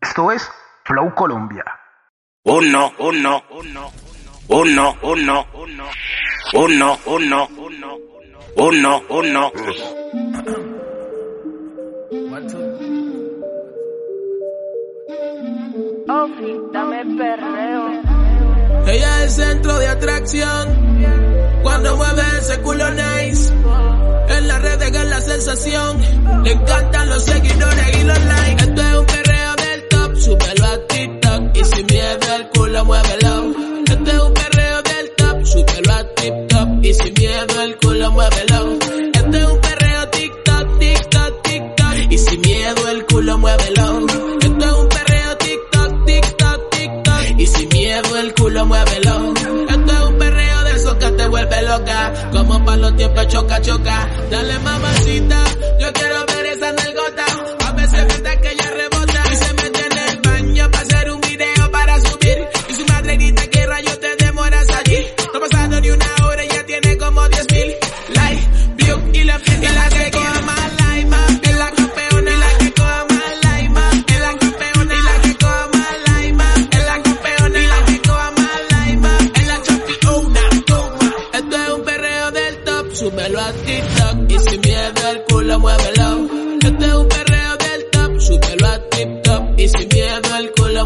Esto 0.00 0.30
es 0.30 0.48
Flow 0.84 1.12
Colombia. 1.14 1.64
Uno, 2.46 2.92
uno, 2.98 3.42
uno, 3.52 3.90
uno, 4.48 4.96
uno, 5.02 5.46
uno, 5.56 7.48
uno, 7.56 7.82
uno, 8.56 9.02
uno. 9.08 9.52
Ofi, 16.06 16.60
dame 16.70 17.04
perreo. 17.16 17.88
Ella 18.88 19.24
es 19.24 19.38
el 19.38 19.46
centro 19.46 19.78
de 19.78 19.88
atracción. 19.88 20.68
Cuando 21.62 21.96
mueve 21.96 22.22
ese 22.42 22.60
culo 22.60 22.90
nice. 22.90 23.54
En 24.28 24.48
las 24.48 24.60
redes 24.60 24.90
es 24.90 25.08
la 25.08 25.20
sensación. 25.22 26.44
Le 26.44 26.52
encantan 26.52 27.08
los 27.08 27.24
seguidores 27.24 27.98
y 28.02 28.04
los 28.04 28.22
likes. 28.22 28.64
Esto 28.64 28.82
es 28.82 28.96
un 28.98 29.06
perreo 29.06 29.54
del 29.56 29.88
top. 29.88 30.16
Súbelo. 30.16 30.63
Miedo 32.14 32.36
el 32.36 32.48
culo 32.50 32.84
muévelo. 32.84 33.54
Esto 33.88 34.10
es 34.12 34.20
un 34.20 34.34
perreo 34.34 34.82
del 34.82 35.10
top. 35.16 35.44
Súbelo 35.44 35.94
a 35.94 36.04
TikTok. 36.14 36.68
Y 36.84 36.94
sin 36.94 37.14
miedo 37.14 37.62
el 37.62 37.76
culo 37.78 38.10
muévelo. 38.12 38.78
Esto 39.12 39.36
es 39.36 39.44
un 39.46 39.60
perreo 39.60 40.08
TikTok, 40.10 40.78
TikTok, 40.78 41.42
TikTok. 41.42 41.94
Y 42.10 42.18
sin 42.18 42.40
miedo 42.40 42.88
el 42.88 43.06
culo 43.06 43.38
muévelo. 43.38 44.06
Esto 44.40 44.64
es 44.64 44.72
un 44.72 44.88
perreo 44.88 45.36
TikTok, 45.38 46.06
TikTok, 46.06 46.70
TikTok. 46.70 47.38
Y 47.40 47.46
sin 47.46 47.68
miedo 47.70 48.16
el 48.16 48.34
culo 48.34 48.64
muévelo. 48.64 49.34
Esto 49.68 49.92
es 49.92 50.00
un 50.08 50.18
perreo 50.18 50.64
de 50.64 50.72
esos 50.72 50.94
que 50.94 51.10
te 51.10 51.26
vuelve 51.26 51.62
loca. 51.62 52.30
Como 52.30 52.64
para 52.64 52.76
los 52.76 52.96
tiempos 52.96 53.26
choca, 53.26 53.60
choca. 53.60 54.08
Dale 54.30 54.58
mamacita, 54.60 55.44
yo 55.80 55.92
quiero 55.92 56.26
ver 56.26 56.46
esa 56.46 56.72
nalgota. 56.72 57.23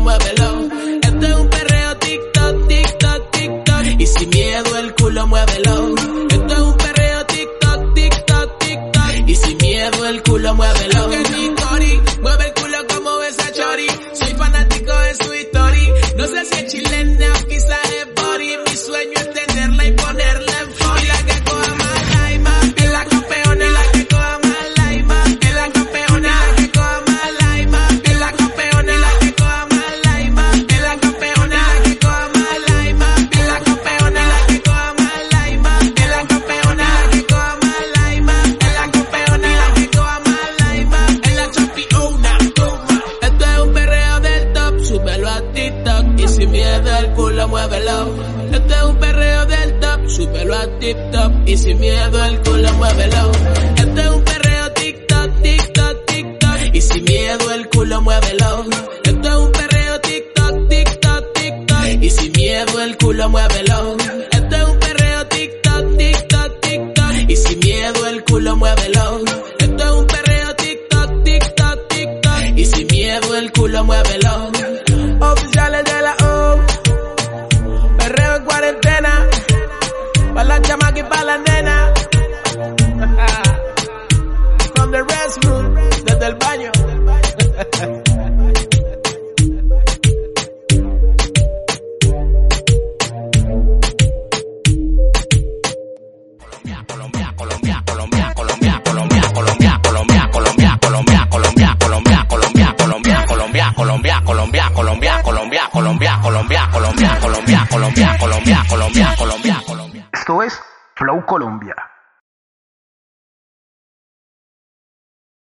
Muévelo. 0.01 0.38